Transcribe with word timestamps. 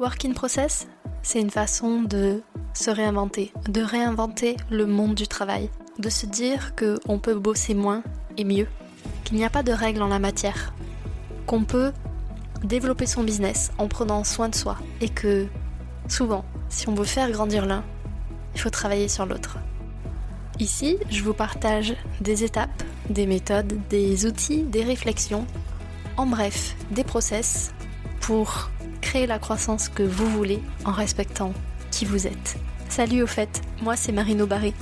Work 0.00 0.24
in 0.24 0.32
process, 0.32 0.88
c'est 1.22 1.40
une 1.40 1.50
façon 1.50 2.02
de 2.02 2.42
se 2.72 2.90
réinventer, 2.90 3.52
de 3.68 3.80
réinventer 3.80 4.56
le 4.68 4.86
monde 4.86 5.14
du 5.14 5.28
travail, 5.28 5.70
de 6.00 6.08
se 6.08 6.26
dire 6.26 6.74
qu'on 6.74 7.20
peut 7.20 7.36
bosser 7.36 7.74
moins 7.74 8.02
et 8.36 8.42
mieux, 8.42 8.66
qu'il 9.22 9.36
n'y 9.36 9.44
a 9.44 9.50
pas 9.50 9.62
de 9.62 9.70
règles 9.70 10.02
en 10.02 10.08
la 10.08 10.18
matière, 10.18 10.74
qu'on 11.46 11.62
peut 11.62 11.92
développer 12.64 13.06
son 13.06 13.22
business 13.22 13.70
en 13.78 13.86
prenant 13.86 14.24
soin 14.24 14.48
de 14.48 14.56
soi 14.56 14.78
et 15.00 15.08
que 15.08 15.46
souvent, 16.08 16.44
si 16.68 16.88
on 16.88 16.94
veut 16.94 17.04
faire 17.04 17.30
grandir 17.30 17.64
l'un, 17.64 17.84
il 18.56 18.60
faut 18.60 18.70
travailler 18.70 19.06
sur 19.06 19.26
l'autre. 19.26 19.58
Ici, 20.58 20.96
je 21.08 21.22
vous 21.22 21.34
partage 21.34 21.94
des 22.20 22.42
étapes, 22.42 22.82
des 23.10 23.26
méthodes, 23.26 23.78
des 23.90 24.26
outils, 24.26 24.64
des 24.64 24.82
réflexions, 24.82 25.46
en 26.16 26.26
bref, 26.26 26.74
des 26.90 27.04
process 27.04 27.72
pour 28.20 28.70
créer 29.04 29.26
la 29.26 29.38
croissance 29.38 29.90
que 29.90 30.02
vous 30.02 30.26
voulez 30.30 30.62
en 30.86 30.90
respectant 30.90 31.52
qui 31.90 32.06
vous 32.06 32.26
êtes. 32.26 32.56
Salut 32.88 33.22
au 33.22 33.26
fait, 33.26 33.60
moi 33.82 33.96
c'est 33.96 34.12
Marino 34.12 34.46
Barré. 34.46 34.72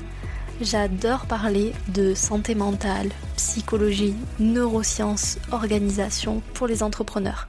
J'adore 0.60 1.27
parler 1.27 1.73
de 1.88 2.15
santé 2.15 2.55
mentale, 2.55 3.10
psychologie, 3.37 4.15
neurosciences, 4.38 5.38
organisation 5.51 6.41
pour 6.55 6.69
les 6.69 6.84
entrepreneurs. 6.84 7.48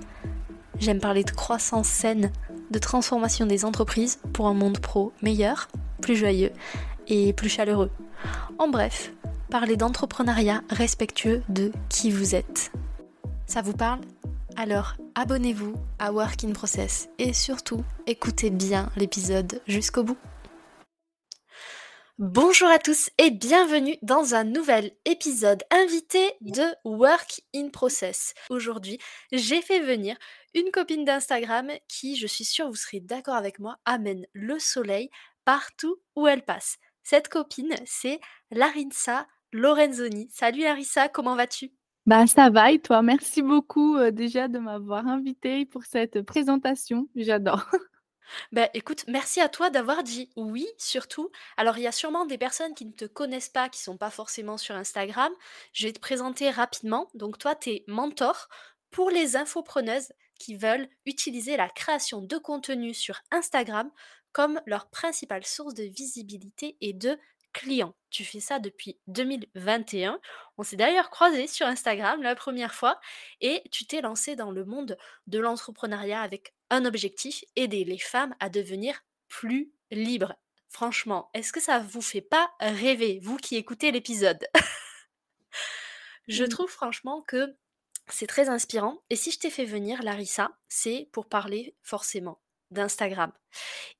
J'aime 0.80 1.00
parler 1.00 1.24
de 1.24 1.30
croissance 1.30 1.88
saine, 1.88 2.32
de 2.72 2.80
transformation 2.80 3.46
des 3.46 3.66
entreprises 3.66 4.18
pour 4.34 4.48
un 4.48 4.56
monde 4.56 4.80
pro 4.80 5.14
meilleur, 5.22 5.68
plus 6.02 6.16
joyeux 6.16 6.52
et 7.08 7.34
plus 7.34 7.50
chaleureux. 7.50 7.92
En 8.58 8.68
bref, 8.68 9.14
parler 9.52 9.78
d'entrepreneuriat 9.78 10.64
respectueux 10.72 11.44
de 11.50 11.72
qui 11.88 12.10
vous 12.10 12.34
êtes. 12.34 12.72
Ça 13.46 13.62
vous 13.62 13.74
parle? 13.74 14.00
Alors 14.58 14.96
abonnez-vous 15.16 15.76
à 16.00 16.12
Work 16.12 16.44
in 16.44 16.54
Process 16.54 17.10
et 17.18 17.34
surtout 17.34 17.84
écoutez 18.08 18.50
bien 18.50 18.92
l'épisode 18.96 19.62
jusqu'au 19.68 20.04
bout. 20.04 20.18
Bonjour 22.20 22.68
à 22.70 22.78
tous 22.78 23.10
et 23.18 23.32
bienvenue 23.32 23.98
dans 24.04 24.36
un 24.36 24.44
nouvel 24.44 24.92
épisode 25.06 25.64
invité 25.72 26.34
de 26.42 26.64
Work 26.86 27.42
in 27.56 27.70
Process. 27.70 28.34
Aujourd'hui, 28.50 29.00
j'ai 29.32 29.62
fait 29.62 29.80
venir 29.80 30.16
une 30.54 30.72
copine 30.72 31.06
d'Instagram 31.06 31.72
qui, 31.88 32.16
je 32.16 32.28
suis 32.28 32.46
sûre 32.46 32.70
vous 32.70 32.76
serez 32.76 33.00
d'accord 33.00 33.36
avec 33.36 33.60
moi, 33.60 33.78
amène 33.86 34.26
le 34.34 34.60
soleil 34.60 35.10
partout 35.44 35.98
où 36.16 36.28
elle 36.28 36.46
passe. 36.46 36.78
Cette 37.02 37.30
copine, 37.30 37.76
c'est 37.86 38.20
Larissa 38.52 39.28
Lorenzoni. 39.52 40.30
Salut 40.32 40.62
Larissa, 40.62 41.10
comment 41.10 41.36
vas-tu? 41.36 41.74
Bah 42.06 42.28
ça 42.28 42.50
va 42.50 42.72
et 42.72 42.80
toi? 42.80 43.02
Merci 43.02 43.42
beaucoup 43.42 43.96
euh, 43.96 44.12
déjà 44.12 44.50
de 44.50 44.60
m'avoir 44.60 45.08
invitée 45.08 45.66
pour 45.66 45.86
cette 45.86 46.22
présentation. 46.22 47.08
J'adore. 47.16 47.66
Ben 48.52 48.70
écoute, 48.74 49.04
merci 49.08 49.42
à 49.42 49.50
toi 49.50 49.70
d'avoir 49.70 50.02
dit 50.02 50.30
oui, 50.36 50.66
surtout. 50.78 51.30
Alors, 51.58 51.78
il 51.78 51.84
y 51.84 51.88
a 51.88 51.92
sûrement 51.92 52.26
des 52.26 52.38
personnes 52.38 52.74
qui 52.74 52.86
ne 52.86 52.92
te 52.92 53.06
connaissent 53.06 53.50
pas, 53.50 53.70
qui 53.70 53.80
sont 53.82 53.98
pas 53.98 54.10
forcément 54.10 54.58
sur 54.58 54.76
Instagram. 54.76 55.32
Je 55.74 55.86
vais 55.86 55.94
te 55.94 56.00
présenter 56.00 56.50
rapidement. 56.50 57.10
Donc, 57.14 57.38
toi, 57.38 57.54
tu 57.54 57.70
es 57.70 57.84
mentor 57.88 58.48
pour 58.92 59.10
les 59.10 59.36
infopreneuses 59.36 60.14
qui 60.40 60.56
veulent 60.56 60.88
utiliser 61.06 61.58
la 61.58 61.70
création 61.70 62.22
de 62.22 62.38
contenu 62.38 62.94
sur 62.94 63.20
Instagram 63.32 63.92
comme 64.32 64.60
leur 64.66 64.90
principale 64.90 65.46
source 65.46 65.76
de 65.76 65.84
visibilité 65.84 66.76
et 66.82 66.94
de 66.94 67.18
clients. 67.54 67.96
Tu 68.10 68.26
fais 68.26 68.40
ça 68.40 68.60
depuis 68.60 69.00
2021. 69.08 70.20
On 70.58 70.64
s'est 70.64 70.76
d'ailleurs 70.76 71.10
croisé 71.10 71.48
sur 71.48 71.66
Instagram 71.66 72.22
la 72.22 72.36
première 72.36 72.74
fois 72.74 73.00
et 73.42 73.64
tu 73.72 73.86
t'es 73.86 74.02
lancé 74.02 74.36
dans 74.36 74.52
le 74.52 74.66
monde 74.66 74.98
de 75.28 75.40
l'entrepreneuriat 75.40 76.22
avec 76.22 76.54
un 76.70 76.86
objectif, 76.86 77.44
aider 77.56 77.84
les 77.86 77.98
femmes 77.98 78.36
à 78.40 78.50
devenir 78.50 79.00
plus 79.28 79.72
libres. 79.92 80.36
Franchement, 80.70 81.30
est-ce 81.34 81.54
que 81.54 81.62
ça 81.62 81.80
vous 81.80 82.02
fait 82.02 82.22
pas 82.22 82.52
rêver, 82.60 83.20
vous 83.22 83.38
qui 83.38 83.56
écoutez 83.56 83.92
l'épisode? 83.92 84.46
Je 86.28 86.44
trouve 86.46 86.70
franchement 86.70 87.22
que 87.22 87.56
c'est 88.08 88.28
très 88.28 88.50
inspirant. 88.50 89.02
Et 89.10 89.16
si 89.16 89.32
je 89.32 89.40
t'ai 89.40 89.50
fait 89.50 89.66
venir, 89.66 90.02
Larissa, 90.04 90.52
c'est 90.68 91.10
pour 91.12 91.28
parler 91.28 91.76
forcément 91.82 92.42
d'Instagram. 92.72 93.32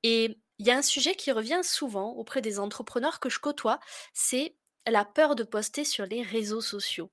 Et 0.04 0.40
il 0.60 0.68
y 0.68 0.72
a 0.72 0.78
un 0.78 0.82
sujet 0.82 1.16
qui 1.16 1.32
revient 1.32 1.62
souvent 1.64 2.12
auprès 2.14 2.42
des 2.42 2.60
entrepreneurs 2.60 3.20
que 3.20 3.30
je 3.30 3.40
côtoie, 3.40 3.80
c'est 4.14 4.56
la 4.88 5.06
peur 5.06 5.36
de 5.36 5.44
poster 5.44 5.86
sur 5.86 6.06
les 6.06 6.22
réseaux 6.22 6.62
sociaux. 6.62 7.12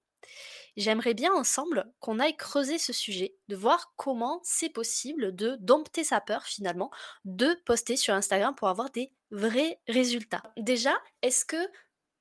J'aimerais 0.76 1.14
bien 1.14 1.32
ensemble 1.32 1.92
qu'on 2.00 2.18
aille 2.18 2.36
creuser 2.36 2.78
ce 2.78 2.92
sujet, 2.92 3.34
de 3.48 3.56
voir 3.56 3.92
comment 3.96 4.40
c'est 4.44 4.68
possible 4.68 5.34
de 5.34 5.56
dompter 5.60 6.04
sa 6.04 6.20
peur 6.20 6.44
finalement, 6.44 6.90
de 7.24 7.54
poster 7.64 7.96
sur 7.96 8.14
Instagram 8.14 8.54
pour 8.54 8.68
avoir 8.68 8.90
des 8.90 9.12
vrais 9.30 9.80
résultats. 9.88 10.42
Déjà, 10.56 10.96
est-ce 11.22 11.44
que 11.44 11.56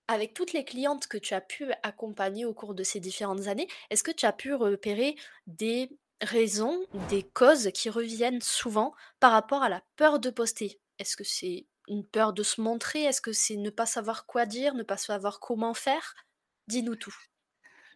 avec 0.08 0.34
toutes 0.34 0.54
les 0.54 0.66
clientes 0.66 1.08
que 1.08 1.18
tu 1.20 1.36
as 1.36 1.42
pu 1.42 1.72
accompagner 1.84 2.44
au 2.46 2.54
cours 2.54 2.74
de 2.74 2.84
ces 2.84 3.00
différentes 3.00 3.48
années, 3.48 3.68
est-ce 3.92 4.04
que 4.04 4.12
tu 4.12 4.26
as 4.26 4.34
pu 4.34 4.54
repérer 4.56 5.16
des 5.46 5.90
raisons, 6.22 6.84
des 6.94 7.24
causes 7.24 7.70
qui 7.74 7.90
reviennent 7.92 8.42
souvent 8.42 8.94
par 9.20 9.32
rapport 9.32 9.62
à 9.62 9.70
la 9.70 9.84
peur 9.98 10.20
de 10.20 10.32
poster? 10.32 10.80
Est-ce 11.00 11.16
que 11.16 11.24
c'est 11.24 11.66
une 11.88 12.06
peur 12.06 12.34
de 12.34 12.44
se 12.44 12.62
montrer? 12.62 13.04
Est-ce 13.04 13.22
que 13.22 13.34
c'est 13.34 13.56
ne 13.56 13.70
pas 13.70 13.86
savoir 13.86 14.26
quoi 14.26 14.46
dire, 14.46 14.76
ne 14.76 14.84
pas 14.84 14.98
savoir 14.98 15.40
comment 15.40 15.74
faire? 15.74 16.16
Dis-nous 16.68 16.96
tout. 16.96 17.16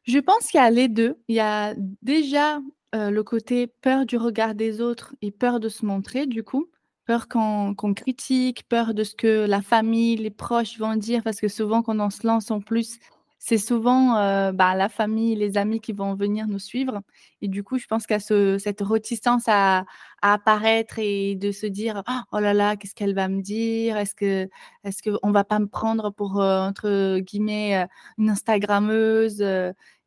Je 0.05 0.19
pense 0.19 0.47
qu'il 0.47 0.59
y 0.59 0.63
a 0.63 0.71
les 0.71 0.87
deux. 0.87 1.21
Il 1.27 1.35
y 1.35 1.39
a 1.39 1.75
déjà 2.01 2.59
euh, 2.95 3.09
le 3.09 3.23
côté 3.23 3.67
peur 3.67 4.05
du 4.05 4.17
regard 4.17 4.55
des 4.55 4.81
autres 4.81 5.15
et 5.21 5.31
peur 5.31 5.59
de 5.59 5.69
se 5.69 5.85
montrer, 5.85 6.25
du 6.25 6.43
coup. 6.43 6.69
Peur 7.05 7.27
qu'on 7.27 7.75
critique, 7.93 8.67
peur 8.69 8.93
de 8.93 9.03
ce 9.03 9.15
que 9.15 9.45
la 9.45 9.61
famille, 9.61 10.15
les 10.15 10.31
proches 10.31 10.79
vont 10.79 10.95
dire, 10.95 11.21
parce 11.21 11.41
que 11.41 11.49
souvent 11.49 11.81
quand 11.81 11.99
on 11.99 12.09
se 12.09 12.25
lance 12.25 12.49
en 12.49 12.61
plus, 12.61 12.97
c'est 13.45 13.57
souvent 13.57 14.15
euh, 14.15 14.53
bah, 14.53 14.73
la 14.73 14.87
famille, 14.87 15.35
les 15.35 15.57
amis 15.57 15.81
qui 15.81 15.91
vont 15.91 16.15
venir 16.15 16.47
nous 16.47 16.59
suivre. 16.59 17.01
Et 17.41 17.49
du 17.49 17.61
coup, 17.61 17.77
je 17.77 17.87
pense 17.87 18.05
y 18.13 18.17
a 18.17 18.57
cette 18.57 18.79
réticence 18.81 19.43
à, 19.47 19.83
apparaître 20.21 20.97
et 20.97 21.35
de 21.35 21.51
se 21.51 21.65
dire 21.65 22.03
oh 22.31 22.39
là 22.39 22.53
là, 22.53 22.77
qu'est-ce 22.77 22.95
qu'elle 22.95 23.13
va 23.13 23.27
me 23.27 23.41
dire? 23.41 23.97
Est-ce 23.97 24.15
que 24.15 24.49
est-ce 24.85 25.03
va 25.31 25.43
pas 25.43 25.59
me 25.59 25.67
prendre 25.67 26.09
pour 26.09 26.39
euh, 26.39 26.61
entre 26.61 27.19
guillemets 27.19 27.83
euh, 27.83 27.85
une 28.17 28.29
Instagrammeuse, 28.29 29.41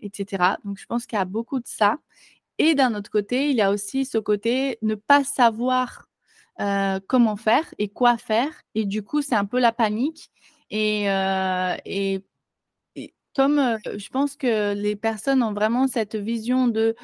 etc. 0.01 0.57
Donc, 0.65 0.79
je 0.79 0.87
pense 0.87 1.05
qu'il 1.05 1.19
y 1.19 1.21
a 1.21 1.27
beaucoup 1.27 1.61
de 1.61 1.67
ça. 1.67 1.99
Et 2.57 2.75
d'un 2.75 2.95
autre 2.95 3.11
côté, 3.11 3.51
il 3.51 3.57
y 3.57 3.61
a 3.61 3.71
aussi 3.71 4.07
ce 4.07 4.17
côté 4.17 4.79
ne 4.81 4.95
pas 4.95 5.25
savoir 5.25 6.09
comment 7.07 7.37
faire 7.37 7.67
et 7.79 7.89
quoi 7.89 8.17
faire. 8.17 8.49
Et 8.75 8.87
du 8.87 9.03
coup, 9.03 9.21
c'est 9.21 9.35
un 9.35 9.45
peu 9.45 9.61
la 9.61 9.73
panique. 9.73 10.31
Et 10.71 11.07
comme 13.37 13.79
je 13.97 14.09
pense 14.09 14.37
que 14.37 14.75
les 14.75 14.97
personnes 14.97 15.43
ont 15.43 15.53
vraiment 15.53 15.87
cette 15.89 16.17
vision 16.17 16.69
de 16.69 16.95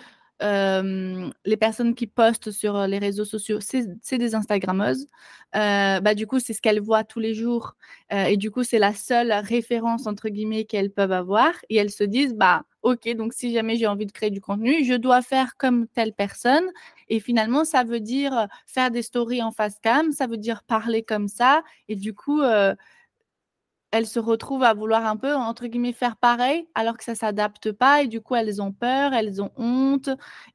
les 1.44 1.56
personnes 1.56 1.94
qui 1.94 2.06
postent 2.08 2.50
sur 2.50 2.86
les 2.88 2.98
réseaux 2.98 3.24
sociaux, 3.24 3.58
c'est 3.60 4.18
des 4.18 4.34
Instagrammeuses. 4.34 5.06
bah, 5.52 6.14
du 6.14 6.26
coup, 6.26 6.40
c'est 6.40 6.52
ce 6.52 6.60
qu'elles 6.60 6.80
voient 6.80 7.04
tous 7.04 7.20
les 7.20 7.34
jours. 7.34 7.74
et 8.10 8.36
du 8.36 8.50
coup, 8.50 8.64
c'est 8.64 8.78
la 8.80 8.92
seule 8.94 9.32
référence, 9.32 10.06
entre 10.06 10.28
guillemets, 10.28 10.64
qu'elles 10.64 10.90
peuvent 10.90 11.12
avoir. 11.12 11.52
Et 11.70 11.76
elles 11.76 11.90
se 11.90 12.04
disent, 12.04 12.34
bah, 12.34 12.64
OK, 12.82 13.08
donc 13.14 13.32
si 13.34 13.52
jamais 13.52 13.76
j'ai 13.76 13.86
envie 13.86 14.06
de 14.06 14.12
créer 14.12 14.30
du 14.30 14.40
contenu, 14.40 14.84
je 14.84 14.94
dois 14.94 15.22
faire 15.22 15.56
comme 15.56 15.86
telle 15.88 16.12
personne. 16.12 16.64
Et 17.08 17.20
finalement, 17.20 17.64
ça 17.64 17.84
veut 17.84 18.00
dire 18.00 18.48
faire 18.66 18.90
des 18.90 19.02
stories 19.02 19.42
en 19.42 19.52
face 19.52 19.78
cam, 19.82 20.10
ça 20.12 20.26
veut 20.26 20.38
dire 20.38 20.62
parler 20.64 21.02
comme 21.04 21.28
ça. 21.28 21.62
Et 21.88 21.94
du 21.96 22.14
coup, 22.14 22.40
elles 23.92 24.06
se 24.06 24.18
retrouvent 24.18 24.62
à 24.62 24.72
vouloir 24.72 25.04
un 25.04 25.18
peu, 25.18 25.34
entre 25.34 25.66
guillemets, 25.66 25.92
faire 25.92 26.16
pareil, 26.16 26.66
alors 26.74 26.96
que 26.96 27.04
ça 27.04 27.12
ne 27.12 27.16
s'adapte 27.16 27.72
pas. 27.72 28.02
Et 28.02 28.08
du 28.08 28.22
coup, 28.22 28.34
elles 28.34 28.60
ont 28.60 28.72
peur, 28.72 29.12
elles 29.12 29.42
ont 29.42 29.52
honte. 29.56 30.08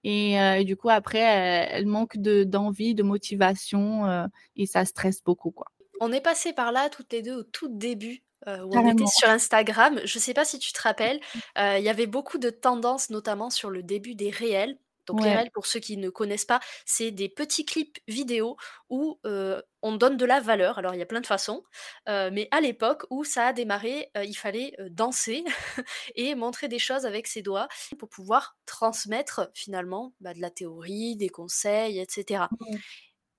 Et, 0.04 0.42
euh, 0.42 0.64
du 0.64 0.76
coup, 0.76 0.90
après, 0.90 1.20
elles, 1.20 1.86
manquent 1.86 2.18
d'envie, 2.18 2.96
de, 2.96 3.04
motivation. 3.04 4.08
Euh, 4.08 4.26
et 4.56 4.66
ça 4.66 4.86
stresse 4.86 5.24
beaucoup. 5.24 5.52
Quoi. 5.52 5.68
On 6.02 6.12
est 6.12 6.22
passé 6.22 6.52
par 6.52 6.72
là 6.72 6.90
toutes 6.90 7.14
les 7.14 7.22
deux 7.22 7.36
au 7.36 7.44
tout 7.44 7.70
début 7.70 8.24
euh, 8.48 8.64
où 8.64 8.76
on 8.76 8.92
était 8.92 9.06
sur 9.06 9.30
Instagram. 9.30 10.00
Je 10.04 10.18
ne 10.18 10.22
sais 10.22 10.34
pas 10.34 10.44
si 10.46 10.58
tu 10.58 10.74
te 10.74 10.82
rappelles, 10.82 11.20
il 11.58 11.84
y 11.84 11.90
avait 11.90 12.08
beaucoup 12.08 12.40
de 12.40 12.50
tendances, 12.50 13.12
notamment 13.12 13.52
sur 13.52 13.70
le 13.70 13.84
début 13.84 14.16
des 14.16 14.32
réels. 14.32 14.78
Donc 15.08 15.24
les 15.24 15.34
réels, 15.34 15.52
pour 15.52 15.66
ceux 15.66 15.80
qui 15.80 15.98
ne 15.98 16.10
connaissent 16.10 16.46
pas, 16.46 16.60
c'est 16.86 17.12
des 17.12 17.30
petits 17.30 17.66
clips 17.66 17.98
vidéo 18.08 18.58
où 18.90 19.20
on 19.24 19.96
donne 19.96 20.18
de 20.18 20.26
la 20.26 20.40
valeur. 20.40 20.78
Alors 20.78 20.94
il 20.94 21.00
y 21.00 21.02
a 21.02 21.06
plein 21.06 21.22
de 21.22 21.26
façons, 21.26 21.64
mais 22.08 22.48
à 22.52 22.62
l'époque 22.62 23.06
où 23.10 23.24
ça 23.24 23.48
a 23.48 23.54
démarré, 23.54 24.12
il 24.16 24.36
fallait 24.36 24.76
danser 24.90 25.44
et 26.16 26.36
montrer 26.36 26.68
des 26.68 26.80
choses 26.80 27.06
avec 27.06 27.28
ses 27.28 27.42
doigts 27.42 27.68
pour 27.98 28.10
pouvoir 28.10 28.58
transmettre 28.66 29.50
finalement 29.54 30.14
bah, 30.20 30.34
de 30.34 30.42
la 30.42 30.52
théorie, 30.52 31.16
des 31.16 31.30
conseils, 31.30 32.00
etc. 32.00 32.46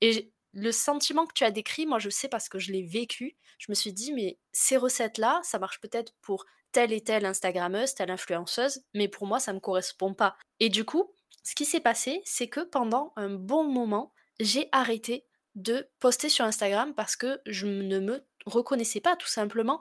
Et 0.01 0.33
le 0.53 0.73
sentiment 0.73 1.27
que 1.27 1.35
tu 1.35 1.45
as 1.45 1.51
décrit, 1.51 1.87
moi 1.87 1.99
je 1.99 2.11
sais 2.11 2.29
parce 2.29 2.49
que 2.49 2.59
je 2.59 2.73
l'ai 2.73 2.83
vécu, 2.83 3.37
je 3.59 3.67
me 3.69 3.75
suis 3.75 3.93
dit, 3.93 4.13
mais 4.13 4.39
ces 4.53 4.77
recettes-là, 4.77 5.41
ça 5.43 5.59
marche 5.59 5.81
peut-être 5.81 6.15
pour 6.21 6.47
telle 6.73 6.93
et 6.93 7.03
telle 7.03 7.27
Instagrammeuse, 7.27 7.95
telle 7.95 8.11
influenceuse, 8.11 8.83
mais 8.95 9.09
pour 9.09 9.27
moi, 9.27 9.41
ça 9.41 9.53
ne 9.53 9.57
me 9.57 9.61
correspond 9.61 10.15
pas. 10.15 10.37
Et 10.61 10.69
du 10.69 10.85
coup, 10.85 11.13
ce 11.43 11.55
qui 11.55 11.65
s'est 11.65 11.81
passé, 11.81 12.21
c'est 12.25 12.49
que 12.49 12.61
pendant 12.61 13.13
un 13.17 13.31
bon 13.31 13.65
moment, 13.65 14.13
j'ai 14.41 14.69
arrêté 14.73 15.27
de 15.55 15.89
poster 15.99 16.29
sur 16.29 16.45
Instagram 16.45 16.95
parce 16.95 17.17
que 17.17 17.41
je 17.47 17.67
ne 17.67 17.99
me 17.99 18.25
reconnaissais 18.47 19.01
pas 19.01 19.17
tout 19.17 19.29
simplement 19.29 19.81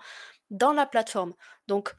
dans 0.49 0.73
la 0.73 0.85
plateforme. 0.85 1.33
Donc 1.67 1.95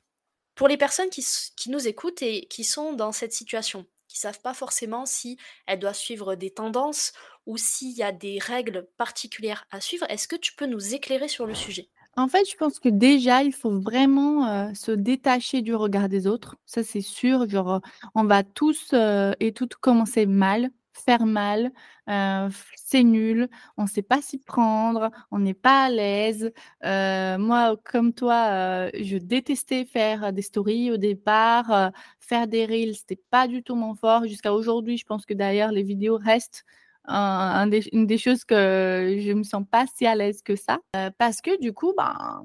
pour 0.55 0.69
les 0.69 0.77
personnes 0.77 1.11
qui 1.11 1.71
nous 1.71 1.87
écoutent 1.87 2.23
et 2.23 2.47
qui 2.49 2.65
sont 2.65 2.93
dans 2.93 3.13
cette 3.13 3.33
situation, 3.33 3.87
qui 4.09 4.19
savent 4.19 4.41
pas 4.41 4.55
forcément 4.55 5.07
si 5.07 5.39
elles 5.67 5.79
doivent 5.79 5.95
suivre 5.95 6.35
des 6.35 6.53
tendances 6.53 7.13
ou 7.47 7.57
s'il 7.57 7.97
y 7.97 8.03
a 8.03 8.11
des 8.11 8.39
règles 8.39 8.89
particulières 8.97 9.67
à 9.71 9.81
suivre, 9.81 10.07
est-ce 10.09 10.27
que 10.27 10.37
tu 10.37 10.55
peux 10.55 10.67
nous 10.67 10.95
éclairer 10.95 11.29
sur 11.29 11.47
le 11.47 11.55
sujet? 11.55 11.91
En 12.19 12.27
fait, 12.29 12.45
je 12.51 12.57
pense 12.57 12.81
que 12.81 12.89
déjà, 12.89 13.45
il 13.45 13.53
faut 13.53 13.71
vraiment, 13.81 14.71
heu, 14.71 14.75
se 14.75 14.91
détacher 14.91 15.63
du 15.63 15.75
regard 15.77 16.09
des 16.09 16.27
autres. 16.27 16.57
Ça, 16.67 16.83
c'est 16.83 17.01
sûr, 17.01 17.49
genre, 17.49 17.81
on 18.17 18.25
va 18.25 18.43
tous, 18.43 18.93
heu 18.93 19.35
et 19.39 19.53
toutes 19.53 19.77
commencer 19.77 20.27
mal, 20.27 20.71
faire 20.93 21.27
mal, 21.27 21.71
heu, 22.11 22.51
f 22.51 22.73
c'est 22.77 23.05
nul, 23.05 23.49
on 23.77 23.87
sait 23.87 24.03
pas 24.03 24.21
s'y 24.21 24.39
prendre, 24.39 25.11
on 25.31 25.39
n'est 25.39 25.55
pas 25.55 25.85
à 25.85 25.91
l'aise. 25.91 26.51
Moi, 26.83 27.77
comme 27.85 28.13
toi, 28.13 28.91
je 29.01 29.17
détestais 29.19 29.85
faire 29.85 30.33
des 30.33 30.43
stories 30.43 30.91
au 30.91 30.97
départ, 30.97 31.93
faire 32.19 32.49
des 32.49 32.67
reels, 32.67 32.97
c'était 32.97 33.21
pas 33.31 33.47
du 33.47 33.63
tout 33.63 33.77
mon 33.77 33.95
fort. 33.95 34.27
Jusqu'à 34.27 34.53
aujourd'hui, 34.55 34.97
je 34.99 35.05
pense 35.07 35.25
que 35.27 35.35
d'ailleurs 35.35 35.71
les 35.73 35.85
vidéos 35.85 36.17
restent 36.17 36.65
une 37.09 38.07
des 38.07 38.19
choses 38.19 38.45
que 38.45 39.17
je 39.21 39.33
me 39.33 39.43
sens 39.43 39.65
pas 39.71 39.87
si 39.97 40.07
à 40.07 40.15
l'aise 40.15 40.43
que 40.43 40.57
ça. 40.57 40.79
Heu, 40.97 41.11
parce 41.19 41.41
que 41.41 41.59
du 41.61 41.73
coup, 41.73 41.95
ben, 41.97 42.45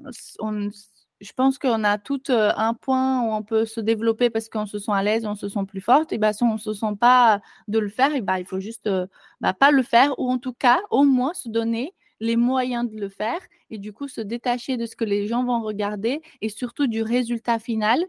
je 1.20 1.32
pense 1.32 1.58
qu'on 1.58 1.84
a 1.84 1.98
toutes, 1.98 2.30
heu, 2.30 2.50
un 2.56 2.74
point 2.74 3.22
où 3.22 3.32
on 3.32 3.42
peut 3.42 3.64
se 3.66 3.80
développer 3.80 4.30
parce 4.30 4.48
qu'on 4.48 4.66
se 4.66 4.78
sent 4.78 4.92
à 4.92 5.02
l'aise, 5.02 5.24
on 5.26 5.34
se 5.36 5.48
sent 5.48 5.64
plus 5.66 5.80
forte 5.80 6.12
et 6.12 6.18
bah, 6.18 6.32
si 6.32 6.42
on 6.44 6.58
se 6.58 6.72
sent 6.74 6.96
pas 7.00 7.40
de 7.68 7.78
le 7.78 7.88
faire 7.88 8.14
et 8.14 8.20
bah, 8.20 8.40
il 8.40 8.46
faut 8.46 8.60
juste, 8.60 8.86
heu, 8.86 9.06
bah, 9.40 9.54
pas 9.54 9.70
le 9.70 9.82
faire 9.82 10.18
ou 10.18 10.30
en 10.30 10.38
tout 10.38 10.52
cas, 10.52 10.80
au 10.90 11.04
moins 11.04 11.32
se 11.34 11.48
donner 11.48 11.94
les 12.24 12.36
moyens 12.36 12.90
de 12.90 12.98
le 13.00 13.08
faire 13.08 13.40
et 13.70 13.78
du 13.78 13.92
coup 13.92 14.08
se 14.08 14.20
détacher 14.22 14.76
de 14.76 14.86
ce 14.86 14.96
que 14.96 15.04
les 15.04 15.26
gens 15.28 15.44
vont 15.44 15.60
regarder 15.62 16.22
et 16.40 16.48
surtout 16.48 16.86
du 16.88 17.02
résultat 17.02 17.58
final, 17.58 18.00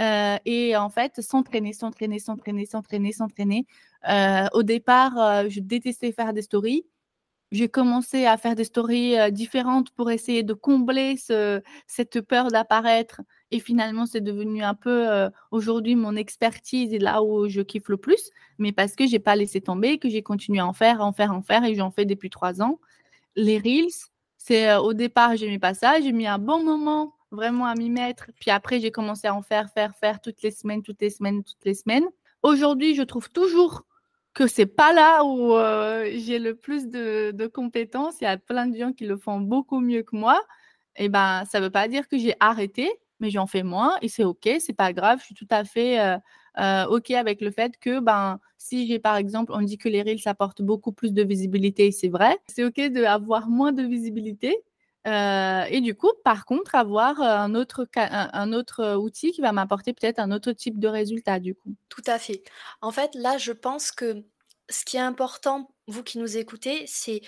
heu 0.00 0.36
et 0.44 0.76
en 0.76 0.90
fait 0.90 1.20
s'entraîner, 1.20 1.72
s'entraîner, 1.72 2.18
s'entraîner, 2.18 2.66
s'entraîner, 2.66 3.12
s'entraîner. 3.12 3.66
Heu, 4.08 4.48
au 4.54 4.62
départ, 4.62 5.12
heu, 5.18 5.48
je 5.50 5.60
détestais 5.60 6.12
faire 6.12 6.32
des 6.32 6.42
stories. 6.42 6.84
J'ai 7.52 7.68
commencé 7.68 8.26
à 8.26 8.36
faire 8.36 8.54
des 8.56 8.64
stories, 8.64 9.16
différentes 9.32 9.90
pour 9.92 10.10
essayer 10.12 10.44
de 10.44 10.54
combler 10.54 11.16
ce 11.16 11.60
cette 11.88 12.20
peur 12.20 12.48
d'apparaître 12.48 13.22
et 13.50 13.58
finalement 13.60 14.06
c'est 14.06 14.20
devenu 14.20 14.62
un 14.62 14.74
peu, 14.74 15.28
aujourd'hui 15.50 15.96
mon 15.96 16.14
expertise 16.16 16.92
et 16.94 17.00
là 17.00 17.22
où 17.24 17.48
je 17.48 17.62
kiffe 17.62 17.88
le 17.88 17.96
plus, 17.96 18.30
mais 18.58 18.70
parce 18.72 18.94
que 18.96 19.06
j'ai 19.06 19.18
pas 19.18 19.36
laissé 19.36 19.60
tomber, 19.60 19.98
que 19.98 20.08
j'ai 20.08 20.22
continué 20.22 20.60
à 20.60 20.66
en 20.66 20.72
faire, 20.74 21.00
en 21.02 21.12
faire, 21.12 21.32
en 21.32 21.42
faire 21.42 21.64
et 21.64 21.74
j'en 21.74 21.90
fais 21.90 22.04
depuis 22.06 22.30
3 22.30 22.62
ans. 22.62 22.78
Les 23.36 23.58
reels, 23.58 23.90
c'est, 24.38 24.70
heu, 24.72 24.78
au 24.78 24.92
départ 24.94 25.36
j'aimais 25.36 25.58
pas 25.58 25.74
ça, 25.74 26.00
j'ai 26.00 26.12
mis 26.12 26.26
un 26.26 26.38
bon 26.38 26.62
moment 26.64 27.14
vraiment 27.30 27.66
à 27.66 27.74
m'y 27.74 27.90
mettre, 27.90 28.26
puis 28.40 28.50
après 28.50 28.80
j'ai 28.80 28.90
commencé 28.90 29.28
à 29.28 29.34
en 29.34 29.42
faire, 29.42 29.70
faire, 29.72 29.94
faire 29.96 30.20
toutes 30.20 30.42
les 30.42 30.50
semaines, 30.50 30.82
toutes 30.82 31.00
les 31.00 31.10
semaines, 31.10 31.44
toutes 31.44 31.64
les 31.64 31.74
semaines. 31.74 32.06
Aujourd'hui, 32.42 32.94
je 32.94 33.02
trouve 33.02 33.30
toujours 33.30 33.84
que 34.34 34.46
c'est 34.46 34.66
pas 34.66 34.92
là 34.92 35.24
où, 35.24 35.52
heu, 35.54 36.06
j'ai 36.16 36.38
le 36.38 36.54
plus 36.56 36.88
de 36.88 37.46
compétences. 37.46 38.16
Il 38.20 38.24
y 38.24 38.26
a 38.26 38.36
plein 38.38 38.66
de 38.66 38.76
gens 38.76 38.92
qui 38.92 39.06
le 39.06 39.16
font 39.16 39.40
beaucoup 39.40 39.80
mieux 39.80 40.02
que 40.02 40.16
moi 40.16 40.40
et 40.96 41.08
ben, 41.08 41.44
ça 41.50 41.60
veut 41.60 41.70
pas 41.70 41.88
dire 41.88 42.08
que 42.08 42.18
j'ai 42.18 42.34
arrêté, 42.40 42.90
mais 43.20 43.30
j'en 43.30 43.46
fais 43.46 43.62
moins 43.62 43.96
et 44.02 44.08
c'est 44.08 44.24
OK, 44.24 44.48
c'est 44.60 44.72
pas 44.76 44.92
grave. 44.92 45.20
Je 45.20 45.26
suis 45.26 45.34
tout 45.34 45.46
à 45.50 45.64
fait, 45.64 46.00
heu 46.00 46.18
heu, 46.58 46.84
OK 46.90 47.10
avec 47.12 47.40
le 47.40 47.50
fait 47.50 47.76
que, 47.78 48.00
ben, 48.00 48.40
si 48.58 48.86
j'ai 48.86 48.98
par 48.98 49.16
exemple 49.16 49.52
on 49.54 49.62
dit 49.62 49.78
que 49.78 49.88
les 49.88 50.02
reels 50.02 50.20
apportent 50.26 50.62
beaucoup 50.62 50.92
plus 50.92 51.12
de 51.12 51.22
visibilité 51.22 51.92
c'est 51.92 52.08
vrai. 52.08 52.38
C'est 52.48 52.64
OK 52.64 52.80
d'avoir 52.90 53.48
moins 53.48 53.72
de 53.72 53.82
visibilité, 53.82 54.56
heu 55.06 55.64
et 55.70 55.80
du 55.80 55.94
coup, 55.94 56.10
par 56.24 56.44
contre, 56.44 56.74
avoir, 56.74 57.20
heu, 57.20 57.24
un 57.24 57.54
autre 57.54 57.86
un 57.96 58.52
autre, 58.52 58.96
outil 58.96 59.32
qui 59.32 59.40
va 59.40 59.52
m'apporter 59.52 59.92
peut-être 59.94 60.18
un 60.18 60.30
autre 60.32 60.52
type 60.52 60.78
de 60.78 60.88
résultat, 60.88 61.38
du 61.40 61.54
coup. 61.54 61.74
Tout 61.90 62.02
à 62.06 62.18
fait. 62.18 62.42
En 62.80 62.92
fait, 62.92 63.14
là, 63.14 63.36
je 63.36 63.52
pense 63.52 63.90
que 63.92 64.24
ce 64.70 64.84
qui 64.84 64.96
est 64.96 65.00
important, 65.00 65.74
vous 65.88 66.02
qui 66.04 66.18
nous 66.18 66.36
écoutez, 66.36 66.84
c'est 66.86 67.20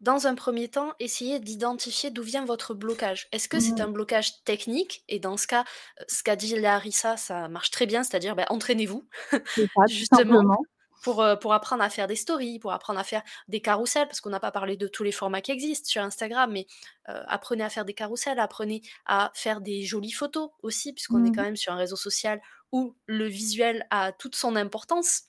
dans 0.00 0.26
un 0.26 0.34
premier 0.34 0.68
temps, 0.68 0.92
essayer 1.00 1.40
d'identifier 1.40 2.10
d'où 2.10 2.22
vient 2.22 2.44
votre 2.44 2.74
blocage. 2.74 3.28
Est-ce 3.32 3.48
que 3.48 3.60
c'est 3.60 3.80
un 3.80 3.88
blocage 3.88 4.44
technique? 4.44 5.04
Et 5.08 5.18
dans 5.20 5.36
ce 5.36 5.46
cas, 5.46 5.62
heu, 6.00 6.04
ce 6.08 6.22
qu'a 6.22 6.36
dit 6.36 6.54
Larissa, 6.58 7.16
ça 7.16 7.48
marche 7.48 7.70
très 7.70 7.86
bien, 7.86 8.02
c'est-à-dire, 8.04 8.36
bah, 8.36 8.46
entraînez-vous 8.50 9.08
justement 9.86 10.42
simplement. 10.42 10.66
pour, 11.02 11.22
apprendre 11.22 11.82
à 11.84 11.90
faire 11.90 12.08
des 12.08 12.16
stories, 12.16 12.58
pour 12.58 12.72
apprendre 12.72 12.98
à 12.98 13.04
faire 13.04 13.22
des 13.48 13.60
carrousels, 13.60 14.08
parce 14.08 14.20
qu'on 14.20 14.30
n'a 14.30 14.40
pas 14.40 14.50
parlé 14.50 14.76
de 14.76 14.88
tous 14.88 15.04
les 15.04 15.12
formats 15.12 15.40
qui 15.40 15.52
existent 15.52 15.88
sur 15.88 16.02
Instagram, 16.02 16.50
mais, 16.52 16.66
heu, 17.08 17.14
apprenez 17.28 17.62
à 17.64 17.70
faire 17.70 17.84
des 17.84 17.94
carrousels, 17.94 18.40
apprenez 18.40 18.82
à 19.06 19.30
faire 19.34 19.60
des 19.60 19.82
jolies 19.84 20.10
photos 20.12 20.50
aussi, 20.62 20.92
puisqu'on 20.92 21.24
est 21.24 21.30
quand 21.30 21.42
Mmh. 21.42 21.44
même 21.44 21.56
sur 21.56 21.72
un 21.72 21.76
réseau 21.76 21.96
social 21.96 22.40
où 22.72 22.96
le 23.06 23.26
visuel 23.26 23.86
a 23.90 24.12
toute 24.12 24.34
son 24.36 24.56
importance, 24.56 25.24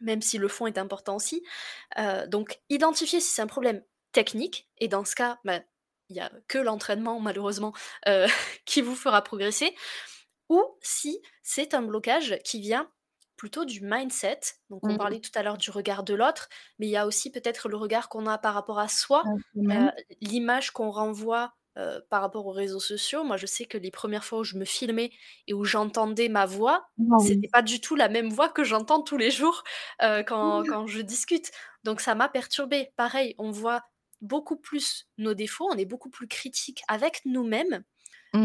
même 0.00 0.22
si 0.22 0.38
le 0.38 0.48
fond 0.48 0.66
est 0.66 0.78
important 0.78 1.16
aussi. 1.16 1.44
Heu, 1.98 2.26
donc 2.28 2.60
identifier 2.70 3.20
si 3.20 3.28
c'est 3.34 3.42
un 3.42 3.46
problème 3.46 3.82
technique 4.12 4.70
et 4.78 4.88
dans 4.88 5.04
ce 5.04 5.14
cas, 5.14 5.38
bah, 5.44 5.60
il 6.08 6.16
y 6.16 6.20
a 6.20 6.30
que 6.48 6.58
l'entraînement 6.58 7.20
malheureusement, 7.20 7.72
heu, 8.08 8.26
qui 8.66 8.82
vous 8.82 8.96
fera 8.96 9.22
progresser 9.22 9.74
ou 10.48 10.62
si 10.82 11.20
c'est 11.42 11.74
un 11.74 11.82
blocage 11.82 12.38
qui 12.44 12.60
vient 12.60 12.90
plutôt 13.36 13.64
du 13.64 13.80
mindset. 13.82 14.40
Donc 14.70 14.88
on 14.88 14.96
Mmh. 14.96 14.96
parlait 14.96 15.20
tout 15.20 15.30
à 15.34 15.42
l'heure 15.42 15.58
du 15.58 15.70
regard 15.70 16.02
de 16.04 16.14
l'autre, 16.14 16.48
mais 16.78 16.86
il 16.86 16.90
y 16.90 16.96
a 16.96 17.06
aussi 17.06 17.30
peut-être 17.30 17.68
le 17.68 17.76
regard 17.76 18.08
qu'on 18.08 18.26
a 18.26 18.38
par 18.38 18.54
rapport 18.54 18.78
à 18.78 18.88
soi, 18.88 19.30
même. 19.54 19.90
l'image 20.20 20.70
qu'on 20.70 20.90
renvoie, 20.90 21.54
heu, 21.78 22.02
par 22.10 22.22
rapport 22.22 22.46
aux 22.46 22.52
réseaux 22.52 22.80
sociaux. 22.80 23.24
Moi, 23.24 23.36
je 23.36 23.46
sais 23.46 23.66
que 23.66 23.78
les 23.78 23.90
premières 23.90 24.24
fois 24.24 24.40
où 24.40 24.44
je 24.44 24.56
me 24.56 24.64
filmais 24.64 25.10
et 25.46 25.54
où 25.54 25.64
j'entendais 25.64 26.28
ma 26.28 26.46
voix, 26.46 26.88
Ah 27.10 27.18
c'était 27.18 27.48
oui. 27.48 27.52
pas 27.52 27.62
du 27.62 27.80
tout 27.80 27.96
la 27.96 28.08
même 28.08 28.28
voix 28.30 28.48
que 28.50 28.64
j'entends 28.64 29.02
tous 29.02 29.16
les 29.16 29.30
jours, 29.30 29.64
heu, 30.02 30.22
quand 30.26 30.64
quand 30.66 30.86
je 30.86 31.00
discute. 31.00 31.50
Donc 31.84 32.00
ça 32.00 32.14
m'a 32.14 32.28
perturbée. 32.28 32.92
Pareil, 32.96 33.34
on 33.38 33.50
voit 33.50 33.82
beaucoup 34.20 34.56
plus 34.56 35.06
nos 35.18 35.34
défauts, 35.34 35.68
on 35.70 35.78
est 35.78 35.84
beaucoup 35.86 36.10
plus 36.10 36.28
critique 36.28 36.82
avec 36.88 37.22
nous-mêmes, 37.24 37.84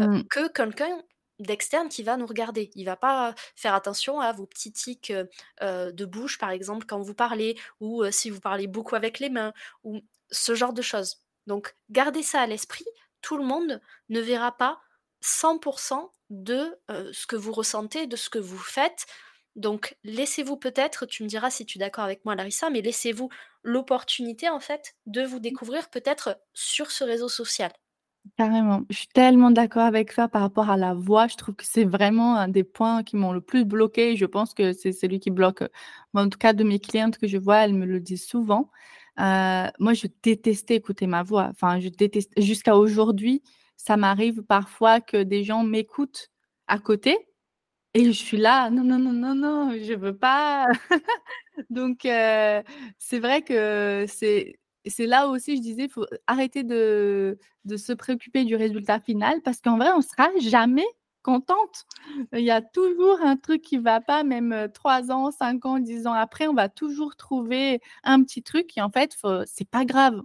heu, 0.02 0.06
Mmh. 0.08 0.22
que 0.30 0.48
quelqu'un 0.52 1.02
d'externe 1.38 1.88
qui 1.88 2.02
va 2.02 2.16
nous 2.16 2.26
regarder. 2.26 2.70
Il 2.76 2.84
va 2.84 2.96
pas 2.96 3.34
faire 3.56 3.74
attention 3.74 4.20
à 4.20 4.32
vos 4.32 4.46
petits 4.46 4.72
tics, 4.72 5.12
de 5.60 6.04
bouche, 6.04 6.38
par 6.38 6.50
exemple, 6.50 6.86
quand 6.86 7.00
vous 7.00 7.14
parlez 7.14 7.56
ou, 7.80 8.04
si 8.10 8.30
vous 8.30 8.40
parlez 8.40 8.66
beaucoup 8.66 8.94
avec 8.96 9.18
les 9.18 9.30
mains 9.30 9.52
ou 9.84 10.00
ce 10.30 10.54
genre 10.54 10.72
de 10.72 10.82
choses. 10.82 11.18
Donc 11.46 11.74
gardez 11.90 12.22
ça 12.22 12.40
à 12.42 12.46
l'esprit, 12.46 12.86
tout 13.22 13.36
le 13.38 13.44
monde 13.44 13.80
ne 14.08 14.20
verra 14.20 14.52
pas 14.56 14.80
100% 15.20 16.10
de, 16.30 16.76
heu, 16.90 17.12
ce 17.12 17.26
que 17.26 17.36
vous 17.36 17.52
ressentez, 17.52 18.06
de 18.06 18.16
ce 18.16 18.30
que 18.30 18.38
vous 18.38 18.58
faites. 18.58 19.06
Donc 19.56 19.96
laissez-vous 20.04 20.56
peut-être, 20.56 21.06
tu 21.06 21.22
me 21.22 21.28
diras 21.28 21.50
si 21.50 21.66
tu 21.66 21.78
es 21.78 21.80
d'accord 21.80 22.04
avec 22.04 22.24
moi 22.24 22.34
Larissa, 22.34 22.70
mais 22.70 22.80
laissez-vous 22.82 23.28
l'opportunité 23.62 24.48
en 24.48 24.60
fait 24.60 24.94
de 25.06 25.22
vous 25.22 25.40
découvrir 25.40 25.90
peut-être 25.90 26.38
sur 26.54 26.90
ce 26.90 27.04
réseau 27.04 27.28
social. 27.28 27.72
Carrément. 28.38 28.82
Je 28.88 28.96
suis 28.98 29.08
tellement 29.08 29.50
d'accord 29.50 29.82
avec 29.82 30.12
ça 30.12 30.28
par 30.28 30.42
rapport 30.42 30.70
à 30.70 30.76
la 30.76 30.94
voix. 30.94 31.26
Je 31.26 31.36
trouve 31.36 31.54
que 31.56 31.64
c'est 31.66 31.84
vraiment 31.84 32.36
un 32.36 32.48
des 32.48 32.62
points 32.64 33.02
qui 33.02 33.16
m'ont 33.16 33.32
le 33.32 33.40
plus 33.40 33.64
bloquée. 33.64 34.16
Je 34.16 34.24
pense 34.26 34.54
que 34.54 34.72
c'est 34.72 34.92
celui 34.92 35.18
qui 35.20 35.30
bloque, 35.30 35.64
moi 36.14 36.22
en 36.22 36.28
tout 36.28 36.38
cas 36.38 36.52
de 36.52 36.62
mes 36.64 36.78
clientes 36.78 37.18
que 37.18 37.26
je 37.26 37.36
vois, 37.36 37.58
elles 37.64 37.74
me 37.74 37.84
le 37.84 38.00
disent 38.00 38.24
souvent. 38.26 38.70
Heu, 39.18 39.68
moi 39.78 39.92
je 39.94 40.06
détestais 40.22 40.76
écouter 40.76 41.06
ma 41.06 41.22
voix. 41.22 41.48
Enfin 41.50 41.80
je 41.80 41.88
déteste 41.88 42.32
jusqu'à 42.40 42.76
aujourd'hui, 42.76 43.42
ça 43.76 43.96
m'arrive 43.96 44.42
parfois 44.42 45.00
que 45.00 45.22
des 45.22 45.44
gens 45.44 45.64
m'écoutent 45.64 46.28
à 46.66 46.78
côté 46.78 47.18
et 47.94 48.04
je 48.06 48.12
suis 48.12 48.38
là: 48.38 48.70
«Non, 48.70 48.84
non, 48.84 48.98
non, 48.98 49.12
non, 49.12 49.34
non, 49.36 49.72
je 49.82 49.94
veux 49.94 50.16
pas». 50.16 50.66
Donc 51.70 52.04
heu, 52.06 52.62
c'est 52.98 53.20
vrai 53.20 53.42
que 53.42 54.06
c'est 54.08 54.58
c'est 54.86 55.06
là 55.06 55.28
aussi 55.28 55.56
je 55.58 55.62
disais: 55.62 55.88
«Faut 55.88 56.06
arrêter 56.28 56.64
de 56.64 57.38
de 57.66 57.76
se 57.78 57.92
préoccuper 57.94 58.44
du 58.44 58.56
résultat 58.56 59.00
final» 59.00 59.42
parce 59.44 59.60
qu'en 59.62 59.78
vrai 59.78 59.90
on 59.96 60.02
sera 60.02 60.30
jamais 60.40 60.86
contente. 61.22 61.84
Il 62.32 62.40
y 62.44 62.50
a 62.50 62.62
toujours 62.62 63.20
un 63.22 63.36
truc 63.36 63.62
qui 63.62 63.78
va 63.78 64.00
pas 64.00 64.24
même, 64.24 64.52
heu, 64.52 64.68
3 64.72 65.10
ans, 65.12 65.30
5 65.30 65.64
ans, 65.66 65.78
10 65.80 66.06
ans 66.06 66.12
après, 66.14 66.48
on 66.48 66.54
va 66.54 66.68
toujours 66.68 67.16
trouver 67.16 67.80
un 68.04 68.22
petit 68.24 68.42
truc 68.42 68.76
et 68.76 68.82
en 68.82 68.90
fait 68.90 69.14
faut 69.14 69.42
c'est 69.46 69.68
pas 69.68 69.84
grave. 69.84 70.20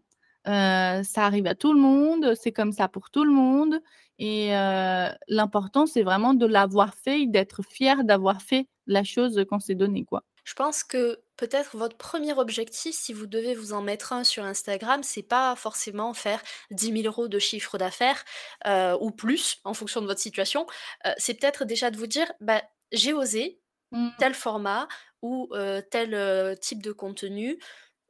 Heu, 0.48 1.04
ça 1.04 1.25
arrive 1.25 1.48
à 1.48 1.56
tout 1.56 1.74
le 1.74 1.80
monde, 1.80 2.34
c'est 2.42 2.51
comme 2.54 2.72
ça 2.72 2.88
pour 2.88 3.10
tout 3.12 3.24
le 3.25 3.32
monde 3.32 3.80
et 4.20 4.54
heu, 4.56 5.08
l'important 5.27 5.86
c'est 5.86 6.04
vraiment 6.04 6.34
de 6.34 6.46
l'avoir 6.46 6.94
fait 6.96 7.27
d'être 7.27 7.63
fier 7.63 8.04
d'avoir 8.04 8.42
fait 8.42 8.68
la 8.88 9.04
chose 9.04 9.46
qu'on 9.50 9.60
s'est 9.60 9.75
donnée, 9.75 10.06
quoi. 10.06 10.24
Je 10.48 10.54
pense 10.54 10.84
que 10.86 11.20
peut-être 11.36 11.75
votre 11.75 11.98
premier 11.98 12.32
objectif, 12.34 12.96
si 12.96 13.12
vous 13.12 13.27
devez 13.27 13.54
vous 13.54 13.74
en 13.74 13.82
mettre 13.82 14.13
un 14.13 14.24
sur 14.24 14.46
Instagram, 14.46 15.04
c'est 15.04 15.22
pas 15.24 15.56
forcément 15.58 16.13
faire 16.13 16.42
10 16.72 16.92
000 16.94 17.10
€ 17.10 17.27
de 17.27 17.38
chiffre 17.39 17.77
d'affaires, 17.77 18.24
heu, 18.66 18.96
ou 19.01 19.12
plus 19.12 19.58
en 19.66 19.74
fonction 19.74 20.01
de 20.01 20.06
votre 20.08 20.22
situation. 20.22 20.66
Heu, 21.06 21.12
c'est 21.18 21.34
peut-être 21.34 21.66
déjà 21.66 21.92
de 21.92 21.98
vous 21.98 22.08
dire: 22.08 22.32
«Bah, 22.39 22.63
j'ai 22.94 23.12
osé 23.13 23.62
Mmh. 23.92 24.12
tel 24.18 24.34
format 24.36 24.88
ou 25.22 25.50
heu, 25.56 25.84
tel, 25.92 26.58
type 26.62 26.84
de 26.84 26.92
contenu. 26.94 27.60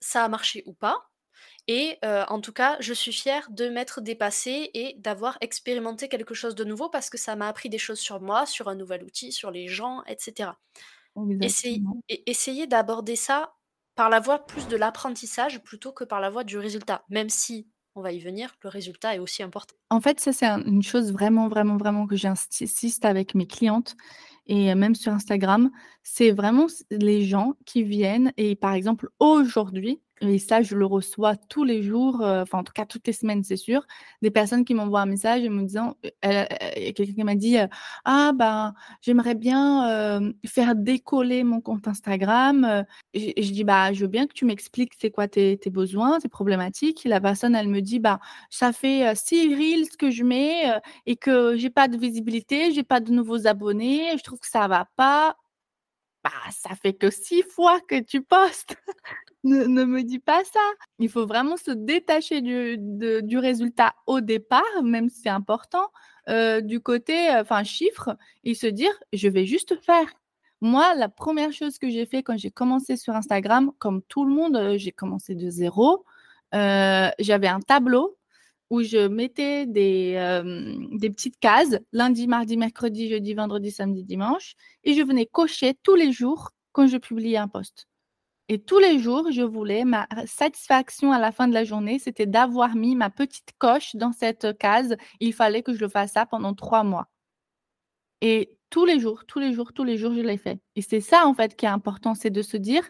ça 0.01 0.23
a 0.25 0.29
marché 0.29 0.63
ou 0.67 0.73
pas 0.73 1.09
et 1.67 1.99
en 2.03 2.41
tout 2.41 2.53
cas, 2.53 2.77
je 2.81 2.93
suis 2.93 3.13
fière 3.13 3.47
de 3.51 3.69
m'être 3.69 4.01
dépassée 4.01 4.71
et 4.73 4.95
d'avoir 4.99 5.37
expérimenté 5.41 6.09
quelque 6.09 6.33
chose 6.35 6.55
de 6.55 6.63
nouveau 6.65 6.89
parce 6.89 7.09
que 7.09 7.17
ça 7.17 7.35
m'a 7.35 7.47
appris 7.49 7.69
des 7.69 7.77
choses 7.79 7.99
sur 7.99 8.21
moi, 8.21 8.45
sur 8.45 8.69
un 8.69 8.75
nouvel 8.75 9.03
outil, 9.03 9.31
sur 9.33 9.51
les 9.51 9.67
gens 9.67 10.03
et 10.07 10.17
cetera. 10.19 10.59
Essayez 12.25 12.67
d'aborder 12.67 13.15
ça 13.15 13.53
par 13.95 14.09
la 14.09 14.19
voie 14.19 14.45
plus 14.45 14.67
de 14.67 14.77
l'apprentissage 14.77 15.63
plutôt 15.63 15.91
que 15.91 16.03
par 16.03 16.19
la 16.19 16.29
voie 16.29 16.43
du 16.43 16.57
résultat, 16.57 17.03
même 17.09 17.29
si, 17.29 17.67
on 17.95 18.01
va 18.01 18.11
y 18.11 18.19
venir, 18.19 18.55
le 18.63 18.69
résultat 18.69 19.15
est 19.15 19.19
aussi 19.19 19.41
important. 19.41 19.75
En 19.89 19.99
fait, 19.99 20.19
ça, 20.19 20.31
c'est 20.31 20.45
un 20.45 20.61
une 20.63 20.83
chose 20.83 21.11
vraiment, 21.11 21.47
vraiment, 21.47 21.77
vraiment 21.77 22.05
que 22.05 22.15
j'insiste 22.15 23.05
avec 23.05 23.33
mes 23.33 23.47
clientes 23.47 23.95
et 24.45 24.73
même 24.75 24.95
sur 24.95 25.11
Instagram, 25.11 25.71
c'est 26.09 26.31
vraiment 26.31 26.67
les 26.89 27.25
gens 27.25 27.53
qui 27.65 27.83
viennent 27.83 28.31
et 28.37 28.55
par 28.55 28.73
exemple 28.73 29.09
aujourd'hui 29.19 30.01
et 30.21 30.39
ça 30.39 30.61
je 30.63 30.75
le 30.75 30.85
reçois 30.87 31.35
tous 31.35 31.63
les 31.63 31.83
jours, 31.83 32.21
heu, 32.23 32.41
enfin 32.41 32.59
en 32.59 32.63
tout 32.63 32.73
cas 32.73 32.85
toutes 32.87 33.05
les 33.05 33.13
semaines 33.13 33.43
c'est 33.43 33.55
sûr, 33.57 33.85
des 34.23 34.31
personnes 34.31 34.65
qui 34.65 34.73
m'envoient 34.73 35.01
un 35.01 35.05
message 35.05 35.45
en 35.45 35.51
me 35.51 35.61
disant, 35.63 35.95
y 36.03 36.27
a 36.27 36.47
quelqu'un 36.93 37.13
qui 37.13 37.23
m'a 37.23 37.35
dit, 37.35 37.57
«Ah 38.05 38.31
ben, 38.33 38.73
j'aimerais 39.01 39.35
bien, 39.35 40.31
faire 40.47 40.75
décoller 40.75 41.43
mon 41.43 41.61
compte 41.61 41.87
Instagram, 41.87 42.65
heu» 42.65 42.83
et 43.13 43.39
et 43.39 43.43
je 43.43 43.51
dis: 43.53 43.63
«Bah, 43.63 43.93
je 43.93 44.01
veux 44.01 44.07
bien 44.07 44.25
que 44.27 44.33
tu 44.33 44.45
m'expliques 44.45 44.93
c'est 44.99 45.11
quoi 45.11 45.27
tes 45.27 45.59
besoins, 45.71 46.19
tes 46.19 46.29
problématiques». 46.29 47.03
La 47.05 47.21
personne 47.21 47.53
elle 47.55 47.67
me 47.67 47.81
dit: 47.81 47.99
«Bah, 47.99 48.19
ça 48.49 48.71
fait, 48.73 49.13
6 49.15 49.53
reels 49.55 49.89
que 49.99 50.09
je 50.11 50.23
mets, 50.23 50.63
et 51.05 51.15
que 51.17 51.55
j'ai 51.57 51.69
pas 51.69 51.87
de 51.87 51.97
visibilité, 51.97 52.71
j'ai 52.73 52.83
pas 52.83 53.01
de 53.01 53.11
nouveaux 53.11 53.45
abonnés, 53.47 54.17
je 54.17 54.23
trouve 54.23 54.39
que 54.39 54.47
ça 54.49 54.67
va 54.67 54.87
pas». 54.95 55.35
Bah, 56.27 56.51
ça 56.51 56.75
fait 56.75 56.93
que 56.93 57.09
6 57.09 57.41
fois 57.43 57.79
que 57.87 57.99
tu 58.01 58.21
postes. 58.21 58.75
Ne 59.45 59.85
me 59.85 60.03
dis 60.03 60.19
pas 60.19 60.43
ça. 60.43 60.59
Il 60.99 61.09
faut 61.09 61.25
vraiment 61.27 61.57
se 61.57 61.71
détacher 61.71 62.41
du 62.41 62.77
du 62.79 63.37
résultat 63.39 63.95
au 64.07 64.21
départ, 64.21 64.63
même 64.83 65.09
si 65.09 65.21
c'est 65.21 65.29
important, 65.29 65.87
heu, 66.29 66.61
du 66.61 66.81
côté, 66.81 67.29
heu, 67.31 67.39
enfin 67.41 67.63
chiffres 67.63 68.17
et 68.43 68.55
se 68.55 68.67
dire: 68.67 68.91
«Je 69.13 69.29
vais 69.29 69.45
juste 69.45 69.75
faire». 69.83 70.07
Moi, 70.61 70.95
la 70.95 71.09
1re 71.09 71.53
chose 71.53 71.79
que 71.79 71.89
j'ai 71.89 72.05
fait 72.05 72.23
quand 72.23 72.37
j'ai 72.37 72.51
commencé 72.51 72.97
sur 72.97 73.15
Instagram, 73.15 73.71
comme 73.79 74.01
tout 74.03 74.25
le 74.25 74.33
monde, 74.33 74.57
heu, 74.57 74.77
j'ai 74.77 74.91
commencé 74.93 75.35
de 75.35 75.49
0, 75.49 76.05
heu, 76.55 77.09
j'avais 77.19 77.47
un 77.49 77.61
tableau 77.61 78.17
où 78.69 78.83
je 78.83 79.07
mettais 79.07 79.65
des, 79.65 80.11
hem, 80.11 80.97
des 80.97 81.09
petites 81.09 81.39
cases, 81.39 81.77
lundi, 81.93 82.27
mardi, 82.27 82.57
mercredi, 82.57 83.09
jeudi, 83.09 83.33
vendredi, 83.33 83.71
samedi, 83.71 84.03
dimanche 84.03 84.55
et 84.83 84.93
je 84.93 85.01
venais 85.03 85.25
cocher 85.25 85.73
tous 85.83 85.95
les 85.95 86.11
jours 86.11 86.51
quand 86.73 86.87
je 86.87 86.97
publiais 86.97 87.37
un 87.37 87.47
post 87.47 87.87
et 88.49 88.59
tous 88.59 88.79
les 88.79 88.99
jours, 88.99 89.31
je 89.31 89.41
voulais 89.41 89.83
ma 89.85 90.07
satisfaction 90.25 91.11
à 91.11 91.19
la 91.19 91.31
fin 91.31 91.47
de 91.47 91.53
la 91.53 91.63
journée, 91.65 91.99
c'était 91.99 92.25
d'avoir 92.25 92.75
mis 92.75 92.95
ma 92.95 93.09
petite 93.09 93.51
coche 93.57 93.95
dans 93.95 94.13
cette 94.13 94.57
case. 94.57 94.95
Il 95.19 95.33
fallait 95.33 95.63
que 95.63 95.73
je 95.73 95.81
le 95.81 95.89
fasse 95.89 96.13
ça 96.13 96.25
pendant 96.25 96.53
3 96.53 96.83
mois. 96.83 97.07
Et 98.21 98.57
tous 98.69 98.85
les 98.85 98.99
jours, 98.99 99.25
tous 99.27 99.39
les 99.39 99.53
jours, 99.53 99.73
tous 99.73 99.83
les 99.83 99.97
jours, 99.97 100.13
je 100.13 100.21
l'ai 100.21 100.37
fait 100.37 100.59
et 100.75 100.81
c'est 100.81 101.01
ça, 101.01 101.25
en 101.27 101.33
fait, 101.33 101.55
qui 101.55 101.65
est 101.65 101.69
important, 101.69 102.15
c'est 102.15 102.29
de 102.29 102.41
se 102.41 102.57
dire: 102.57 102.89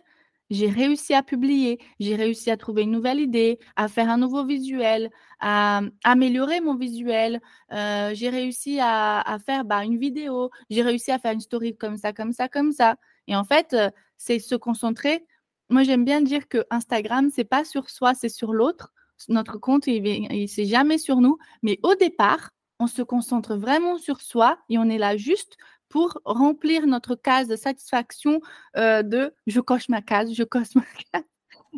«J'ai 0.49 0.69
réussi 0.69 1.13
à 1.13 1.23
publier, 1.23 1.79
j'ai 1.99 2.15
réussi 2.15 2.49
à 2.51 2.57
trouver 2.57 2.83
une 2.83 2.91
nouvelle 2.91 3.19
idée, 3.19 3.59
à 3.75 3.87
faire 3.87 4.09
un 4.09 4.17
nouveau 4.17 4.45
visuel, 4.45 5.09
à, 5.39 5.81
améliorer 6.03 6.61
mon 6.61 6.75
visuel, 6.75 7.41
heu, 7.73 8.13
j'ai 8.13 8.29
réussi 8.29 8.79
à 8.81 9.37
faire, 9.45 9.65
bah, 9.65 9.83
une 9.83 9.97
vidéo, 9.97 10.49
j'ai 10.69 10.81
réussi 10.83 11.11
à 11.11 11.19
faire 11.19 11.33
une 11.33 11.41
story 11.41 11.75
comme 11.77 11.97
ça, 11.97 12.13
comme 12.13 12.31
ça, 12.33 12.47
comme 12.49 12.71
ça» 12.71 12.95
et 13.27 13.35
en 13.35 13.43
fait, 13.43 13.73
heu, 13.73 13.89
c'est 14.17 14.39
se 14.39 14.55
concentrer. 14.55 15.25
Moi, 15.69 15.83
j'aime 15.83 16.05
bien 16.05 16.21
dire 16.21 16.47
qu'Instagram, 16.47 17.29
c'est 17.33 17.43
pas 17.43 17.65
sur 17.65 17.89
soi, 17.89 18.13
c'est 18.13 18.29
sur 18.29 18.53
l'autre. 18.53 18.93
Notre 19.29 19.57
compte, 19.57 19.87
il 19.87 20.05
il 20.07 20.47
c'est 20.47 20.65
jamais 20.65 20.97
sur 20.97 21.17
nous, 21.21 21.37
mais 21.63 21.79
au 21.83 21.95
départ, 21.95 22.51
on 22.79 22.87
se 22.87 23.01
concentre 23.01 23.55
vraiment 23.55 23.97
sur 23.97 24.21
soi 24.21 24.59
et 24.69 24.77
on 24.77 24.85
est 24.89 24.97
là 24.99 25.17
juste 25.17 25.57
pour 25.89 26.19
remplir 26.25 26.87
notre 26.87 27.15
case 27.15 27.47
de 27.47 27.55
satisfaction, 27.55 28.41
heu, 28.77 29.03
de: 29.03 29.33
«Je 29.47 29.59
coche 29.61 29.89
ma 29.89 30.01
case, 30.01 30.33
je 30.33 30.43
coche 30.43 30.75
ma 30.75 30.83
case». 31.13 31.23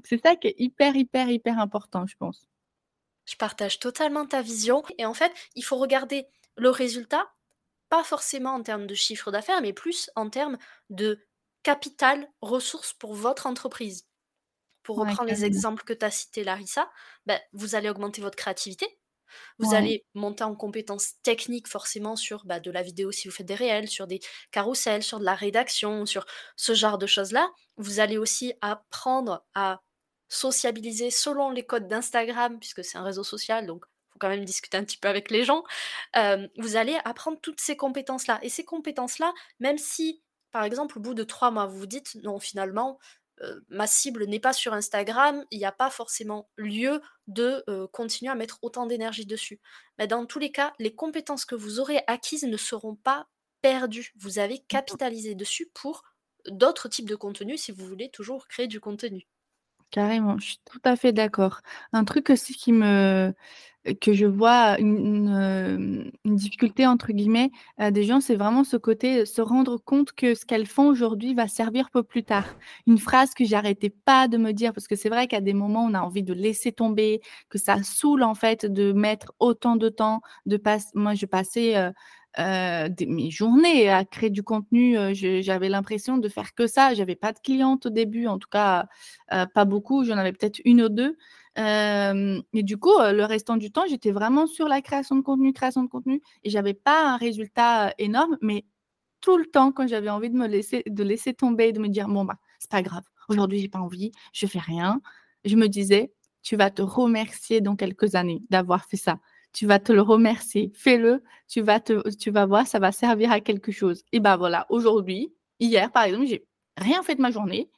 C'est 0.06 0.22
ça 0.24 0.36
qui 0.36 0.48
est 0.50 0.56
hyper, 0.60 0.96
hyper, 0.96 1.30
hyper 1.30 1.60
important, 1.60 2.06
je 2.08 2.16
pense. 2.18 2.48
Je 3.26 3.36
partage 3.36 3.80
totalement 3.80 4.26
ta 4.26 4.42
vision 4.42 4.84
et 4.98 5.06
en 5.06 5.14
fait, 5.14 5.32
il 5.56 5.64
faut 5.64 5.78
regarder 5.78 6.28
le 6.58 6.70
résultat, 6.70 7.32
pas 7.90 8.04
forcément 8.04 8.54
en 8.56 8.64
termes 8.64 8.88
de 8.88 8.96
chiffre 8.96 9.32
d'affaires, 9.32 9.62
mais 9.62 9.74
plus 9.74 10.10
en 10.16 10.30
termes 10.30 10.58
de 10.90 11.28
capital, 11.64 12.32
ressources 12.42 12.94
pour 12.94 13.14
votre 13.16 13.48
entreprise. 13.48 14.08
Pour 14.84 14.98
Ouais, 14.98 15.00
reprendre 15.00 15.30
les 15.30 15.46
exemples 15.46 15.84
que 15.86 15.94
tu 15.94 16.06
as 16.06 16.12
cités, 16.12 16.44
Larissa, 16.46 16.92
bah, 17.28 17.40
vous 17.54 17.76
allez 17.76 17.90
augmenter 17.90 18.22
votre 18.22 18.38
créativité, 18.38 18.99
vous 19.60 19.74
Ouais. 19.74 19.74
allez 19.74 20.06
monter 20.14 20.44
en 20.44 20.56
compétences 20.56 21.14
techniques 21.24 21.68
forcément 21.68 22.16
sur, 22.16 22.46
bah, 22.46 22.60
de 22.60 22.72
la 22.72 22.82
vidéo 22.84 23.12
si 23.12 23.28
vous 23.28 23.34
faites 23.34 23.46
des 23.48 23.56
réels, 23.56 23.88
sur 23.90 24.08
des 24.08 24.20
carousels, 24.52 25.04
sur 25.04 25.20
de 25.20 25.26
la 25.26 25.36
rédaction, 25.36 26.06
sur 26.06 26.26
ce 26.56 26.74
genre 26.74 26.98
de 26.98 27.08
choses-là. 27.08 27.50
Vous 27.78 28.00
allez 28.00 28.18
aussi 28.18 28.54
apprendre 28.62 29.46
à 29.56 29.82
sociabiliser 30.28 31.10
selon 31.12 31.50
les 31.50 31.66
codes 31.66 31.88
d'Instagram 31.88 32.60
puisque 32.60 32.84
c'est 32.84 32.98
un 32.98 33.04
réseau 33.04 33.24
social, 33.24 33.66
donc 33.66 33.86
il 33.88 34.14
faut 34.14 34.20
quand 34.20 34.30
même 34.30 34.46
discuter 34.46 34.78
un 34.78 34.84
petit 34.84 34.98
peu 34.98 35.08
avec 35.08 35.32
les 35.32 35.44
gens. 35.44 35.64
Hem, 36.14 36.50
vous 36.58 36.76
allez 36.76 36.98
apprendre 37.06 37.40
toutes 37.42 37.62
ces 37.62 37.76
compétences-là 37.78 38.40
et 38.44 38.50
ces 38.50 38.64
compétences-là, 38.66 39.34
même 39.60 39.78
si, 39.78 40.24
par 40.52 40.64
exemple, 40.64 40.98
au 40.98 41.02
bout 41.02 41.14
de 41.14 41.24
3 41.24 41.52
mois, 41.52 41.66
vous 41.66 41.78
vous 41.80 41.86
dites: 41.88 42.16
«Non, 42.24 42.40
finalement, 42.40 43.00
heu, 43.42 43.64
ma 43.70 43.88
cible 43.88 44.26
n'est 44.26 44.40
pas 44.40 44.54
sur 44.54 44.74
Instagram», 44.74 45.46
il 45.52 45.60
y 45.60 45.66
a 45.66 45.72
pas 45.72 45.90
forcément 45.90 46.50
lieu 46.58 47.02
de, 47.28 47.64
heu, 47.70 47.88
continuer 47.88 48.32
à 48.32 48.36
mettre 48.36 48.60
autant 48.62 48.86
d'énergie 48.86 49.26
dessus. 49.26 49.60
Bah, 49.98 50.08
dans 50.08 50.26
tous 50.26 50.40
les 50.40 50.52
cas, 50.52 50.74
les 50.80 50.94
compétences 50.96 51.46
que 51.46 51.56
vous 51.56 51.80
aurez 51.80 52.02
acquises 52.08 52.44
ne 52.44 52.58
seront 52.58 52.96
pas 52.96 53.28
perdues. 53.62 54.12
Vous 54.18 54.40
avez 54.40 54.60
capitalisé 54.60 55.36
dessus 55.36 55.70
pour 55.74 56.04
d'autres 56.48 56.88
types 56.90 57.10
de 57.10 57.16
contenus 57.16 57.62
si 57.64 57.72
vous 57.72 57.86
voulez 57.86 58.10
toujours 58.12 58.48
créer 58.48 58.68
du 58.68 58.80
contenu. 58.80 59.28
Carrément, 59.92 60.38
je 60.38 60.46
suis 60.50 60.60
tout 60.72 60.80
à 60.84 60.96
fait 60.96 61.14
d'accord. 61.14 61.62
Un 61.94 62.04
truc 62.06 62.30
aussi 62.30 62.54
qui 62.54 62.72
me 62.72 63.34
que 64.02 64.14
je 64.14 64.26
vois 64.28 64.78
une 64.80 66.12
«difficulté» 66.26 66.86
entre 66.88 67.14
guillemets, 67.14 67.52
des 67.92 68.04
gens, 68.04 68.20
c'est 68.22 68.36
vraiment 68.36 68.64
ce 68.64 68.78
côté, 68.78 69.26
se 69.26 69.42
rendre 69.42 69.78
compte 69.78 70.12
que 70.14 70.36
ce 70.36 70.46
qu'elles 70.46 70.68
font 70.68 70.88
aujourd'hui 70.90 71.34
va 71.34 71.48
servir 71.48 71.90
pour 71.92 72.06
plus 72.06 72.24
tard. 72.24 72.46
Une 72.88 72.98
phrase 73.00 73.34
que 73.34 73.46
j'arrêtais 73.46 73.90
pas 73.90 74.28
de 74.28 74.38
me 74.38 74.52
dire 74.54 74.74
parce 74.74 74.88
que 74.88 74.96
c'est 74.96 75.10
vrai 75.10 75.28
qu'à 75.28 75.42
des 75.42 75.54
moments, 75.54 75.86
on 75.86 75.94
a 75.96 76.02
envie 76.02 76.24
de 76.24 76.34
laisser 76.34 76.72
tomber, 76.74 77.22
que 77.50 77.58
ça 77.58 77.82
saoule 77.84 78.24
en 78.24 78.36
fait 78.36 78.66
de 78.66 78.92
mettre 78.94 79.32
autant 79.40 79.78
de 79.78 79.90
temps, 79.90 80.22
de 80.46 80.58
pass 80.58 80.92
moi 80.96 81.16
je 81.16 81.26
passais, 81.26 81.76
des 82.38 83.06
mes 83.08 83.32
journées 83.32 83.90
à 83.90 84.06
créer 84.06 84.30
du 84.30 84.44
contenu, 84.44 84.96
je 85.16 85.42
j'avais 85.42 85.70
l'impression 85.70 86.18
de 86.18 86.30
faire 86.30 86.54
que 86.56 86.68
ça. 86.68 86.94
J'avais 86.94 87.16
pas 87.16 87.34
de 87.34 87.40
clientes 87.40 87.86
au 87.88 87.90
début, 87.90 88.28
en 88.28 88.38
tout 88.40 88.48
cas, 88.50 88.88
heu, 89.34 89.46
pas 89.54 89.66
beaucoup, 89.66 90.04
j'en 90.06 90.18
avais 90.18 90.32
peut-être 90.34 90.60
1 90.66 90.82
ou 90.82 90.90
2, 90.90 91.18
hem 91.56 92.42
et 92.54 92.64
du 92.64 92.78
coup, 92.78 92.94
le 93.00 93.24
restant 93.26 93.58
du 93.58 93.72
temps, 93.72 93.84
j'étais 93.90 94.12
vraiment 94.12 94.48
sur 94.48 94.68
la 94.68 94.82
création 94.82 95.16
de 95.16 95.22
contenu, 95.22 95.54
création 95.54 95.84
de 95.84 95.90
contenu. 95.90 96.22
Et 96.44 96.50
j'avais 96.50 96.74
pas 96.76 97.08
un 97.14 97.18
résultat, 97.18 97.94
énorme, 97.98 98.38
mais 98.42 98.66
tout 99.22 99.38
le 99.38 99.46
temps 99.48 99.72
quand 99.74 99.88
j'avais 99.88 100.10
envie 100.10 100.30
de 100.32 100.38
me 100.38 100.48
laisser 100.48 100.84
de 100.88 101.04
laisser 101.04 101.34
tomber, 101.34 101.72
de 101.74 101.80
me 101.80 101.90
dire: 101.90 102.08
«Bon, 102.10 102.26
bah, 102.26 102.38
c'est 102.60 102.72
pas 102.72 102.82
grave, 102.84 103.04
aujourd'hui 103.30 103.60
j'ai 103.62 103.70
pas 103.70 103.80
envie, 103.80 104.12
je 104.34 104.48
fais 104.48 104.60
rien», 104.60 105.02
je 105.46 105.56
me 105.58 105.68
disais: 105.70 106.14
«Tu 106.44 106.56
vas 106.58 106.72
te 106.72 106.82
remercier 106.84 107.62
dans 107.62 107.76
quelques 107.76 108.16
années 108.16 108.42
d'avoir 108.52 108.86
fait 108.86 108.98
ça. 108.98 109.20
Tu 109.60 109.66
vas 109.68 109.80
te 109.80 109.92
le 109.92 110.02
remercier, 110.02 110.72
fais-le, 110.74 111.22
tu 111.50 111.60
vas 111.62 111.82
te 111.82 112.16
tu 112.16 112.32
vas 112.32 112.46
voir, 112.46 112.66
ça 112.66 112.80
va 112.80 112.94
servir 112.94 113.30
à 113.32 113.42
quelque 113.42 113.74
chose» 113.74 114.04
et 114.14 114.22
bah, 114.22 114.38
voilà, 114.38 114.66
aujourd'hui, 114.70 115.34
hier 115.60 115.92
par 115.92 116.04
exemple, 116.04 116.28
j'ai 116.28 116.46
rien 116.78 117.04
fait 117.04 117.16
de 117.16 117.22
ma 117.22 117.30
journée, 117.32 117.70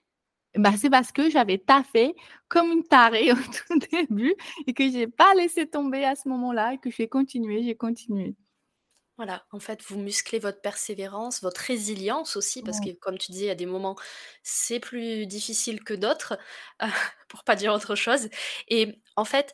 bah, 0.56 0.74
c'est 0.78 0.90
parce 0.92 1.12
que 1.12 1.30
j'avais 1.30 1.58
taffé 1.60 2.16
comme 2.50 2.72
une 2.72 2.84
tarée 2.84 3.32
au 3.34 3.36
tout 3.36 3.80
début 3.92 4.36
et 4.68 4.74
que 4.74 4.90
j'ai 4.92 5.08
pas 5.08 5.34
laissé 5.36 5.68
tomber 5.68 6.06
à 6.06 6.16
ce 6.16 6.30
moment-là 6.30 6.74
et 6.76 6.78
que 6.80 6.92
j'ai 6.92 7.08
continué, 7.08 7.64
j'ai 7.64 7.76
continué. 7.76 8.36
Voilà, 9.18 9.46
en 9.52 9.60
fait, 9.60 9.84
vous 9.84 10.00
musclez 10.00 10.40
votre 10.40 10.62
persévérance, 10.62 11.42
votre 11.44 11.62
résilience 11.62 12.36
aussi 12.38 12.64
parce 12.64 12.80
que 12.80 12.90
comme 12.92 13.20
tu 13.20 13.32
disais, 13.32 13.46
il 13.46 13.48
y 13.50 13.52
a 13.52 13.56
des 13.56 13.68
moments, 13.68 13.96
c'est 14.42 14.80
plus 14.80 15.28
difficile 15.28 15.84
que 15.84 15.94
d'autres, 15.94 16.40
heu, 16.82 16.88
pour 17.30 17.44
pas 17.44 17.56
dire 17.56 17.72
autre 17.74 17.94
chose. 17.96 18.30
Et 18.68 19.00
en 19.16 19.26
fait, 19.26 19.54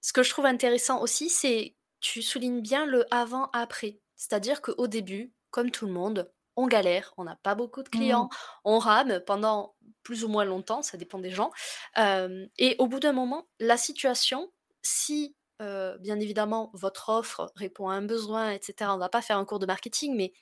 ce 0.00 0.12
que 0.12 0.22
je 0.22 0.30
trouve 0.30 0.46
intéressant 0.46 1.00
aussi, 1.02 1.28
c'est 1.28 1.76
tu 2.00 2.22
soulignes 2.22 2.62
bien 2.62 2.86
le 2.86 3.04
avant-après. 3.14 4.00
C'est-à-dire 4.16 4.62
qu'au 4.62 4.86
début, 4.86 5.34
comme 5.50 5.70
tout 5.70 5.86
le 5.86 5.92
monde, 5.92 6.32
on 6.56 6.66
galère, 6.66 7.14
on 7.16 7.24
n'a 7.24 7.36
pas 7.36 7.54
beaucoup 7.54 7.82
de 7.82 7.88
Mmh. 7.92 8.26
clients, 8.28 8.28
on 8.64 8.78
rame 8.78 9.20
pendant 9.26 9.76
plus 10.02 10.24
ou 10.24 10.28
moins 10.28 10.44
longtemps, 10.44 10.82
ça 10.82 10.96
dépend 10.98 11.18
des 11.18 11.30
gens, 11.30 11.50
hem 11.96 12.48
et 12.58 12.76
au 12.78 12.86
bout 12.86 13.00
d'un 13.00 13.12
moment, 13.12 13.48
la 13.60 13.76
situation, 13.76 14.52
si, 14.82 15.36
heu, 15.62 15.96
bien 16.00 16.18
évidemment, 16.20 16.70
votre 16.74 17.08
offre 17.10 17.52
répond 17.56 17.88
à 17.88 17.94
un 17.94 18.02
besoin 18.02 18.52
et 18.52 18.60
cetera, 18.62 18.94
on 18.94 18.98
va 18.98 19.08
pas 19.08 19.22
faire 19.22 19.38
un 19.38 19.44
cours 19.44 19.58
de 19.58 19.66
marketing, 19.66 20.14
mais 20.16 20.32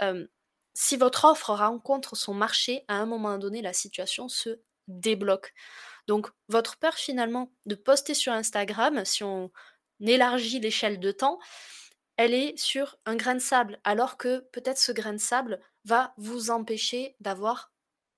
hem, 0.00 0.28
si 0.74 0.96
votre 0.96 1.24
offre 1.24 1.50
rencontre 1.54 2.16
son 2.16 2.34
marché, 2.34 2.84
à 2.88 2.96
un 2.96 3.06
moment 3.06 3.38
donné, 3.38 3.62
la 3.62 3.72
situation 3.72 4.28
se 4.28 4.60
débloque. 4.88 5.54
Donc 6.06 6.28
votre 6.48 6.76
peur 6.78 6.94
finalement 6.94 7.52
de 7.66 7.74
poster 7.74 8.14
sur 8.14 8.32
Instagram, 8.32 9.04
si 9.04 9.24
on 9.24 9.50
élargit 10.00 10.60
l'échelle 10.60 11.00
de 11.00 11.12
temps, 11.12 11.38
elle 12.16 12.34
est 12.34 12.56
sur 12.58 12.96
un 13.06 13.16
grain 13.16 13.34
de 13.34 13.40
sable, 13.40 13.80
alors 13.84 14.16
que 14.16 14.40
peut-être 14.52 14.78
ce 14.78 14.92
grain 14.92 15.12
de 15.12 15.18
sable 15.18 15.60
va 15.84 16.14
vous 16.16 16.50
empêcher 16.50 17.16
d'avoir 17.20 17.72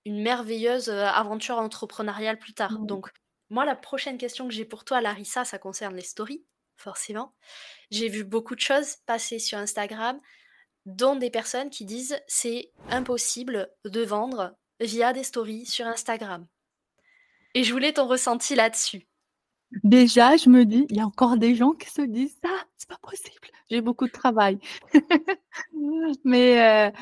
une 0.04 0.22
merveilleuse, 0.22 0.88
heu, 0.88 1.02
aventure 1.02 1.58
entrepreneuriale 1.58 2.38
plus 2.38 2.54
tard. 2.54 2.80
Mmh. 2.80 2.86
Donc 2.86 3.10
moi, 3.50 3.64
la 3.64 3.76
prochaine 3.76 4.18
question 4.18 4.48
que 4.48 4.54
j'ai 4.54 4.64
pour 4.64 4.84
toi, 4.84 5.00
Larissa, 5.00 5.44
ça 5.44 5.58
concerne 5.58 5.96
les 5.96 6.02
stories, 6.02 6.44
forcément. 6.76 7.34
J'ai 7.90 8.08
vu 8.08 8.24
beaucoup 8.24 8.54
de 8.54 8.60
choses 8.60 8.96
passer 9.06 9.38
sur 9.38 9.58
Instagram, 9.58 10.20
dont 10.84 11.16
des 11.16 11.30
personnes 11.30 11.70
qui 11.70 11.84
disent: 11.84 12.20
«C'est 12.26 12.72
impossible 12.90 13.72
de 13.84 14.02
vendre 14.02 14.56
via 14.80 15.12
des 15.12 15.24
stories 15.24 15.66
sur 15.66 15.86
Instagram». 15.86 16.46
Et 17.56 17.64
je 17.64 17.72
voulais 17.72 17.94
ton 17.94 18.06
ressenti 18.06 18.54
là-dessus. 18.54 19.06
Déjà, 19.82 20.36
je 20.36 20.48
me 20.48 20.64
dis: 20.64 20.86
«Il 20.90 20.96
y 20.96 21.00
a 21.00 21.06
encore 21.06 21.36
des 21.36 21.54
gens 21.54 21.72
qui 21.72 21.90
se 21.90 22.02
disent 22.02 22.36
ça? 22.42 22.50
C'est 22.76 22.88
pas 22.88 22.98
possible». 23.02 23.48
J'ai 23.70 23.80
beaucoup 23.80 24.06
de 24.06 24.12
travail. 24.12 24.58
Mais, 26.24 26.88
heu, 26.88 26.92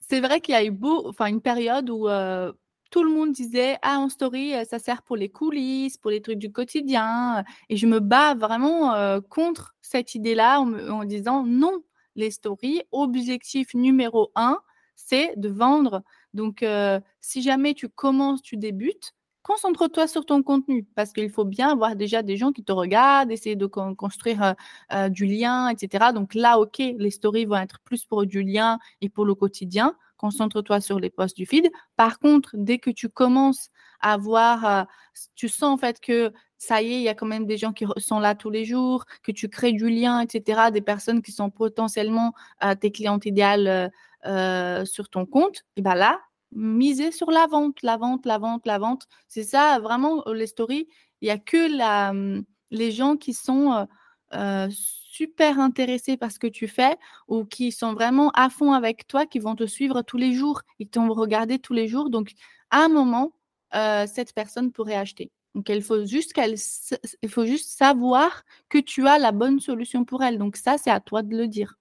c'est 0.00 0.20
vrai 0.20 0.40
qu'il 0.40 0.54
y 0.54 0.58
a 0.58 0.64
eu 0.64 0.70
beau 0.72 1.12
une 1.26 1.40
période 1.42 1.90
où, 1.90 2.08
heu, 2.08 2.54
tout 2.90 3.04
le 3.04 3.10
monde 3.10 3.32
disait: 3.32 3.78
«Ah 3.82 3.98
en 4.00 4.08
story, 4.10 4.54
heu, 4.54 4.64
ça 4.68 4.78
sert 4.80 5.02
pour 5.02 5.16
les 5.16 5.30
coulisses, 5.30 5.96
pour 5.98 6.10
les 6.12 6.22
trucs 6.22 6.38
du 6.38 6.52
quotidien», 6.52 7.44
et 7.70 7.76
je 7.76 7.86
me 7.86 8.00
bats 8.00 8.34
vraiment, 8.34 8.94
contre 9.30 9.74
cette 9.82 10.14
idée-là 10.16 10.60
en 10.62 11.04
disant: 11.04 11.44
«Non, 11.44 11.82
les 12.16 12.30
stories, 12.32 12.82
objectif 12.92 13.74
numéro 13.74 14.30
1, 14.36 14.58
c'est 14.96 15.34
de 15.38 15.48
vendre». 15.50 16.02
Donc, 16.34 16.64
si 17.22 17.42
jamais 17.42 17.74
tu 17.74 17.88
commences, 17.90 18.42
tu 18.42 18.56
débutes, 18.58 19.14
concentre-toi 19.48 20.06
sur 20.08 20.26
ton 20.26 20.42
contenu 20.44 20.84
parce 20.94 21.12
qu'il 21.12 21.30
faut 21.30 21.44
bien 21.46 21.70
avoir 21.70 21.96
déjà 21.96 22.22
des 22.22 22.36
gens 22.36 22.52
qui 22.52 22.62
te 22.64 22.72
regardent, 22.72 23.32
essayer 23.32 23.56
de 23.56 23.66
con 23.66 23.94
construire, 23.96 24.42
heu 24.42 24.54
heu, 24.96 25.10
du 25.10 25.26
lien 25.26 25.68
et 25.70 25.76
cetera. 25.78 26.12
Donc 26.12 26.34
là, 26.34 26.58
OK, 26.60 26.78
les 26.78 27.10
stories 27.10 27.46
vont 27.46 27.56
être 27.56 27.80
plus 27.80 28.04
pour 28.04 28.26
du 28.26 28.42
lien 28.42 28.78
et 29.00 29.08
pour 29.08 29.24
le 29.26 29.34
quotidien. 29.34 29.96
Concentre-toi 30.18 30.80
sur 30.80 31.00
les 31.00 31.10
posts 31.10 31.36
du 31.36 31.46
feed. 31.46 31.70
Par 31.96 32.18
contre, 32.20 32.50
dès 32.54 32.78
que 32.78 32.90
tu 32.90 33.08
commences 33.08 33.70
à 34.00 34.16
voir, 34.18 34.64
heu, 34.84 34.86
s 35.14 35.30
tu 35.34 35.48
sens 35.48 35.74
en 35.74 35.78
fait 35.78 36.00
que 36.00 36.32
ça 36.58 36.82
y 36.82 36.86
est, 36.94 36.96
il 36.98 37.02
y 37.02 37.08
a 37.08 37.14
quand 37.14 37.26
même 37.26 37.46
des 37.46 37.56
gens 37.56 37.72
qui 37.72 37.86
sont 37.98 38.20
là 38.20 38.34
tous 38.34 38.50
les 38.50 38.64
jours, 38.64 39.04
que 39.22 39.32
tu 39.32 39.48
crées 39.48 39.72
du 39.72 39.88
lien 39.90 40.20
et 40.20 40.26
cetera, 40.30 40.70
des 40.72 40.80
personnes 40.82 41.22
qui 41.22 41.32
sont 41.32 41.50
potentiellement, 41.50 42.32
tes 42.80 42.90
clientes 42.92 43.26
idéales, 43.26 43.92
sur 44.86 45.08
ton 45.08 45.24
compte 45.26 45.64
et 45.76 45.82
bah 45.82 45.94
là, 45.94 46.20
miser 46.52 47.12
sur 47.12 47.30
la 47.30 47.46
vente, 47.46 47.82
la 47.82 47.96
vente, 47.96 48.26
la 48.26 48.38
vente, 48.38 48.66
la 48.66 48.78
vente. 48.78 49.06
C'est 49.28 49.44
ça 49.44 49.78
vraiment, 49.80 50.22
heu, 50.28 50.32
les 50.34 50.46
stories, 50.46 50.88
il 51.20 51.28
y 51.28 51.30
a 51.30 51.38
que 51.38 51.68
les 52.70 52.90
gens 52.92 53.16
qui 53.16 53.34
sont, 53.34 53.72
heu 53.74 53.86
heu, 54.34 54.68
super 54.70 55.58
intéressés 55.60 56.16
par 56.18 56.30
ce 56.30 56.38
que 56.38 56.46
tu 56.46 56.68
fais 56.68 56.96
ou 57.28 57.44
qui 57.44 57.72
sont 57.72 57.94
vraiment 57.94 58.30
à 58.34 58.50
fond 58.50 58.72
avec 58.72 59.06
toi, 59.08 59.26
qui 59.26 59.38
vont 59.38 59.54
te 59.56 59.66
suivre 59.66 60.02
tous 60.02 60.18
les 60.18 60.32
jours 60.34 60.62
et 60.78 60.86
qui 60.86 60.98
vont 60.98 61.08
regarder 61.12 61.58
tous 61.58 61.72
les 61.72 61.88
jours. 61.88 62.10
Donc 62.10 62.32
à 62.70 62.84
un 62.84 62.88
moment, 62.88 63.32
cette 63.72 64.34
personne 64.34 64.70
pourrait 64.72 64.96
acheter. 64.96 65.30
Donc 65.54 65.68
il 65.70 65.82
faut 65.82 66.04
juste 66.06 67.68
savoir 67.70 68.44
que 68.68 68.78
tu 68.78 69.06
as 69.08 69.18
la 69.18 69.32
bonne 69.32 69.60
solution 69.60 70.04
pour 70.04 70.22
elle. 70.22 70.38
Donc 70.38 70.56
ça, 70.56 70.78
c'est 70.78 70.90
à 70.90 71.00
toi 71.00 71.22
de 71.22 71.36
le 71.36 71.48
dire. 71.48 71.78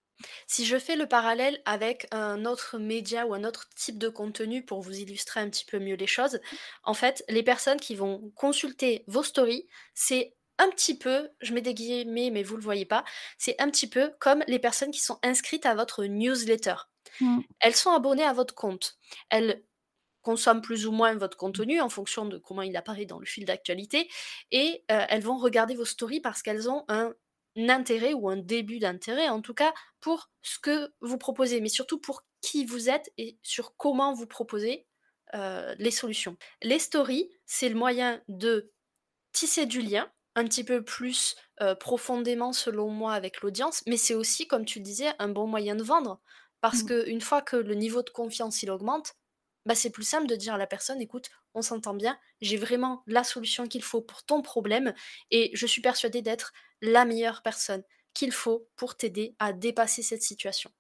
Si 0.47 0.65
je 0.65 0.77
fais 0.79 0.95
le 0.95 1.07
parallèle 1.07 1.61
avec 1.65 2.07
un 2.11 2.45
autre 2.45 2.77
média 2.79 3.25
ou 3.27 3.33
un 3.33 3.43
autre 3.43 3.69
type 3.75 3.97
de 3.97 4.09
contenu 4.09 4.63
pour 4.65 4.81
vous 4.81 4.97
illustrer 4.99 5.39
un 5.39 5.49
petit 5.49 5.65
peu 5.65 5.79
mieux 5.79 5.95
les 5.95 6.07
choses, 6.07 6.39
en 6.83 6.93
fait, 6.93 7.23
les 7.29 7.43
personnes 7.43 7.79
qui 7.79 7.95
vont 7.95 8.31
consulter 8.35 9.03
vos 9.07 9.23
stories, 9.23 9.67
c'est 9.93 10.35
un 10.59 10.69
petit 10.69 10.97
peu, 10.97 11.29
je 11.41 11.53
mets 11.53 11.61
des 11.61 11.73
guillemets, 11.75 12.31
mais 12.31 12.41
vous 12.43 12.55
le 12.57 12.63
voyez 12.63 12.85
pas, 12.85 13.03
c'est 13.37 13.55
un 13.61 13.69
petit 13.69 13.87
peu 13.89 14.11
comme 14.19 14.43
les 14.47 14.59
personnes 14.59 14.91
qui 14.91 15.01
sont 15.01 15.19
inscrites 15.23 15.65
à 15.67 15.75
votre 15.75 16.03
newsletter. 16.05 16.75
Mmh. 17.19 17.41
Elles 17.59 17.75
sont 17.75 17.91
abonnées 17.91 18.23
à 18.23 18.33
votre 18.33 18.55
compte. 18.55 18.97
Elles 19.29 19.63
consomment 20.21 20.61
plus 20.61 20.87
ou 20.87 20.91
moins 20.91 21.15
votre 21.15 21.37
contenu 21.37 21.81
en 21.81 21.89
fonction 21.89 22.25
de 22.25 22.37
comment 22.37 22.61
il 22.63 22.75
apparaît 22.77 23.05
dans 23.05 23.19
le 23.19 23.25
fil 23.25 23.45
d'actualité 23.45 24.09
et 24.51 24.83
heu, 24.91 25.01
elles 25.09 25.21
vont 25.23 25.37
regarder 25.37 25.75
vos 25.75 25.85
stories 25.85 26.21
parce 26.21 26.41
qu'elles 26.41 26.69
ont 26.69 26.83
un 26.89 27.13
intérêt 27.57 28.13
ou 28.13 28.29
un 28.29 28.37
début 28.37 28.79
d'intérêt 28.79 29.29
en 29.29 29.41
tout 29.41 29.53
cas 29.53 29.73
pour 29.99 30.29
ce 30.41 30.59
que 30.59 30.93
vous 31.01 31.17
proposez, 31.17 31.61
mais 31.61 31.69
surtout 31.69 31.99
pour 31.99 32.23
qui 32.41 32.65
vous 32.65 32.89
êtes 32.89 33.11
et 33.17 33.39
sur 33.43 33.75
comment 33.77 34.13
vous 34.13 34.27
proposez, 34.27 34.87
heu, 35.35 35.75
les 35.79 35.91
solutions. 35.91 36.37
Les 36.61 36.79
stories, 36.79 37.29
c'est 37.45 37.69
le 37.69 37.75
moyen 37.75 38.21
de 38.27 38.71
tisser 39.31 39.65
du 39.65 39.81
lien, 39.81 40.11
un 40.35 40.45
petit 40.45 40.63
peu 40.63 40.83
plus, 40.83 41.35
heu, 41.61 41.75
profondément 41.75 42.53
selon 42.53 42.89
moi 42.89 43.13
avec 43.13 43.41
l'audience, 43.41 43.83
mais 43.87 43.97
c'est 43.97 44.13
aussi, 44.15 44.47
comme 44.47 44.65
tu 44.65 44.79
le 44.79 44.83
disais, 44.83 45.13
un 45.19 45.29
bon 45.29 45.47
moyen 45.47 45.75
de 45.75 45.83
vendre. 45.83 46.21
Parce 46.61 46.81
Mmh. 46.81 46.83
qu'une 46.83 47.21
fois 47.21 47.41
que 47.41 47.55
le 47.55 47.75
niveau 47.75 48.01
de 48.03 48.09
confiance, 48.09 48.63
il 48.63 48.71
augmente, 48.71 49.13
bah, 49.65 49.75
c'est 49.75 49.91
plus 49.91 50.03
simple 50.07 50.27
de 50.27 50.35
dire 50.35 50.55
à 50.55 50.57
la 50.57 50.67
personne: 50.67 51.01
«Écoute, 51.01 51.29
on 51.57 51.61
s'entend 51.61 51.93
bien, 51.95 52.17
j'ai 52.41 52.57
vraiment 52.57 53.03
la 53.07 53.23
solution 53.23 53.67
qu'il 53.67 53.83
faut 53.83 54.01
pour 54.01 54.23
ton 54.23 54.41
problème 54.41 54.93
et 55.31 55.51
je 55.53 55.65
suis 55.65 55.81
persuadée 55.81 56.21
d'être 56.21 56.53
la 56.81 57.03
meilleure 57.05 57.41
personne 57.41 57.83
qu'il 58.13 58.31
faut 58.31 58.67
pour 58.75 58.95
t'aider 58.95 59.35
à 59.39 59.53
dépasser 59.53 60.03
cette 60.03 60.23
situation». 60.23 60.71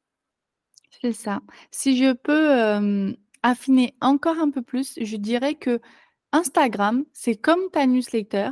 C'est 1.01 1.13
ça. 1.13 1.41
Si 1.71 1.97
je 1.97 2.13
peux, 2.13 3.15
affiner 3.43 3.95
encore 4.01 4.39
un 4.39 4.49
peu 4.49 4.61
plus, 4.61 4.97
je 4.99 5.15
dirais 5.17 5.55
qu'Instagram, 5.55 7.05
c'est 7.13 7.35
comme 7.35 7.69
ta 7.71 7.85
newsletter 7.85 8.49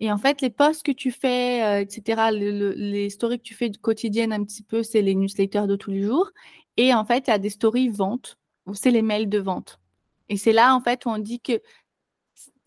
et 0.00 0.10
en 0.10 0.18
fait, 0.18 0.40
les 0.40 0.50
posts 0.50 0.84
que 0.84 0.92
tu 0.92 1.12
fais, 1.12 1.82
heu, 1.82 1.86
et 1.86 1.90
cetera, 1.90 2.32
le 2.32 2.50
le 2.50 2.72
les 2.72 3.10
stories 3.10 3.38
que 3.38 3.44
tu 3.44 3.54
fais 3.54 3.70
quotidiennes 3.70 4.32
un 4.32 4.44
petit 4.44 4.62
peu, 4.64 4.82
c'est 4.82 5.02
les 5.02 5.14
newsletters 5.14 5.66
de 5.68 5.76
tous 5.76 5.90
les 5.92 6.02
jours 6.02 6.30
et 6.76 6.92
en 6.94 7.04
fait, 7.04 7.28
il 7.28 7.30
y 7.30 7.34
a 7.34 7.38
des 7.38 7.50
stories 7.50 7.88
ventes 7.90 8.38
où 8.66 8.74
c'est 8.74 8.90
les 8.90 9.02
mails 9.02 9.28
de 9.28 9.38
vente 9.38 9.80
et 10.28 10.36
c'est 10.36 10.52
là, 10.52 10.74
en 10.74 10.80
fait, 10.80 11.06
où 11.06 11.10
on 11.10 11.18
dit 11.18 11.40
que 11.40 11.60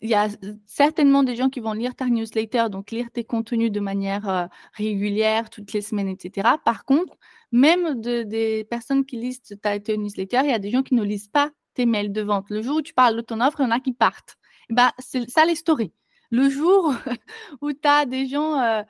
il 0.00 0.08
y 0.10 0.14
a 0.14 0.28
certainement 0.66 1.22
des 1.24 1.34
gens 1.36 1.48
qui 1.50 1.60
vont 1.60 1.72
lire 1.72 1.94
ta 1.94 2.06
newsletter, 2.06 2.66
donc 2.70 2.90
lire 2.92 3.10
tes 3.12 3.24
contenus 3.24 3.72
de 3.72 3.80
manière, 3.80 4.28
heu, 4.28 4.46
régulière, 4.74 5.50
toutes 5.50 5.72
les 5.72 5.80
semaines 5.82 6.08
et 6.08 6.16
cetera. 6.20 6.58
Par 6.58 6.84
contre, 6.84 7.16
même 7.52 8.00
de 8.00 8.22
des 8.22 8.64
personnes 8.64 9.04
qui 9.04 9.16
lisent 9.16 9.42
ta 9.62 9.78
newsletter, 9.78 10.40
il 10.44 10.50
y 10.50 10.52
a 10.52 10.58
des 10.60 10.70
gens 10.70 10.82
qui 10.82 10.94
ne 10.94 11.02
lisent 11.02 11.28
pas 11.28 11.50
tes 11.74 11.86
mails 11.86 12.12
de 12.12 12.22
vente. 12.22 12.46
Le 12.50 12.62
jour 12.62 12.76
où 12.78 12.82
tu 12.82 12.94
parles 12.94 13.16
de 13.16 13.20
ton 13.22 13.40
offre, 13.40 13.60
il 13.60 13.64
y 13.64 13.66
en 13.66 13.70
a 13.72 13.80
qui 13.80 13.92
partent. 13.92 14.36
Bah, 14.70 14.92
c'est 14.98 15.28
ça 15.28 15.44
les 15.44 15.54
stories. 15.56 15.92
Le 16.30 16.50
jour 16.50 16.92
où 17.62 17.72
tu 17.72 17.78
as 17.88 18.04
des 18.04 18.26
gens, 18.26 18.60
heu, 18.60 18.84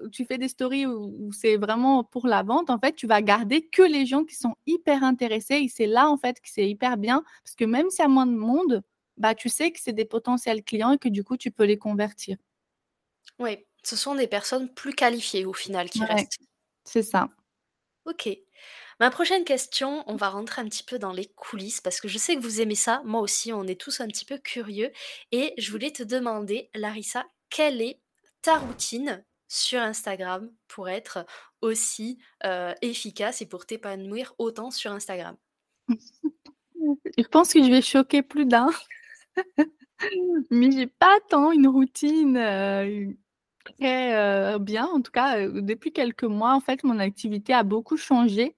où 0.00 0.08
tu 0.10 0.24
fais 0.24 0.38
des 0.38 0.48
stories 0.48 0.86
où 0.86 1.14
où 1.28 1.32
c'est 1.32 1.56
vraiment 1.56 2.02
pour 2.04 2.26
la 2.26 2.42
vente, 2.42 2.70
en 2.70 2.78
fait, 2.78 2.94
tu 2.94 3.06
vas 3.06 3.22
garder 3.22 3.62
que 3.68 3.82
les 3.82 4.04
gens 4.06 4.24
qui 4.24 4.34
sont 4.34 4.54
hyper 4.66 5.04
intéressés 5.04 5.56
et 5.56 5.68
c'est 5.68 5.86
là, 5.86 6.08
en 6.08 6.16
fait, 6.16 6.40
que 6.40 6.48
c'est 6.50 6.68
hyper 6.68 6.96
bien 6.96 7.22
parce 7.44 7.54
que 7.56 7.64
même 7.64 7.88
s'il 7.90 8.02
y 8.02 8.06
a 8.06 8.08
moins 8.08 8.26
de 8.26 8.32
monde, 8.36 8.82
bah, 9.16 9.34
tu 9.34 9.48
sais 9.48 9.70
que 9.70 9.78
c'est 9.80 9.92
des 9.92 10.04
potentiels 10.04 10.64
clients 10.64 10.92
et 10.92 10.98
que 10.98 11.08
du 11.08 11.22
coup, 11.24 11.36
tu 11.36 11.50
peux 11.52 11.64
les 11.64 11.78
convertir. 11.78 12.36
Oui, 13.38 13.66
ce 13.82 13.94
sont 13.94 14.14
des 14.14 14.26
personnes 14.26 14.72
plus 14.72 14.94
qualifiées 14.94 15.44
au 15.44 15.52
final 15.52 15.90
qui 15.90 16.06
Ouais, 16.06 16.06
restent. 16.06 16.38
c'est 16.84 17.02
ça. 17.02 17.30
OK. 18.04 18.28
Ma 19.02 19.10
prochaine 19.10 19.42
question, 19.42 20.04
on 20.06 20.14
va 20.14 20.28
rentrer 20.28 20.62
un 20.62 20.66
petit 20.66 20.84
peu 20.84 20.96
dans 20.96 21.10
les 21.10 21.26
coulisses 21.26 21.80
parce 21.80 22.00
que 22.00 22.06
je 22.06 22.18
sais 22.18 22.36
que 22.36 22.40
vous 22.40 22.60
aimez 22.60 22.76
ça. 22.76 23.02
Moi 23.04 23.20
aussi, 23.20 23.52
on 23.52 23.64
est 23.64 23.80
tous 23.80 24.00
un 24.00 24.06
petit 24.06 24.24
peu 24.24 24.38
curieux 24.38 24.92
et 25.32 25.54
je 25.58 25.72
voulais 25.72 25.90
te 25.90 26.04
demander, 26.04 26.70
Larissa, 26.72 27.26
quelle 27.50 27.82
est 27.82 28.00
ta 28.42 28.58
routine 28.58 29.24
sur 29.48 29.80
Instagram 29.80 30.52
pour 30.68 30.88
être 30.88 31.26
aussi, 31.62 32.20
heu, 32.44 32.74
efficace 32.80 33.42
et 33.42 33.46
pour 33.46 33.66
t'épanouir 33.66 34.36
autant 34.38 34.70
sur 34.70 34.92
Instagram? 34.92 35.36
Je 37.18 37.24
pense 37.26 37.52
que 37.52 37.60
je 37.60 37.70
vais 37.72 37.82
choquer 37.82 38.22
plus 38.22 38.46
d'un, 38.46 38.68
mais 40.50 40.70
j'ai 40.70 40.86
pas 40.86 41.18
tant 41.28 41.50
une 41.50 41.66
routine, 41.66 42.36
heu, 42.36 43.16
très, 43.64 44.54
heu, 44.54 44.58
bien. 44.60 44.86
En 44.86 45.00
tout 45.00 45.10
cas, 45.10 45.48
depuis 45.48 45.92
quelques 45.92 46.22
mois, 46.22 46.54
en 46.54 46.60
fait, 46.60 46.84
mon 46.84 47.00
activité 47.00 47.52
a 47.52 47.64
beaucoup 47.64 47.96
changé 47.96 48.54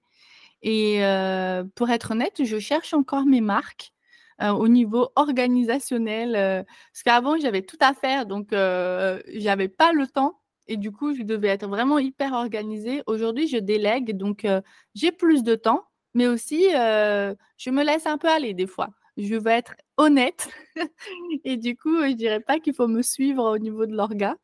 et 0.61 1.03
heu, 1.03 1.69
pour 1.75 1.89
être 1.89 2.11
honnête, 2.11 2.43
je 2.43 2.59
cherche 2.59 2.93
encore 2.93 3.25
mes 3.25 3.41
marques, 3.41 3.93
heu, 4.41 4.49
au 4.51 4.67
niveau 4.67 5.09
organisationnel, 5.15 6.35
heu, 6.35 6.65
parce 6.93 7.03
qu'avant 7.03 7.37
j'avais 7.37 7.61
tout 7.63 7.77
à 7.81 7.93
faire 7.93 8.25
donc 8.25 8.53
heu, 8.53 9.21
j'avais 9.33 9.67
pas 9.69 9.93
le 9.93 10.07
temps 10.07 10.39
et 10.67 10.77
du 10.77 10.91
coup, 10.91 11.13
je 11.15 11.21
devais 11.23 11.49
être 11.49 11.67
vraiment 11.67 11.99
hyper 11.99 12.33
organisée. 12.33 13.03
Aujourd'hui, 13.07 13.47
je 13.47 13.57
délègue 13.57 14.17
donc 14.17 14.47
j'ai 14.95 15.11
plus 15.11 15.43
de 15.43 15.53
temps, 15.55 15.85
mais 16.15 16.27
aussi, 16.27 16.63
je 16.71 17.69
me 17.69 17.83
laisse 17.83 18.05
un 18.07 18.17
peu 18.17 18.27
aller 18.29 18.53
des 18.53 18.67
fois. 18.67 18.89
Je 19.17 19.35
vais 19.35 19.53
être 19.53 19.75
honnête 19.97 20.49
et 21.45 21.57
du 21.57 21.77
coup, 21.77 22.01
je 22.03 22.13
dirais 22.13 22.39
pas 22.41 22.59
qu'il 22.59 22.73
faut 22.73 22.87
me 22.87 23.01
suivre 23.01 23.43
au 23.43 23.57
niveau 23.59 23.85
de 23.85 23.95
l'orga, 23.95 24.35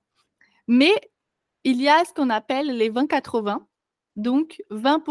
mais 0.67 0.93
il 1.63 1.81
y 1.81 1.89
a 1.89 2.03
ce 2.05 2.13
qu'on 2.13 2.29
appelle 2.31 2.67
les 2.77 2.89
20-80. 2.89 3.67
Donc 4.17 4.61
20 4.71 5.01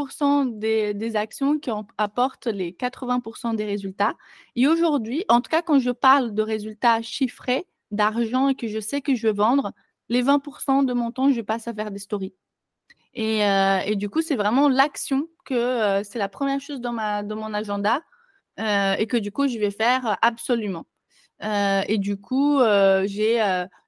des 0.46 0.94
des 0.94 1.16
actions 1.16 1.58
qui 1.58 1.70
apportent 1.98 2.46
les 2.48 2.72
80% 2.74 3.54
des 3.54 3.64
résultats 3.64 4.14
et 4.56 4.66
aujourd'hui, 4.68 5.24
en 5.28 5.40
tout 5.40 5.50
cas 5.50 5.62
quand 5.62 5.78
je 5.80 5.90
parle 5.90 6.34
de 6.34 6.42
résultats 6.42 7.02
chiffrés, 7.02 7.66
d'argent 7.92 8.48
et 8.48 8.54
que 8.56 8.68
je 8.68 8.80
sais 8.80 9.00
que 9.02 9.14
je 9.14 9.28
veux 9.28 9.32
vendre, 9.34 9.72
les 10.10 10.22
20% 10.22 10.82
de 10.84 10.92
mon 10.94 11.12
temps, 11.12 11.30
je 11.32 11.40
passe 11.42 11.68
à 11.68 11.74
faire 11.74 11.90
des 11.92 11.98
stories 12.00 12.34
et 13.14 13.40
et 13.86 13.96
du 13.96 14.10
coup, 14.10 14.22
c'est 14.22 14.36
vraiment 14.36 14.68
l'action 14.68 15.28
que, 15.46 16.00
heu, 16.00 16.04
c'est 16.04 16.18
la 16.20 16.28
première 16.30 16.60
chose 16.60 16.80
dans 16.80 16.92
mon 16.94 17.54
agenda, 17.54 18.02
heu 18.60 18.96
et 19.00 19.06
que 19.08 19.16
du 19.18 19.32
coup, 19.32 19.48
je 19.48 19.58
vais 19.58 19.70
faire 19.72 20.18
absolument. 20.22 20.86
Et 21.88 21.98
du 21.98 22.18
coup, 22.20 22.60
j'ai, 23.06 23.40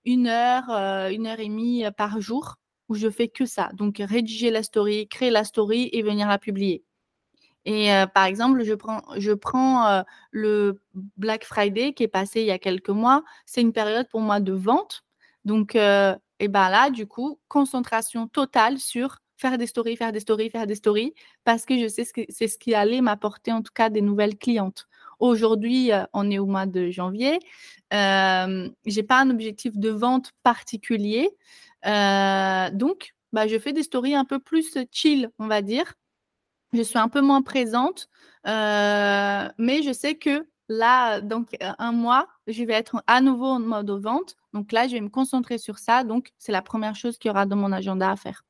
1 0.07 0.27
heure, 0.29 0.65
heu, 0.71 1.13
1 1.13 1.27
heure 1.29 1.41
et 1.41 1.49
demie 1.49 1.85
par 1.99 2.21
jour 2.23 2.57
je 2.95 3.11
fais 3.11 3.29
que 3.29 3.47
ça. 3.47 3.71
Donc 3.75 3.97
rédiger 4.01 4.51
la 4.51 4.63
story, 4.63 5.09
créer 5.09 5.31
la 5.31 5.45
story 5.45 5.91
et 5.93 6.03
venir 6.03 6.29
la 6.29 6.39
publier. 6.39 6.85
Et 7.65 7.93
heu, 7.93 8.07
par 8.15 8.25
exemple, 8.25 8.65
je 8.65 8.75
prends 8.75 9.03
je 9.19 9.33
prends, 9.33 10.01
heu, 10.01 10.05
le 10.33 10.81
Black 11.17 11.45
Friday 11.45 11.93
qui 11.95 12.03
est 12.05 12.09
passé 12.09 12.41
il 12.43 12.47
y 12.47 12.51
a 12.51 12.59
quelques 12.59 12.91
mois. 12.91 13.23
C'est 13.47 13.61
une 13.63 13.73
période 13.73 14.09
pour 14.11 14.21
moi 14.21 14.41
de 14.41 14.53
vente. 14.53 15.05
Donc 15.45 15.77
heu 15.77 16.15
et 16.41 16.49
ben 16.49 16.71
là, 16.71 16.91
du 16.91 17.07
coup, 17.07 17.39
concentration 17.49 18.27
totale 18.29 18.79
sur 18.79 19.19
faire 19.37 19.59
des 19.59 19.67
stories, 19.69 19.97
faire 19.97 20.13
des 20.13 20.21
stories, 20.21 20.51
faire 20.51 20.67
des 20.67 20.75
stories 20.75 21.15
parce 21.45 21.65
que 21.67 21.79
je 21.79 21.87
sais 21.89 22.05
que 22.07 22.23
c'est 22.31 22.49
ce 22.49 22.59
qui 22.59 22.75
allait 22.75 23.01
m'apporter 23.01 23.53
en 23.53 23.63
tout 23.63 23.73
cas 23.75 23.91
des 23.91 24.01
nouvelles 24.03 24.37
clientes. 24.39 24.87
Aujourd'hui, 25.21 25.93
on 26.13 26.31
est 26.31 26.39
au 26.41 26.47
mois 26.47 26.67
de 26.67 26.91
janvier. 26.91 27.39
Hem, 27.91 28.73
j'ai 28.87 29.03
pas 29.05 29.21
un 29.21 29.31
objectif 29.31 29.77
de 29.77 29.91
vente 29.91 30.33
particulier. 30.43 31.31
Heu, 31.87 32.71
donc 32.73 33.15
bah, 33.33 33.47
je 33.49 33.59
fais 33.59 33.73
des 33.73 33.83
stories 33.83 34.15
un 34.15 34.25
peu 34.25 34.39
plus 34.39 34.77
chill, 34.93 35.31
on 35.39 35.47
va 35.49 35.63
dire. 35.63 35.95
Je 36.73 36.83
suis 36.83 36.99
un 36.99 37.09
peu 37.09 37.21
moins 37.21 37.43
présente, 37.43 38.09
heu, 38.47 38.51
mais 39.59 39.83
je 39.83 39.93
sais 39.93 40.17
que 40.17 40.47
là, 40.69 41.21
donc 41.21 41.57
un 41.61 41.93
mois, 41.93 42.29
je 42.47 42.65
vais 42.65 42.75
être 42.75 43.03
à 43.07 43.21
nouveau 43.21 43.47
en 43.47 43.61
mode 43.61 43.91
vente. 43.91 44.37
Donc 44.55 44.73
là, 44.73 44.89
je 44.89 44.95
vais 44.95 45.01
me 45.01 45.11
concentrer 45.11 45.59
sur 45.59 45.79
ça. 45.79 46.05
Donc 46.05 46.33
c'est 46.39 46.53
la 46.53 46.63
première 46.63 46.97
chose 46.97 47.19
qu'il 47.19 47.29
y 47.29 47.33
aura 47.33 47.47
dans 47.47 47.57
mon 47.57 47.73
agenda 47.73 48.11
à 48.11 48.17
faire. 48.17 48.45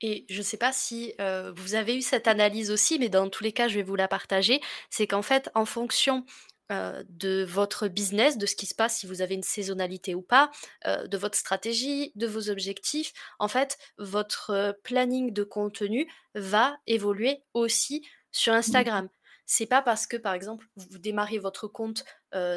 Et 0.00 0.26
je 0.28 0.42
sais 0.42 0.56
pas 0.56 0.72
si, 0.72 1.14
vous 1.56 1.74
avez 1.74 1.96
eu 1.96 2.02
cette 2.02 2.28
analyse 2.28 2.70
aussi, 2.70 2.98
mais 2.98 3.08
dans 3.08 3.28
tous 3.30 3.42
les 3.44 3.52
cas, 3.52 3.68
je 3.68 3.76
vais 3.76 3.82
vous 3.82 3.96
la 3.96 4.08
partager. 4.08 4.60
C'est 4.90 5.06
qu'en 5.06 5.22
fait, 5.22 5.50
en 5.54 5.64
fonction, 5.64 6.24
heu, 6.72 7.04
de 7.08 7.44
votre 7.44 7.88
business, 7.88 8.38
de 8.38 8.46
ce 8.46 8.56
qui 8.56 8.66
se 8.66 8.74
passe, 8.74 8.98
si 8.98 9.06
vous 9.06 9.22
avez 9.22 9.34
une 9.34 9.42
saisonnalité 9.42 10.14
ou 10.14 10.22
pas, 10.22 10.50
heu, 10.86 11.08
de 11.08 11.16
votre 11.18 11.36
stratégie, 11.38 12.12
de 12.14 12.26
vos 12.26 12.50
objectifs, 12.50 13.12
en 13.38 13.48
fait, 13.48 13.78
votre 13.98 14.78
planning 14.82 15.32
de 15.32 15.44
contenu 15.44 16.10
va 16.34 16.76
évoluer 16.86 17.44
aussi 17.54 18.06
sur 18.32 18.52
Mmh. 18.66 18.84
Instagram. 18.84 19.08
C'est 19.46 19.66
pas 19.66 19.82
parce 19.82 20.06
que, 20.06 20.16
par 20.16 20.32
exemple, 20.32 20.66
vous 20.76 20.98
démarrez 20.98 21.38
votre 21.38 21.68
compte, 21.68 22.04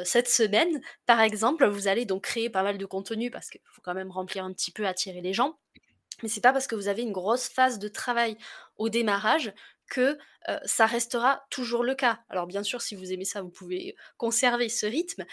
cette 0.04 0.28
semaine, 0.28 0.80
par 1.06 1.20
exemple, 1.20 1.66
vous 1.68 1.86
allez 1.86 2.04
donc 2.06 2.24
créer 2.24 2.50
pas 2.50 2.62
mal 2.64 2.78
de 2.78 2.86
contenu 2.86 3.30
parce 3.30 3.48
qu'il 3.50 3.60
faut 3.66 3.82
quand 3.82 3.94
même 3.94 4.10
remplir 4.10 4.44
un 4.44 4.52
petit 4.52 4.72
peu, 4.72 4.86
attirer 4.86 5.20
les 5.20 5.32
gens. 5.34 5.58
Mais 6.22 6.28
c'est 6.28 6.40
pas 6.40 6.52
parce 6.52 6.66
que 6.66 6.74
vous 6.74 6.88
avez 6.88 7.02
une 7.02 7.12
grosse 7.12 7.48
phase 7.48 7.78
de 7.78 7.88
travail 7.88 8.36
au 8.76 8.88
démarrage 8.88 9.52
que, 9.88 10.18
ça 10.64 10.86
restera 10.86 11.44
toujours 11.50 11.84
le 11.84 11.94
cas. 11.94 12.20
Alors 12.30 12.46
bien 12.46 12.62
sûr, 12.62 12.80
si 12.80 12.94
vous 12.94 13.12
aimez 13.12 13.26
ça, 13.26 13.42
vous 13.42 13.50
pouvez 13.50 13.94
conserver 14.16 14.68
ce 14.68 14.86
rythme, 14.86 15.24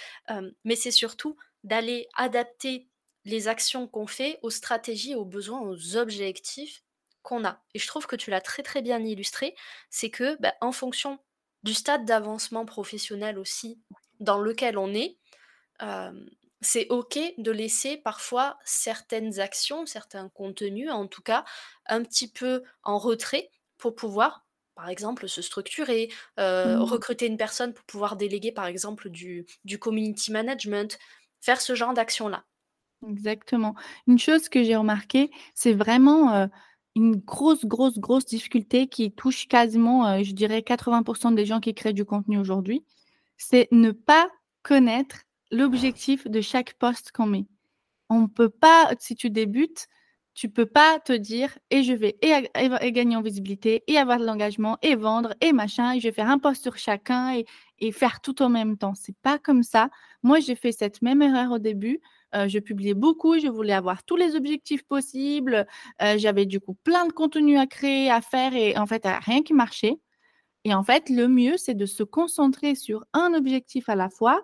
mais 0.66 0.76
c'est 0.76 0.92
surtout 0.92 1.38
d'aller 1.64 2.08
adapter 2.16 2.90
les 3.24 3.48
actions 3.48 3.88
qu'on 3.88 4.08
fait 4.08 4.40
aux 4.42 4.50
stratégies, 4.50 5.16
aux 5.16 5.26
besoins, 5.26 5.62
aux 5.62 5.96
objectifs 5.96 6.84
qu'on 7.24 7.46
a. 7.46 7.62
Et 7.74 7.80
je 7.80 7.88
trouve 7.88 8.08
que 8.08 8.16
tu 8.16 8.30
l'as 8.30 8.42
très, 8.42 8.62
très 8.62 8.82
bien 8.82 9.00
illustré, 9.00 9.56
c'est 9.90 10.10
que, 10.10 10.40
bah, 10.42 10.54
en 10.62 10.72
fonction 10.72 11.20
du 11.64 11.74
stade 11.74 12.06
d'avancement 12.06 12.66
professionnel 12.66 13.40
aussi 13.40 13.80
dans 14.20 14.38
lequel 14.38 14.78
on 14.78 14.94
est, 14.94 15.18
c'est 16.62 16.88
OK 16.90 17.18
de 17.38 17.52
laisser 17.52 17.98
parfois 17.98 18.58
certaines 18.64 19.40
actions, 19.40 19.86
certains 19.86 20.30
contenus 20.30 20.92
en 20.92 21.08
tout 21.08 21.22
cas, 21.22 21.46
un 21.88 22.04
petit 22.04 22.32
peu 22.32 22.64
en 22.84 22.98
retrait 22.98 23.50
pour 23.78 23.96
pouvoir, 23.96 24.45
par 24.76 24.90
exemple, 24.90 25.28
se 25.30 25.42
structurer, 25.42 26.10
heu, 26.40 26.76
Mmh. 26.76 26.82
recruter 26.82 27.28
une 27.28 27.38
personne 27.38 27.74
pour 27.74 27.86
pouvoir 27.86 28.16
déléguer 28.18 28.52
par 28.52 28.66
exemple 28.68 29.10
du 29.10 29.46
du 29.66 29.80
community 29.80 30.32
management, 30.32 30.98
faire 31.42 31.62
ce 31.62 31.76
genre 31.76 31.94
d'action-là. 31.94 32.46
Exactement. 33.08 33.76
Une 34.08 34.18
chose 34.20 34.50
que 34.50 34.64
j'ai 34.64 34.76
remarqué, 34.76 35.30
c'est 35.54 35.74
vraiment, 35.74 36.34
heu, 36.46 36.50
une 36.96 37.16
grosse, 37.18 37.66
grosse, 37.66 38.00
grosse 38.00 38.26
difficulté 38.26 38.88
qui 38.88 39.12
touche 39.12 39.48
quasiment, 39.48 40.08
heu, 40.20 40.24
je 40.24 40.32
dirais 40.34 40.64
80% 40.64 41.32
des 41.32 41.46
gens 41.46 41.60
qui 41.60 41.74
créent 41.74 41.94
du 41.94 42.06
contenu 42.06 42.38
aujourd'hui, 42.40 42.84
c'est 43.38 43.68
ne 43.72 43.92
pas 43.92 44.30
connaître 44.64 45.18
l'objectif 45.52 46.28
de 46.28 46.42
chaque 46.42 46.74
post 46.76 47.12
qu'on 47.12 47.28
met. 47.28 47.46
On 48.10 48.28
peut 48.28 48.50
pas 48.50 48.92
si 49.00 49.16
tu 49.16 49.30
débutes, 49.32 49.88
tu 50.36 50.50
peux 50.50 50.68
pas 50.68 51.00
te 51.00 51.14
dire: 51.14 51.58
«Et 51.72 51.84
je 51.84 51.94
vais 51.94 52.18
gagner 52.92 53.16
en 53.18 53.22
visibilité 53.24 53.84
et 53.88 53.98
avoir 53.98 54.20
de 54.20 54.26
l'engagement 54.26 54.78
et 54.84 54.96
vendre 54.96 55.34
et 55.42 55.54
machin 55.54 55.94
et 55.94 56.00
je 56.02 56.08
vais 56.10 56.14
faire 56.14 56.30
un 56.30 56.40
post 56.40 56.62
sur 56.64 56.78
chacun 56.78 57.42
et 57.80 57.92
faire 57.94 58.22
tout 58.22 58.42
en 58.44 58.50
même 58.50 58.78
temps». 58.78 58.94
C'est 58.96 59.18
pas 59.24 59.40
comme 59.40 59.64
ça. 59.64 59.90
Moi, 60.24 60.40
j'ai 60.42 60.56
fait 60.56 60.72
cette 60.74 61.02
même 61.02 61.22
erreur 61.24 61.52
au 61.54 61.60
début. 61.60 62.02
Heu, 62.36 62.48
je 62.50 62.60
publiais 62.60 62.94
beaucoup, 62.96 63.40
je 63.40 63.48
voulais 63.48 63.74
avoir 63.74 64.04
tous 64.04 64.18
les 64.18 64.36
objectifs 64.36 64.84
possibles, 64.84 65.66
heu, 66.04 66.18
j'avais 66.18 66.46
du 66.46 66.60
coup 66.60 66.76
plein 66.84 67.08
de 67.08 67.14
contenu 67.14 67.58
à 67.58 67.66
créer, 67.68 68.12
à 68.12 68.22
faire 68.22 68.54
et 68.56 68.78
en 68.78 68.86
fait, 68.88 69.06
a 69.06 69.20
rien 69.20 69.42
qui 69.44 69.54
marchait 69.54 69.96
et 70.66 70.74
en 70.74 70.84
fait, 70.84 71.10
le 71.10 71.28
mieux, 71.28 71.58
c'est 71.58 71.76
de 71.76 71.86
se 71.86 72.04
concentrer 72.04 72.76
sur 72.76 73.06
un 73.14 73.34
objectif 73.36 73.90
à 73.90 73.96
la 73.96 74.10
fois, 74.10 74.42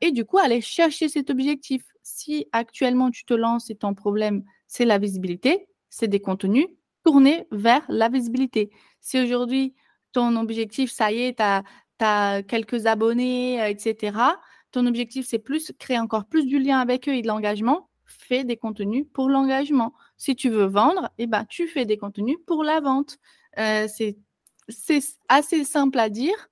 et 0.00 0.12
du 0.12 0.24
coup, 0.24 0.38
aller 0.38 0.60
chercher 0.60 1.08
cet 1.08 1.30
objectif. 1.30 1.82
Si 2.02 2.46
actuellement 2.52 3.10
tu 3.10 3.24
te 3.24 3.34
lances 3.34 3.70
et 3.70 3.76
ton 3.76 3.94
problème, 3.94 4.44
c'est 4.66 4.84
la 4.84 4.98
visibilité, 4.98 5.66
c'est 5.90 6.08
des 6.08 6.20
contenus 6.20 6.66
tournés 7.04 7.46
vers 7.50 7.82
la 7.88 8.08
visibilité. 8.08 8.70
Si 9.00 9.18
aujourd'hui, 9.20 9.74
ton 10.12 10.36
objectif, 10.36 10.90
ça 10.90 11.12
y 11.12 11.22
est, 11.22 11.36
tu 11.38 11.42
as 12.04 12.42
quelques 12.42 12.86
abonnés, 12.86 13.60
heu 13.60 13.68
et 13.70 13.78
cetera, 13.78 14.38
ton 14.72 14.86
objectif, 14.86 15.26
c'est 15.26 15.38
plus 15.38 15.72
créer 15.78 15.98
encore 15.98 16.26
plus 16.26 16.46
du 16.46 16.58
lien 16.58 16.78
avec 16.78 17.08
eux 17.08 17.14
et 17.14 17.22
de 17.22 17.26
l'engagement, 17.28 17.88
fais 18.04 18.44
des 18.44 18.56
contenus 18.56 19.06
pour 19.12 19.28
l'engagement. 19.28 19.92
Si 20.16 20.36
tu 20.36 20.48
veux 20.50 20.64
vendre 20.66 21.10
et 21.18 21.26
ben, 21.26 21.44
tu 21.46 21.66
fais 21.68 21.84
des 21.86 21.96
contenus 21.98 22.36
pour 22.46 22.64
la 22.64 22.80
vente. 22.80 23.18
Heu, 23.58 23.86
c'est 23.88 24.16
assez 25.28 25.64
simple 25.64 25.98
à 25.98 26.08
dire, 26.08 26.48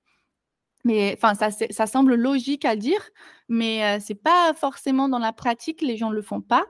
mais 0.88 1.16
enfin 1.22 1.35
ça 1.70 1.87
semble 1.87 2.14
logique 2.16 2.64
à 2.64 2.77
dire, 2.77 3.01
mais 3.48 3.96
heu, 3.98 4.01
c'est 4.05 4.14
pas 4.16 4.53
forcément 4.55 5.09
dans 5.09 5.18
la 5.20 5.33
pratique, 5.33 5.83
les 5.83 5.96
gens 5.96 6.11
le 6.11 6.22
font 6.22 6.40
pas. 6.42 6.66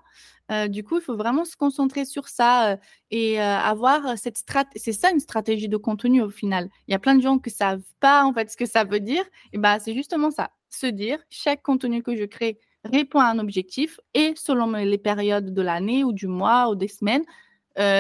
Heu, 0.53 0.69
du 0.69 0.85
coup, 0.85 0.99
il 0.99 1.03
faut 1.03 1.17
vraiment 1.17 1.45
se 1.47 1.57
concentrer 1.57 2.05
sur 2.07 2.29
ça, 2.29 2.75
heu 2.75 2.79
et 3.11 3.39
heu, 3.39 3.43
avoir 3.43 4.19
cette 4.19 4.39
strat 4.39 4.65
c'est 4.77 4.93
ça 4.95 5.11
une 5.13 5.21
stratégie 5.21 5.69
de 5.69 5.77
contenu 5.79 6.23
au 6.23 6.31
final. 6.31 6.69
Il 6.89 6.93
y 6.93 6.95
a 6.95 6.99
plein 7.01 7.15
de 7.17 7.23
gens 7.23 7.39
qui 7.39 7.51
savent 7.51 7.83
pas 8.01 8.25
en 8.25 8.33
fait 8.35 8.51
ce 8.51 8.57
que 8.57 8.67
ça 8.67 8.85
veut 8.85 9.01
dire 9.01 9.25
et 9.53 9.59
bah, 9.59 9.79
c'est 9.81 9.95
justement 9.95 10.31
ça, 10.31 10.51
se 10.71 10.87
dire: 10.87 11.19
«Chaque 11.31 11.63
contenu 11.63 12.03
que 12.03 12.17
je 12.17 12.25
crée 12.25 12.59
répond 12.85 13.21
à 13.21 13.27
un 13.27 13.39
objectif 13.41 14.01
et 14.15 14.35
selon 14.37 14.71
les 14.73 14.99
périodes 14.99 15.53
de 15.55 15.63
l'année 15.63 16.05
ou 16.05 16.13
du 16.13 16.27
mois 16.29 16.71
ou 16.71 16.75
des 16.77 16.89
semaines, 16.89 17.25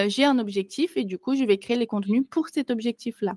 j'ai 0.08 0.24
un 0.26 0.38
objectif 0.40 0.96
et 0.98 1.04
du 1.04 1.18
coup, 1.18 1.36
je 1.36 1.44
vais 1.44 1.58
créer 1.58 1.76
les 1.78 1.86
contenus 1.88 2.24
pour 2.30 2.48
cet 2.50 2.70
objectif-là». 2.72 3.36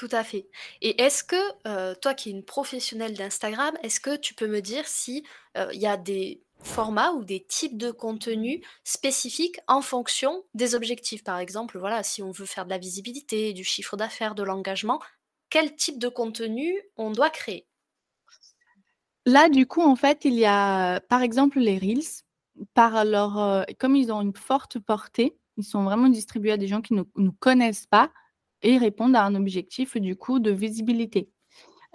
Tout 0.00 0.08
à 0.12 0.24
fait 0.24 0.48
et 0.80 1.02
est-ce 1.02 1.22
que, 1.22 1.36
heu, 1.68 1.94
toi 2.00 2.14
qui 2.14 2.30
es 2.30 2.32
une 2.32 2.42
professionnelle 2.42 3.12
d'Instagram, 3.14 3.76
est-ce 3.82 4.00
que 4.00 4.16
tu 4.16 4.32
peux 4.32 4.46
me 4.46 4.62
dire 4.62 4.88
si, 4.88 5.24
heu, 5.58 5.68
il 5.74 5.80
y 5.80 5.86
a 5.86 5.98
des 5.98 6.42
formats 6.62 7.12
ou 7.12 7.22
des 7.22 7.44
types 7.44 7.76
de 7.76 7.90
contenus 7.90 8.62
spécifiques 8.82 9.60
en 9.68 9.82
fonction 9.82 10.42
des 10.54 10.74
objectifs? 10.74 11.22
Par 11.22 11.38
exemple, 11.38 11.78
voilà, 11.78 12.02
si 12.02 12.22
on 12.22 12.30
veut 12.30 12.46
faire 12.46 12.64
de 12.64 12.70
la 12.70 12.78
visibilité, 12.78 13.52
du 13.52 13.62
chiffre 13.62 13.98
d'affaires, 13.98 14.34
de 14.34 14.42
l'engagement, 14.42 15.00
quel 15.50 15.76
type 15.76 15.98
de 15.98 16.08
contenu 16.08 16.80
on 16.96 17.10
doit 17.10 17.28
créer? 17.28 17.66
Là, 19.26 19.48
du 19.48 19.66
coup, 19.66 19.82
en 19.82 19.96
fait, 19.96 20.24
il 20.24 20.34
y 20.34 20.46
a, 20.46 21.00
par 21.00 21.22
exemple, 21.22 21.58
les 21.60 21.78
reels, 21.78 22.24
par 22.74 23.04
leur, 23.04 23.38
heu 23.38 23.64
comme 23.78 23.96
ils 23.96 24.12
ont 24.12 24.20
une 24.22 24.34
forte 24.36 24.78
portée, 24.78 25.36
ils 25.56 25.64
sont 25.64 25.84
vraiment 25.84 26.08
distribués 26.08 26.52
à 26.52 26.56
des 26.56 26.68
gens 26.68 26.80
qui 26.82 26.94
ne 26.94 27.02
nous 27.16 27.32
connaissent 27.32 27.86
pas 27.86 28.10
et 28.62 28.72
ils 28.74 28.78
répondent 28.78 29.16
à 29.16 29.24
un 29.24 29.34
objectif, 29.34 29.96
du 29.96 30.16
coup, 30.16 30.38
de 30.40 30.50
visibilité. 30.50 31.30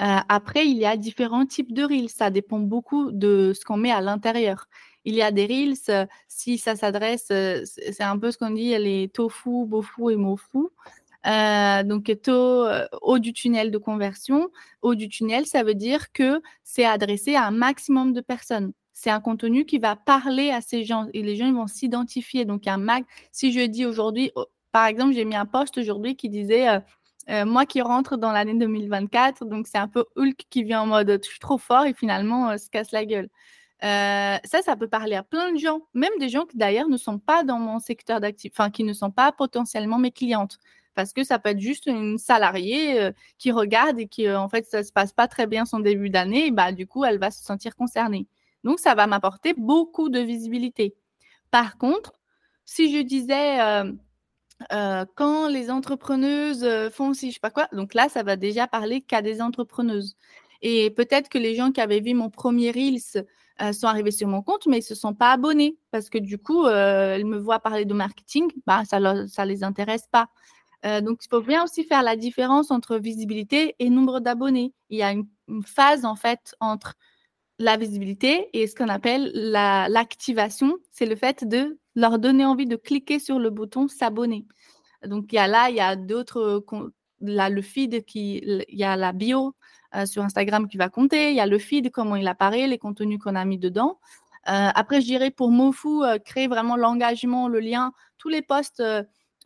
Heu, 0.01 0.05
après, 0.29 0.67
il 0.67 0.77
y 0.77 0.85
a 0.85 0.97
différents 0.97 1.45
types 1.45 1.73
de 1.73 1.83
reels, 1.83 2.09
ça 2.09 2.29
dépend 2.29 2.59
beaucoup 2.59 3.11
de 3.11 3.53
ce 3.55 3.65
qu'on 3.65 3.77
met 3.77 3.91
à 3.91 4.01
l'intérieur. 4.01 4.67
Il 5.05 5.15
y 5.15 5.21
a 5.21 5.31
des 5.31 5.45
reels, 5.45 5.75
heu, 5.89 6.07
si 6.27 6.57
ça 6.57 6.75
s'adresse, 6.75 7.27
heu, 7.31 7.63
c'est 7.65 8.01
un 8.03 8.17
peu 8.19 8.31
ce 8.31 8.37
qu'on 8.37 8.51
dit 8.51 8.77
les 8.77 9.09
tofu, 9.09 9.65
bofu 9.67 10.11
et 10.11 10.17
mofu. 10.17 10.59
Donc 11.85 12.09
heu, 12.27 12.87
haut 13.01 13.19
du 13.19 13.33
tunnel 13.33 13.71
de 13.71 13.77
conversion. 13.77 14.49
Haut 14.81 14.95
du 14.95 15.09
tunnel, 15.09 15.45
ça 15.45 15.63
veut 15.63 15.73
dire 15.75 16.11
que 16.11 16.41
c'est 16.63 16.85
adressé 16.85 17.35
à 17.35 17.45
un 17.47 17.51
maximum 17.51 18.13
de 18.13 18.21
personnes. 18.21 18.73
c'est 18.93 19.09
un 19.11 19.19
contenu 19.21 19.65
qui 19.65 19.77
va 19.79 19.95
parler 19.97 20.51
à 20.51 20.61
ces 20.61 20.85
gens 20.85 21.07
et 21.13 21.21
les 21.21 21.35
gens 21.35 21.51
vont 21.53 21.67
s'identifier. 21.67 22.45
Donc, 22.45 22.65
un 22.67 22.77
mag, 22.77 23.03
si 23.33 23.51
je 23.51 23.59
dis 23.67 23.85
aujourd'hui, 23.85 24.31
oh, 24.35 24.45
par 24.75 24.87
exemple, 24.87 25.13
j'ai 25.13 25.23
mis 25.23 25.37
un 25.37 25.45
post 25.45 25.77
aujourd'hui 25.77 26.17
qui 26.17 26.27
disait 26.27 26.67
euh, 26.67 26.79
euh, 27.29 27.45
moi 27.45 27.65
qui 27.65 27.81
rentre 27.81 28.17
dans 28.17 28.33
l'année 28.33 28.55
2024, 28.55 29.45
donc 29.45 29.67
c'est 29.67 29.77
un 29.77 29.87
peu 29.87 30.03
Hulk 30.17 30.35
qui 30.49 30.63
vient 30.63 30.81
en 30.81 30.85
mode 30.85 31.17
je 31.23 31.29
suis 31.29 31.39
trop 31.39 31.57
fort 31.57 31.85
et 31.85 31.93
finalement 31.93 32.49
euh, 32.49 32.57
se 32.57 32.69
casse 32.69 32.91
la 32.91 33.05
gueule. 33.05 33.29
ça, 33.81 34.41
ça 34.43 34.75
peut 34.75 34.89
parler 34.89 35.15
à 35.15 35.23
plein 35.23 35.53
de 35.53 35.57
gens, 35.57 35.79
même 35.93 36.11
des 36.19 36.27
gens 36.27 36.43
qui 36.43 36.57
d'ailleurs 36.57 36.89
ne 36.89 36.97
sont 36.97 37.19
pas 37.19 37.45
dans 37.45 37.57
mon 37.57 37.79
secteur 37.79 38.19
d'activité, 38.19 38.53
enfin 38.59 38.69
qui 38.69 38.83
ne 38.83 38.91
sont 38.91 39.11
pas 39.11 39.31
potentiellement 39.31 39.97
mes 39.97 40.11
clientes 40.11 40.57
parce 40.93 41.13
que 41.13 41.23
ça 41.23 41.39
peut 41.39 41.51
être 41.51 41.61
juste 41.61 41.85
une 41.85 42.17
salariée 42.17 43.11
qui 43.37 43.53
regarde 43.53 43.97
et 43.97 44.07
qui, 44.07 44.29
en 44.29 44.49
fait, 44.49 44.65
ça 44.65 44.83
se 44.83 44.91
passe 44.91 45.13
pas 45.13 45.29
très 45.29 45.47
bien 45.47 45.63
son 45.63 45.79
début 45.79 46.09
d'année, 46.09 46.51
bah, 46.51 46.73
du 46.73 46.85
coup, 46.85 47.05
elle 47.05 47.19
va 47.19 47.31
se 47.31 47.43
sentir 47.43 47.77
concernée. 47.77 48.27
Donc, 48.65 48.79
ça 48.79 48.93
va 48.93 49.07
m'apporter 49.07 49.53
beaucoup 49.53 50.09
de 50.09 50.19
visibilité. 50.19 50.95
Par 51.49 51.77
contre, 51.77 52.13
si 52.65 52.93
je 52.93 53.01
disais 53.01 53.59
quand 54.69 55.47
les 55.47 55.69
entrepreneuses 55.69 56.65
font 56.91 57.13
si 57.13 57.29
je 57.29 57.35
sais 57.35 57.39
pas 57.39 57.51
quoi, 57.51 57.67
donc 57.73 57.93
là, 57.93 58.09
ça 58.09 58.23
va 58.23 58.35
déjà 58.35 58.67
parler 58.67 59.01
qu'à 59.01 59.21
des 59.21 59.41
entrepreneuses. 59.41 60.15
Et 60.61 60.89
peut-être 60.91 61.29
que 61.29 61.37
les 61.37 61.55
gens 61.55 61.71
qui 61.71 61.81
avaient 61.81 61.99
vu 61.99 62.13
mon 62.13 62.29
premier 62.29 62.71
Reels 62.71 63.25
sont 63.73 63.87
arrivés 63.87 64.11
sur 64.11 64.27
mon 64.27 64.41
compte, 64.41 64.65
mais 64.67 64.77
ils 64.77 64.81
ne 64.81 64.85
se 64.85 64.95
sont 64.95 65.13
pas 65.13 65.31
abonnés 65.31 65.77
parce 65.91 66.09
que 66.09 66.17
du 66.17 66.37
coup, 66.37 66.67
elles 66.67 67.25
me 67.25 67.37
voient 67.37 67.59
parler 67.59 67.85
de 67.85 67.93
marketing, 67.93 68.51
bah, 68.65 68.83
ça 68.85 68.99
ne 68.99 69.45
les 69.45 69.63
intéresse 69.63 70.07
pas. 70.11 70.29
Euh, 70.85 71.01
donc, 71.01 71.23
il 71.23 71.27
faut 71.29 71.41
bien 71.41 71.63
aussi 71.63 71.83
faire 71.83 72.03
la 72.03 72.15
différence 72.15 72.71
entre 72.71 72.97
visibilité 72.97 73.75
et 73.79 73.89
nombre 73.89 74.19
d'abonnés. 74.19 74.73
Il 74.89 74.99
y 74.99 75.03
a 75.03 75.11
une, 75.11 75.27
phase, 75.63 76.05
en 76.05 76.15
fait, 76.15 76.55
entre 76.59 76.95
la 77.59 77.77
visibilité 77.77 78.49
et 78.53 78.67
ce 78.67 78.75
qu'on 78.75 78.89
appelle 78.89 79.31
l'activation. 79.33 80.75
c'est 80.91 81.05
le 81.05 81.15
fait 81.15 81.47
de 81.47 81.77
leur 81.95 82.19
donner 82.19 82.45
envie 82.45 82.65
de 82.65 82.75
cliquer 82.75 83.19
sur 83.19 83.39
le 83.39 83.49
bouton 83.49 83.87
s'abonner. 83.87 84.45
Donc, 85.05 85.31
il 85.31 85.35
y 85.35 85.39
a 85.39 85.47
là, 85.47 85.69
il 85.69 85.75
y 85.75 85.81
a 85.81 85.95
d'autres, 85.95 86.63
là, 87.21 87.49
le 87.49 87.61
feed 87.61 88.05
qui, 88.05 88.37
il 88.37 88.65
y 88.69 88.83
a 88.83 88.95
la 88.95 89.13
bio 89.13 89.55
euh, 89.95 90.05
sur 90.05 90.23
Instagram 90.23 90.67
qui 90.67 90.77
va 90.77 90.89
compter, 90.89 91.29
il 91.29 91.35
y 91.35 91.39
a 91.39 91.45
le 91.45 91.59
feed, 91.59 91.91
comment 91.91 92.15
il 92.15 92.27
apparaît, 92.27 92.67
les 92.67 92.77
contenus 92.77 93.19
qu'on 93.19 93.35
a 93.35 93.45
mis 93.45 93.57
dedans. 93.57 93.99
Euh, 94.47 94.69
après, 94.73 95.01
je 95.01 95.05
dirais 95.05 95.31
pour 95.31 95.51
Mofu, 95.51 96.01
créer 96.23 96.47
vraiment 96.47 96.75
l'engagement, 96.75 97.47
le 97.47 97.59
lien, 97.59 97.93
tous 98.17 98.29
les 98.29 98.41
posts 98.41 98.83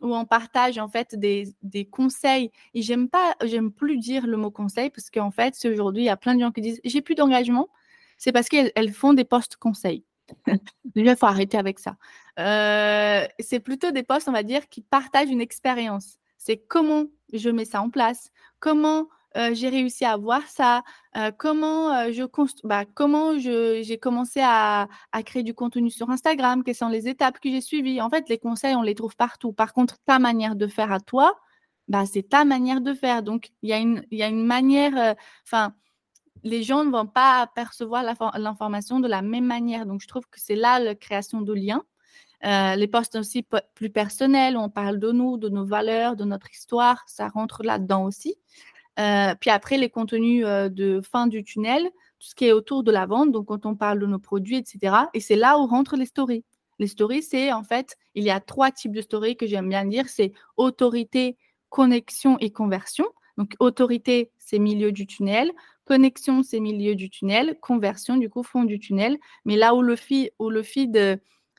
où 0.00 0.14
on 0.14 0.24
partage 0.24 0.78
en 0.78 0.88
fait 0.88 1.14
des, 1.14 1.54
des 1.62 1.84
conseils. 1.84 2.50
Et 2.74 2.82
j'aime 2.82 3.08
pas, 3.08 3.34
j'aime 3.44 3.70
plus 3.72 3.98
dire 3.98 4.26
le 4.26 4.36
mot 4.36 4.50
conseil 4.50 4.90
parce 4.90 5.10
qu'en 5.10 5.30
fait, 5.30 5.54
aujourd'hui, 5.66 6.04
il 6.04 6.06
y 6.06 6.10
a 6.10 6.16
plein 6.16 6.34
de 6.34 6.40
gens 6.40 6.50
qui 6.50 6.60
disent 6.60 6.80
j'ai 6.84 7.02
plus 7.02 7.14
d'engagement. 7.14 7.68
C'est 8.18 8.32
parce 8.32 8.48
qu'elles 8.48 8.92
font 8.92 9.14
des 9.14 9.24
postes 9.24 9.56
conseils. 9.56 10.04
Déjà, 10.84 11.12
il 11.12 11.16
faut 11.16 11.26
arrêter 11.26 11.58
avec 11.58 11.78
ça. 11.78 11.96
Euh, 12.38 13.26
c'est 13.38 13.60
plutôt 13.60 13.90
des 13.90 14.02
postes, 14.02 14.28
on 14.28 14.32
va 14.32 14.42
dire, 14.42 14.68
qui 14.68 14.82
partagent 14.82 15.30
une 15.30 15.40
expérience. 15.40 16.18
C'est 16.38 16.56
comment 16.56 17.06
je 17.32 17.50
mets 17.50 17.64
ça 17.64 17.82
en 17.82 17.90
place, 17.90 18.30
comment 18.58 19.08
euh, 19.36 19.54
j'ai 19.54 19.68
réussi 19.68 20.04
à 20.04 20.16
voir 20.16 20.42
ça, 20.48 20.82
euh, 21.16 21.30
comment 21.36 21.94
euh, 21.94 22.12
je 22.12 22.24
bah, 22.64 22.84
comment 22.94 23.38
j'ai 23.38 23.98
commencé 23.98 24.40
à, 24.42 24.88
créer 25.24 25.42
du 25.44 25.54
contenu 25.54 25.90
sur 25.90 26.10
Instagram, 26.10 26.64
quelles 26.64 26.74
sont 26.74 26.88
les 26.88 27.08
étapes 27.08 27.38
que 27.38 27.48
j'ai 27.50 27.60
suivies. 27.60 28.00
En 28.00 28.10
fait, 28.10 28.28
les 28.28 28.38
conseils, 28.38 28.74
on 28.74 28.82
les 28.82 28.94
trouve 28.94 29.14
partout. 29.16 29.52
Par 29.52 29.72
contre, 29.72 29.98
ta 30.04 30.18
manière 30.18 30.56
de 30.56 30.66
faire 30.66 30.90
à 30.92 31.00
toi, 31.00 31.38
bah, 31.88 32.06
c'est 32.06 32.28
ta 32.28 32.44
manière 32.44 32.80
de 32.80 32.92
faire. 32.94 33.22
Donc, 33.22 33.50
il 33.62 33.70
y, 33.70 34.16
y 34.16 34.22
a 34.22 34.28
une 34.28 34.44
manière, 34.44 35.14
enfin, 35.44 35.74
les 36.42 36.62
gens 36.62 36.84
ne 36.84 36.90
vont 36.90 37.06
pas 37.06 37.46
percevoir 37.54 38.04
l'information 38.36 39.00
de 39.00 39.08
la 39.08 39.22
même 39.22 39.46
manière. 39.46 39.86
Donc, 39.86 40.00
je 40.00 40.08
trouve 40.08 40.26
que 40.30 40.40
c'est 40.40 40.56
là 40.56 40.78
la 40.78 40.94
création 40.94 41.40
de 41.40 41.52
liens. 41.52 41.84
les 42.42 42.88
posts 42.88 43.16
aussi 43.16 43.46
plus 43.74 43.90
personnels, 43.90 44.56
on 44.56 44.70
parle 44.70 44.98
de 44.98 45.12
nous, 45.12 45.36
de 45.36 45.48
nos 45.48 45.64
valeurs, 45.64 46.16
de 46.16 46.24
notre 46.24 46.50
histoire, 46.50 47.04
ça 47.06 47.28
rentre 47.28 47.62
là-dedans 47.62 48.04
aussi. 48.04 48.36
Euh, 49.00 49.34
puis 49.40 49.50
après, 49.50 49.78
les 49.78 49.88
contenus 49.88 50.44
euh, 50.44 50.68
de 50.68 51.00
fin 51.00 51.26
du 51.26 51.44
tunnel, 51.44 51.84
tout 52.18 52.26
ce 52.28 52.34
qui 52.34 52.46
est 52.46 52.52
autour 52.52 52.82
de 52.82 52.90
la 52.90 53.06
vente, 53.06 53.32
donc 53.32 53.46
quand 53.46 53.64
on 53.64 53.74
parle 53.74 53.98
de 53.98 54.06
nos 54.06 54.18
produits, 54.18 54.56
etc. 54.56 54.94
Et 55.14 55.20
c'est 55.20 55.36
là 55.36 55.58
où 55.58 55.66
rentrent 55.66 55.96
les 55.96 56.06
stories. 56.06 56.44
Les 56.78 56.86
stories, 56.86 57.22
c'est 57.22 57.52
en 57.52 57.62
fait, 57.62 57.96
il 58.14 58.24
y 58.24 58.30
a 58.30 58.40
trois 58.40 58.70
types 58.70 58.92
de 58.92 59.00
stories 59.00 59.36
que 59.36 59.46
j'aime 59.46 59.68
bien 59.68 59.84
dire. 59.84 60.08
C'est 60.08 60.32
autorité, 60.56 61.36
connexion 61.68 62.38
et 62.40 62.50
conversion. 62.50 63.06
Donc 63.38 63.54
autorité, 63.58 64.30
c'est 64.38 64.58
milieu 64.58 64.92
du 64.92 65.06
tunnel. 65.06 65.50
Connexion, 65.90 66.44
c'est 66.44 66.60
milieu 66.60 66.94
du 66.94 67.10
tunnel. 67.10 67.58
Conversion, 67.60 68.16
du 68.16 68.30
coup, 68.30 68.44
fond 68.44 68.62
du 68.62 68.78
tunnel. 68.78 69.18
Mais 69.44 69.56
là 69.56 69.74
où 69.74 69.82
le 69.82 69.96
feed, 69.96 70.30
où 70.38 70.48
le 70.48 70.62
euh, 70.94 71.16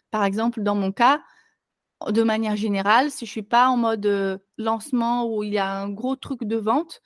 par 0.09 0.23
exemple, 0.23 0.63
dans 0.63 0.73
mon 0.73 0.93
cas, 0.93 1.21
de 2.07 2.23
manière 2.23 2.55
générale, 2.55 3.11
si 3.11 3.25
je 3.25 3.29
ne 3.29 3.33
suis 3.33 3.41
pas 3.43 3.67
en 3.67 3.75
mode 3.75 4.41
lancement 4.57 5.25
où 5.25 5.43
il 5.43 5.51
y 5.51 5.57
a 5.57 5.69
un 5.69 5.89
gros 5.89 6.15
truc 6.15 6.45
de 6.45 6.55
vente, 6.55 7.01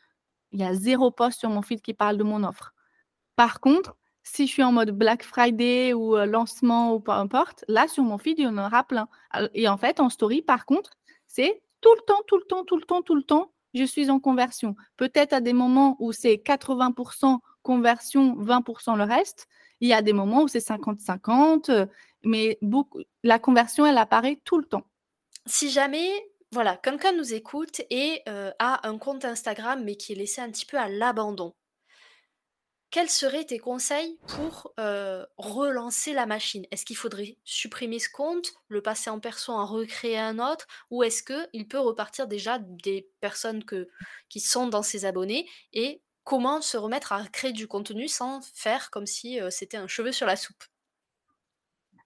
il 0.51 0.59
y 0.59 0.63
a 0.63 0.75
zéro 0.75 1.09
post 1.09 1.39
sur 1.39 1.49
mon 1.49 1.63
feed 1.63 1.81
qui 1.81 1.95
parle 1.95 2.17
de 2.17 2.23
mon 2.23 2.43
offre. 2.43 2.75
Par 3.35 3.59
contre, 3.59 3.95
si 4.21 4.45
je 4.45 4.51
suis 4.51 4.63
en 4.63 4.71
mode 4.71 4.91
Black 4.91 5.23
Friday 5.23 5.93
ou 5.93 6.15
euh, 6.15 6.27
lancement 6.27 6.93
ou 6.93 6.99
peu 6.99 7.11
importe, 7.11 7.65
là, 7.67 7.87
sur 7.87 8.03
mon 8.03 8.19
feed, 8.19 8.37
il 8.37 8.43
y 8.43 8.47
en 8.47 8.59
aura 8.59 8.83
plein. 8.83 9.07
Et 9.55 9.67
en 9.67 9.77
fait, 9.77 9.99
en 9.99 10.09
story, 10.09 10.43
par 10.43 10.67
contre, 10.67 10.91
c'est 11.25 11.63
tout 11.81 11.95
le 11.95 12.01
temps, 12.05 12.21
tout 12.27 12.37
le 12.37 12.45
temps, 12.47 12.63
tout 12.65 12.77
le 12.77 12.83
temps, 12.83 13.01
tout 13.01 13.15
le 13.15 13.23
temps, 13.23 13.51
je 13.75 13.83
suis 13.83 14.09
en 14.09 14.19
conversion. 14.19 14.75
Peut-être 14.97 15.33
à 15.33 15.41
des 15.41 15.53
moments 15.53 15.95
où 15.99 16.11
c'est 16.11 16.35
80% 16.35 17.39
conversion, 17.61 18.35
20% 18.35 18.97
le 18.97 19.03
reste. 19.03 19.47
Il 19.81 19.89
y 19.89 19.93
a 19.93 20.01
des 20.01 20.13
moments 20.13 20.43
où 20.43 20.47
c'est 20.47 20.65
50-50, 20.65 21.69
euh, 21.69 21.85
mais 22.23 22.57
la 23.23 23.39
conversion, 23.39 23.85
elle 23.85 23.97
apparaît 23.97 24.39
tout 24.45 24.57
le 24.57 24.65
temps. 24.65 24.83
Si 25.45 25.69
jamais 25.69 26.09
voilà, 26.51 26.77
quelqu'un 26.77 27.11
nous 27.11 27.33
écoute 27.33 27.81
et 27.89 28.21
a 28.27 28.87
un 28.87 28.97
compte 28.97 29.25
Instagram, 29.25 29.83
mais 29.83 29.95
qui 29.95 30.13
est 30.13 30.15
laissé 30.15 30.41
un 30.41 30.49
petit 30.49 30.65
peu 30.65 30.77
à 30.77 30.87
l'abandon. 30.87 31.53
Quels 32.95 33.09
seraient 33.09 33.43
tes 33.43 33.59
conseils 33.59 34.17
pour 34.25 34.73
relancer 35.35 36.13
la 36.13 36.25
machine? 36.25 36.65
Est-ce 36.71 36.85
qu'il 36.85 36.95
faudrait 36.95 37.35
supprimer 37.43 37.99
ce 37.99 38.07
compte, 38.07 38.53
le 38.69 38.81
passer 38.81 39.09
en 39.09 39.19
perso, 39.19 39.51
en 39.51 39.65
recréer 39.65 40.17
un 40.17 40.39
autre, 40.39 40.65
ou 40.89 41.03
est-ce 41.03 41.21
qu'il 41.21 41.67
peut 41.67 41.77
repartir 41.77 42.25
déjà 42.25 42.57
des 42.57 43.09
personnes 43.19 43.65
qui 44.29 44.39
sont 44.39 44.69
dans 44.69 44.81
ses 44.81 45.03
abonnés? 45.03 45.45
Et 45.73 46.03
comment 46.23 46.61
se 46.61 46.77
remettre 46.77 47.11
à 47.11 47.25
créer 47.27 47.51
du 47.51 47.67
contenu 47.67 48.07
sans 48.07 48.39
faire 48.53 48.89
comme 48.91 49.07
si 49.07 49.39
c'était 49.49 49.75
un 49.75 49.87
cheveu 49.87 50.13
sur 50.13 50.25
la 50.25 50.37
soupe? 50.37 50.63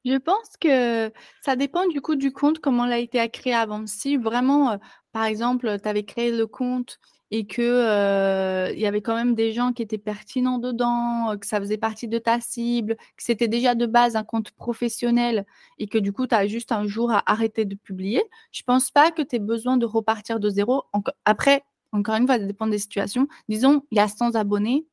Je 0.04 0.16
pense 0.16 0.58
que 0.60 1.14
ça 1.44 1.56
dépend 1.56 1.86
du 1.86 2.02
coup 2.02 2.16
du 2.16 2.34
compte, 2.34 2.58
comment 2.58 2.88
il 2.88 2.94
a 2.94 2.98
été 2.98 3.30
créé 3.30 3.54
avant. 3.54 3.86
Si 3.86 4.18
vraiment, 4.18 4.80
par 5.12 5.26
exemple, 5.26 5.80
tu 5.80 5.88
avais 5.88 6.04
créé 6.04 6.32
le 6.32 6.48
compte 6.48 6.98
et 7.32 7.46
que, 7.46 8.72
il 8.74 8.80
y 8.80 8.86
avait 8.88 9.02
quand 9.02 9.16
même 9.16 9.36
des 9.36 9.52
gens 9.52 9.72
qui 9.74 9.82
étaient 9.82 9.98
pertinents 9.98 10.58
dedans, 10.60 11.38
que 11.40 11.46
ça 11.46 11.60
faisait 11.60 11.78
partie 11.78 12.08
de 12.08 12.18
ta 12.18 12.42
cible, 12.42 12.96
que 12.96 13.24
c'était 13.24 13.48
déjà 13.48 13.76
de 13.76 13.86
base 13.86 14.16
un 14.16 14.24
compte 14.24 14.52
professionnel 14.52 15.46
et 15.78 15.88
que 15.88 15.98
du 15.98 16.12
coup, 16.14 16.28
tu 16.28 16.36
as 16.36 16.48
juste 16.48 16.72
un 16.72 16.88
jour 16.88 17.12
à 17.12 17.24
arrêter 17.32 17.66
de 17.66 17.76
publier, 17.76 18.24
je 18.52 18.64
pense 18.64 18.92
pas 18.92 19.12
que 19.12 19.22
tu 19.22 19.36
aies 19.36 19.40
besoin 19.40 19.78
de 19.78 19.86
repartir 19.86 20.40
de 20.40 20.50
zéro. 20.50 20.84
après, 21.26 21.64
encore 21.92 22.16
une 22.16 22.26
fois, 22.28 22.38
ça 22.38 22.46
dépend 22.46 22.68
des 22.68 22.80
situations. 22.80 23.28
Disons, 23.48 23.84
il 23.92 23.98
y 23.98 24.02
a 24.02 24.08
100 24.08 24.36
abonnés. 24.36 24.88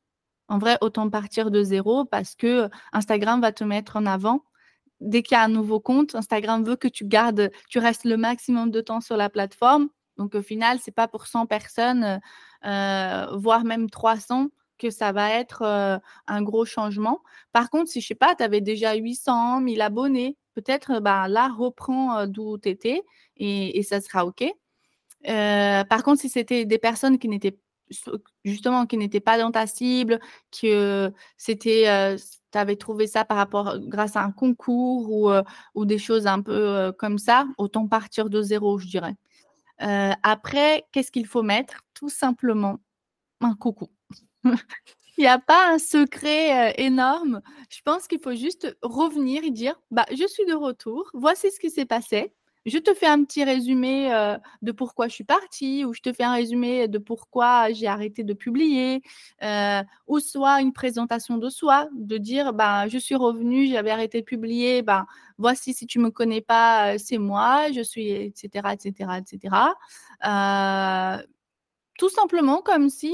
En 0.48 0.58
vrai, 0.58 0.78
autant 0.80 1.10
partir 1.10 1.50
de 1.50 1.62
zéro 1.62 2.04
parce 2.04 2.34
que 2.36 2.68
Instagram 2.92 3.40
va 3.40 3.52
te 3.52 3.64
mettre 3.64 3.96
en 3.96 4.06
avant 4.06 4.44
dès 5.00 5.22
qu'il 5.22 5.34
y 5.36 5.38
a 5.38 5.44
un 5.44 5.48
nouveau 5.48 5.80
compte, 5.80 6.14
Instagram 6.14 6.64
veut 6.64 6.76
que 6.76 6.88
tu 6.88 7.04
gardes, 7.04 7.50
tu 7.68 7.78
restes 7.78 8.04
le 8.04 8.16
maximum 8.16 8.70
de 8.70 8.80
temps 8.80 9.00
sur 9.00 9.16
la 9.16 9.28
plateforme. 9.28 9.88
Donc 10.16 10.34
au 10.34 10.42
final, 10.42 10.78
c'est 10.80 10.92
pas 10.94 11.08
pour 11.08 11.26
100 11.26 11.46
personnes, 11.46 12.20
euh, 12.64 13.26
voire 13.36 13.64
même 13.64 13.90
300 13.90 14.48
que 14.78 14.90
ça 14.90 15.12
va 15.12 15.30
être 15.32 15.62
euh, 15.62 15.98
un 16.26 16.42
gros 16.42 16.64
changement. 16.64 17.22
Par 17.52 17.70
contre, 17.70 17.90
si 17.90 18.00
je 18.00 18.08
sais 18.08 18.14
pas, 18.14 18.34
tu 18.34 18.42
avais 18.42 18.60
déjà 18.60 18.94
800, 18.94 19.60
1000 19.60 19.80
abonnés, 19.80 20.36
peut-être 20.54 21.00
bah, 21.00 21.28
là, 21.28 21.48
reprends 21.56 22.18
euh, 22.18 22.26
d'où 22.26 22.58
tu 22.58 22.68
étais 22.68 23.02
et, 23.36 23.78
et, 23.78 23.82
ça 23.82 24.00
sera 24.00 24.26
OK. 24.26 24.44
par 25.24 26.02
contre, 26.02 26.20
si 26.20 26.28
c'était 26.28 26.64
des 26.64 26.78
personnes 26.78 27.18
qui 27.18 27.28
n'étaient 27.28 27.58
justement 28.44 28.84
qui 28.86 28.96
n'étaient 28.96 29.20
pas 29.20 29.38
dans 29.38 29.52
ta 29.52 29.66
cible, 29.66 30.18
que 30.50 31.12
c'était 31.36 32.16
tu 32.52 32.58
avais 32.58 32.76
trouvé 32.76 33.06
ça 33.06 33.24
par 33.24 33.36
rapport 33.36 33.78
grâce 33.80 34.16
à 34.16 34.22
un 34.22 34.32
concours 34.32 35.10
ou, 35.10 35.30
ou 35.74 35.84
des 35.86 35.98
choses 35.98 36.26
un 36.26 36.42
peu 36.42 36.92
comme 36.98 37.18
ça, 37.18 37.46
autant 37.58 37.86
partir 37.86 38.30
de 38.30 38.42
zéro, 38.42 38.78
je 38.78 38.86
dirais. 38.88 39.14
Après, 39.78 40.84
qu'est-ce 40.92 41.12
qu'il 41.12 41.26
faut 41.26 41.42
mettre? 41.42 41.82
Tout 41.94 42.08
simplement 42.08 42.80
un 43.40 43.54
coucou. 43.54 43.88
Il 45.18 45.22
n'y 45.22 45.28
a 45.28 45.38
pas 45.38 45.72
un 45.72 45.78
secret 45.78 46.74
énorme. 46.78 47.40
Je 47.70 47.80
pense 47.84 48.06
qu'il 48.06 48.20
faut 48.20 48.34
juste 48.34 48.76
revenir 48.82 49.44
et 49.44 49.50
dire 49.50 49.80
bah, 49.90 50.06
Je 50.10 50.26
suis 50.26 50.44
de 50.46 50.54
retour, 50.54 51.10
voici 51.14 51.50
ce 51.50 51.58
qui 51.60 51.70
s'est 51.70 51.86
passé. 51.86 52.34
Je 52.66 52.78
te 52.78 52.94
fais 52.94 53.06
un 53.06 53.24
petit 53.24 53.44
résumé, 53.44 54.12
heu, 54.12 54.36
de 54.62 54.72
pourquoi 54.72 55.08
je 55.08 55.14
suis 55.14 55.24
partie 55.24 55.84
ou 55.86 55.94
je 55.94 56.00
te 56.02 56.12
fais 56.12 56.24
un 56.24 56.34
résumé 56.34 56.88
de 56.88 56.98
pourquoi 56.98 57.72
j'ai 57.72 57.86
arrêté 57.88 58.24
de 58.24 58.34
publier», 58.34 59.02
heu, 59.42 59.82
ou 60.08 60.20
soit 60.20 60.60
une 60.60 60.72
présentation 60.74 61.38
de 61.38 61.48
soi, 61.50 61.88
de 61.94 62.18
dire: 62.18 62.52
«Ben, 62.52 62.88
je 62.88 62.98
suis 62.98 63.14
revenue, 63.16 63.68
j'avais 63.68 63.90
arrêté 63.92 64.20
de 64.20 64.26
publier, 64.26 64.82
ben, 64.82 65.06
voici 65.38 65.74
si 65.74 65.86
tu 65.86 65.98
me 66.00 66.10
connais 66.10 66.42
pas, 66.42 66.94
heu, 66.94 66.98
c'est 66.98 67.18
moi, 67.18 67.72
je 67.72 67.82
suis» 67.82 68.08
et 68.10 68.32
cetera 68.36 68.74
et 68.74 68.78
cetera 68.80 69.18
et 69.18 69.22
cetera. 69.26 69.74
Heu, 70.24 71.24
tout 71.98 72.10
simplement 72.10 72.62
comme 72.62 72.90
si, 72.90 73.12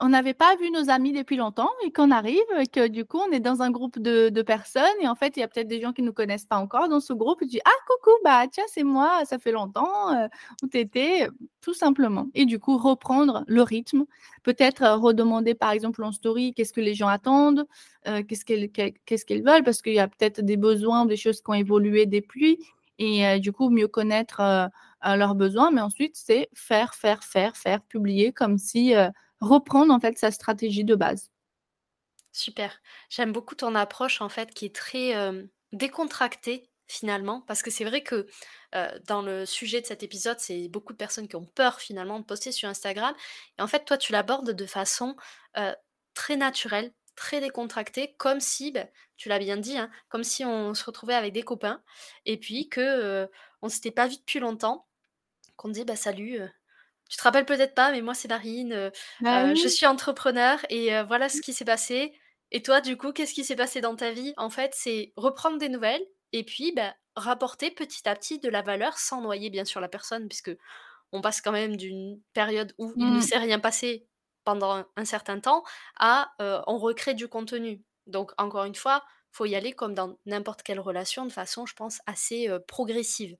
on 0.00 0.10
n'avait 0.10 0.34
pas 0.34 0.54
vu 0.56 0.70
nos 0.70 0.90
amis 0.90 1.12
depuis 1.12 1.36
longtemps 1.36 1.70
et 1.84 1.90
qu'on 1.92 2.12
arrive 2.12 2.38
et 2.60 2.68
que 2.68 2.86
du 2.86 3.04
coup, 3.04 3.18
on 3.18 3.32
est 3.32 3.40
dans 3.40 3.62
un 3.62 3.70
groupe 3.72 3.98
de 3.98 4.28
de 4.28 4.42
personnes 4.42 4.84
et 5.00 5.08
en 5.08 5.16
fait, 5.16 5.36
il 5.36 5.40
y 5.40 5.42
a 5.42 5.48
peut-être 5.48 5.66
des 5.68 5.80
gens 5.80 5.92
qui 5.92 6.02
nous 6.02 6.12
connaissent 6.12 6.44
pas 6.46 6.58
encore 6.58 6.88
dans 6.88 7.00
ce 7.00 7.12
groupe. 7.12 7.40
Tu 7.40 7.46
dis: 7.46 7.60
«Ah 7.64 7.70
coucou, 7.88 8.16
bah 8.24 8.44
tiens, 8.50 8.64
c'est 8.68 8.84
moi, 8.84 9.24
ça 9.24 9.38
fait 9.40 9.50
longtemps, 9.52 10.12
heu, 10.14 10.28
où 10.62 10.68
tu 10.68 10.78
étais?» 10.78 11.28
tout 11.60 11.74
simplement. 11.74 12.26
Et 12.34 12.46
du 12.46 12.58
coup, 12.60 12.78
reprendre 12.78 13.42
le 13.48 13.62
rythme, 13.62 14.04
peut-être, 14.44 14.82
heu, 14.84 14.94
redemander 15.00 15.54
par 15.54 15.72
exemple 15.72 16.02
en 16.04 16.12
story 16.12 16.54
qu'est-ce 16.54 16.72
que 16.72 16.80
les 16.80 16.94
gens 16.94 17.08
attendent, 17.08 17.66
heu, 18.06 18.22
qu'est-ce 18.22 18.44
qu'elles 19.26 19.42
veulent 19.44 19.64
parce 19.64 19.82
qu'il 19.82 19.94
y 19.94 19.98
a 20.00 20.06
peut-être 20.08 20.40
des 20.42 20.56
besoins, 20.56 21.06
des 21.06 21.16
choses 21.16 21.40
qui 21.42 21.50
ont 21.50 21.54
évolué 21.54 22.06
depuis 22.06 22.58
et 23.00 23.24
heu, 23.26 23.40
du 23.40 23.52
coup, 23.52 23.70
mieux 23.70 23.88
connaître, 23.88 24.40
leurs 25.04 25.34
besoins. 25.34 25.70
Mais 25.70 25.80
ensuite, 25.80 26.16
c'est 26.16 26.48
faire, 26.54 26.94
faire, 26.94 27.22
faire, 27.24 27.56
faire, 27.56 27.80
publier 27.82 28.32
comme 28.32 28.58
si, 28.58 28.94
reprendre 29.40 29.92
en 29.94 30.00
fait 30.00 30.18
sa 30.18 30.30
stratégie 30.30 30.84
de 30.84 30.94
base. 30.94 31.30
Super. 32.32 32.80
J'aime 33.10 33.32
beaucoup 33.32 33.54
ton 33.54 33.74
approche 33.74 34.20
en 34.20 34.28
fait 34.28 34.52
qui 34.54 34.66
est 34.66 34.74
très, 34.74 35.14
décontractée 35.72 36.70
finalement 36.86 37.42
parce 37.42 37.62
que 37.62 37.70
c'est 37.70 37.84
vrai 37.84 38.02
que, 38.02 38.26
dans 39.06 39.22
le 39.22 39.46
sujet 39.46 39.80
de 39.80 39.86
cet 39.86 40.02
épisode, 40.02 40.38
c'est 40.40 40.68
beaucoup 40.68 40.92
de 40.92 40.98
personnes 40.98 41.28
qui 41.28 41.36
ont 41.36 41.44
peur 41.46 41.80
finalement 41.80 42.20
de 42.20 42.24
poster 42.24 42.52
sur 42.52 42.68
Instagram 42.68 43.14
et 43.58 43.62
en 43.62 43.66
fait 43.66 43.84
toi 43.84 43.96
tu 43.98 44.12
l'abordes 44.12 44.50
de 44.52 44.66
façon, 44.66 45.16
très 46.14 46.36
naturelle, 46.36 46.92
très 47.16 47.40
décontractée 47.40 48.14
comme 48.18 48.40
si, 48.40 48.72
bah, 48.72 48.86
tu 49.16 49.28
l'as 49.28 49.38
bien 49.40 49.56
dit, 49.56 49.76
hein, 49.78 49.90
comme 50.08 50.24
si 50.24 50.44
on 50.44 50.74
se 50.74 50.84
retrouvait 50.84 51.14
avec 51.14 51.32
des 51.32 51.42
copains 51.42 51.82
et 52.26 52.38
puis 52.38 52.68
que, 52.68 53.28
on 53.62 53.68
s'était 53.68 53.90
pas 53.90 54.06
vu 54.08 54.16
depuis 54.16 54.38
longtemps, 54.40 54.86
qu'on 55.56 55.68
dit: 55.70 55.84
«Bah, 55.84 55.96
salut, 55.96 56.40
tu 57.08 57.16
te 57.16 57.22
rappelles 57.22 57.46
peut-être 57.46 57.74
pas, 57.74 57.90
mais 57.92 58.02
moi 58.02 58.14
c'est 58.14 58.28
Marine, 58.28 58.72
heu 58.72 58.90
Bah 59.20 59.52
heu, 59.52 59.54
je 59.54 59.68
suis 59.68 59.86
entrepreneur 59.86 60.58
et 60.70 60.94
heu, 60.94 61.02
voilà 61.04 61.28
ce 61.28 61.40
qui 61.40 61.52
s'est 61.52 61.64
passé. 61.64 62.14
Et 62.50 62.62
toi, 62.62 62.80
du 62.80 62.96
coup, 62.96 63.12
qu'est-ce 63.12 63.34
qui 63.34 63.44
s'est 63.44 63.56
passé 63.56 63.80
dans 63.82 63.94
ta 63.96 64.10
vie? 64.12 64.32
En 64.38 64.48
fait, 64.50 64.72
c'est 64.74 65.12
reprendre 65.16 65.58
des 65.58 65.68
nouvelles 65.68 66.04
et 66.32 66.44
puis, 66.44 66.72
bah, 66.72 66.94
rapporter 67.16 67.70
petit 67.70 68.08
à 68.08 68.14
petit 68.16 68.38
de 68.38 68.48
la 68.48 68.62
valeur 68.62 68.98
sans 68.98 69.20
noyer 69.22 69.50
bien 69.50 69.64
sûr 69.66 69.80
la 69.80 69.88
personne 69.88 70.28
puisque 70.28 70.50
on 71.12 71.20
passe 71.20 71.40
quand 71.40 71.52
même 71.52 71.76
d'une 71.76 72.20
période 72.34 72.74
où 72.78 72.94
il 72.98 73.12
ne 73.14 73.20
Mmh. 73.20 73.20
s'est 73.20 73.38
rien 73.38 73.58
passé 73.60 74.08
pendant 74.44 74.72
un 74.72 74.86
un 74.96 75.04
certain 75.04 75.40
temps 75.40 75.64
à, 75.98 76.32
on 76.66 76.78
recrée 76.78 77.14
du 77.14 77.28
contenu. 77.28 77.84
Donc 78.06 78.32
encore 78.38 78.64
une 78.64 78.74
fois, 78.74 79.04
faut 79.32 79.46
y 79.46 79.54
aller 79.56 79.72
comme 79.72 79.94
dans 79.94 80.18
n'importe 80.26 80.62
quelle 80.62 80.80
relation 80.80 81.26
de 81.26 81.32
façon, 81.32 81.66
je 81.66 81.74
pense, 81.74 82.00
assez, 82.06 82.48
progressive. 82.68 83.36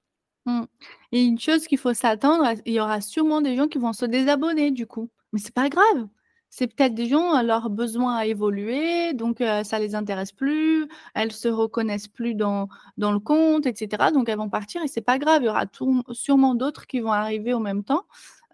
Mmh 0.47 0.63
et 1.11 1.23
une 1.25 1.39
chose 1.39 1.67
qu'il 1.67 1.79
faut 1.79 1.95
s'attendre 1.95 2.45
il 2.67 2.75
y 2.75 2.81
aura 2.81 3.01
sûrement 3.01 3.41
des 3.41 3.57
gens 3.57 3.67
qui 3.67 3.79
vont 3.79 3.95
se 3.95 4.05
désabonner 4.05 4.71
du 4.71 4.87
coup, 4.87 5.11
mais 5.33 5.39
c'est 5.41 5.55
pas 5.55 5.69
grave. 5.71 6.07
C'est 6.51 6.67
peut-être 6.67 6.95
des 6.95 7.07
gens, 7.09 7.39
heu, 7.39 7.45
leur 7.47 7.69
besoin 7.71 8.17
a 8.17 8.27
évolué 8.27 9.15
donc 9.15 9.41
heu, 9.41 9.65
ça 9.65 9.79
les 9.79 9.95
intéresse 9.95 10.33
plus, 10.33 10.87
elles 11.15 11.33
se 11.33 11.49
reconnaissent 11.49 12.09
plus 12.09 12.35
dans 12.35 12.69
dans 12.99 13.13
le 13.13 13.21
compte 13.21 13.67
et 13.67 13.75
cetera 13.75 14.11
donc 14.13 14.29
elles 14.29 14.37
vont 14.39 14.51
partir 14.51 14.83
et 14.83 14.89
c'est 14.89 15.01
pas 15.01 15.19
grave. 15.19 15.43
Il 15.43 15.47
y 15.47 15.49
aura 15.49 15.65
sûrement 16.13 16.55
d'autres 16.55 16.87
qui 16.87 17.01
vont 17.01 17.13
arriver 17.13 17.55
en 17.55 17.61
même 17.61 17.83
temps, 17.85 18.05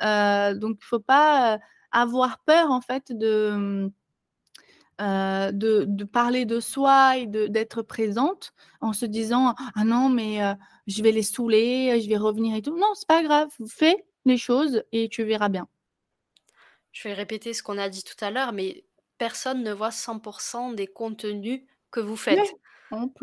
heu, 0.03 0.55
donc 0.57 0.77
il 0.81 0.85
faut 0.85 1.01
pas, 1.01 1.57
heu, 1.57 1.59
avoir 1.93 2.39
peur 2.45 2.71
en 2.71 2.81
fait 2.81 3.11
de, 3.13 3.91
Heu, 5.01 5.53
de 5.53 5.85
de 5.89 6.05
parler 6.05 6.45
de 6.47 6.61
soi 6.61 7.19
et 7.19 7.27
d'être 7.27 7.83
présente 7.83 8.53
en 8.81 8.93
se 8.93 9.07
disant: 9.07 9.55
«Ah 9.77 9.85
non 9.85 10.09
mais 10.09 10.43
heu, 10.43 10.55
je 10.87 11.03
vais 11.03 11.13
les 11.13 11.23
saouler, 11.25 12.01
je 12.03 12.09
vais 12.09 12.17
revenir 12.17 12.57
et 12.57 12.63
tout». 12.63 12.77
Non, 12.79 12.93
c'est 12.95 13.09
pas 13.09 13.23
grave, 13.23 13.49
fais 13.69 14.07
les 14.25 14.37
choses 14.39 14.83
et 14.93 15.09
tu 15.09 15.25
verras 15.25 15.49
bien. 15.49 15.69
Je 16.93 17.09
vais 17.09 17.15
répéter 17.15 17.53
ce 17.55 17.63
qu'on 17.63 17.79
a 17.79 17.89
dit 17.89 18.05
tout 18.05 18.23
à 18.25 18.31
l'heure, 18.31 18.53
mais 18.53 18.85
personne 19.19 19.63
ne 19.63 19.73
voit 19.73 19.91
100% 19.91 20.73
des 20.73 20.87
contenus 20.87 21.63
que 21.91 22.01
vous 22.01 22.17
faites. 22.17 22.57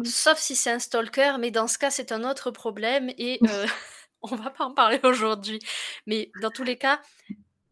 Sauf 0.04 0.40
si 0.40 0.56
c'est 0.56 0.72
un 0.72 0.80
stalker, 0.80 1.38
mais 1.40 1.52
dans 1.52 1.68
ce 1.68 1.78
cas, 1.80 1.92
c'est 1.92 2.12
un 2.14 2.24
autre 2.30 2.52
problème 2.52 3.12
et 3.18 3.44
heu, 3.50 3.66
on 4.24 4.36
va 4.36 4.52
pas 4.52 4.66
en 4.66 4.74
parler 4.74 5.00
aujourd'hui. 5.04 5.60
Mais 6.08 6.32
dans 6.36 6.52
tous 6.52 6.64
les 6.64 6.78
cas, 6.78 7.02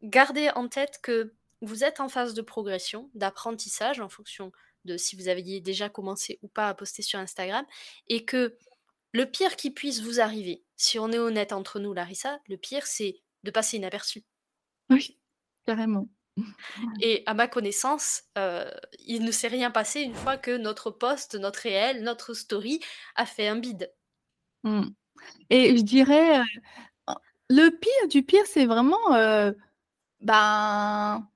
gardez 0.04 0.52
en 0.56 0.68
tête 0.70 1.00
que 1.04 1.36
vous 1.62 1.84
êtes 1.84 2.00
en 2.00 2.10
phase 2.10 2.34
de 2.34 2.42
progression, 2.42 3.10
d'apprentissage 3.14 4.00
en 4.00 4.10
fonction 4.10 4.52
de 4.86 4.98
si 4.98 5.16
vous 5.16 5.28
aviez 5.28 5.60
déjà 5.62 5.90
commencé 5.90 6.40
ou 6.42 6.48
pas 6.48 6.70
à 6.70 6.74
poster 6.74 7.02
sur 7.02 7.20
Instagram 7.20 7.66
et 8.08 8.26
que 8.26 8.56
le 9.12 9.26
pire 9.26 9.56
qui 9.56 9.72
puisse 9.72 10.02
vous 10.02 10.20
arriver, 10.20 10.64
si 10.78 11.00
on 11.00 11.12
est 11.12 11.18
honnête 11.18 11.52
entre 11.52 11.80
nous 11.80 11.94
Larissa, 11.94 12.40
le 12.48 12.58
pire 12.58 12.86
c'est 12.86 13.22
de 13.44 13.52
passer 13.52 13.78
inaperçu. 13.78 14.24
Oui, 14.90 15.20
carrément. 15.66 16.08
Et 17.02 17.24
à 17.26 17.34
ma 17.34 17.48
connaissance, 17.48 18.24
heu, 18.38 18.66
il 19.00 19.24
ne 19.24 19.32
s'est 19.32 19.48
rien 19.48 19.72
passé 19.72 20.02
une 20.02 20.16
fois 20.16 20.38
que 20.38 20.56
notre 20.56 20.92
post, 20.92 21.36
notre 21.36 21.62
réel, 21.62 22.04
notre 22.04 22.34
story 22.34 22.80
a 23.16 23.26
fait 23.26 23.48
un 23.48 23.58
bide. 23.58 23.92
Mmh 24.64 24.90
et 25.50 25.76
je 25.76 25.84
dirais, 25.84 26.40
en 27.08 27.16
le 27.50 27.70
pire 27.72 28.08
du 28.10 28.24
pire, 28.24 28.46
c'est 28.46 28.66
vraiment, 28.66 29.16
heu, 29.16 29.58
ben, 30.22 31.28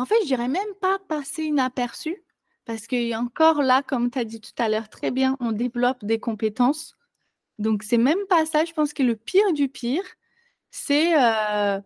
en 0.00 0.06
fait, 0.06 0.16
je 0.22 0.26
dirais 0.26 0.48
même 0.48 0.74
pas 0.80 0.98
passer 1.08 1.44
inaperçu 1.44 2.22
parce 2.64 2.86
a 3.14 3.20
encore 3.20 3.62
là, 3.62 3.82
comme 3.82 4.10
tu 4.10 4.18
as 4.18 4.24
dit 4.24 4.40
tout 4.40 4.52
à 4.58 4.68
l'heure 4.68 4.88
très 4.90 5.10
bien, 5.10 5.36
on 5.40 5.52
développe 5.52 6.04
des 6.04 6.18
compétences. 6.20 6.96
Donc 7.58 7.82
c'est 7.84 7.98
même 7.98 8.18
pas 8.30 8.46
ça, 8.46 8.64
je 8.64 8.72
pense 8.74 8.92
que 8.94 9.02
le 9.04 9.16
pire 9.16 9.52
du 9.54 9.68
pire, 9.68 10.04
c'est, 10.70 11.14
heu, 11.16 11.82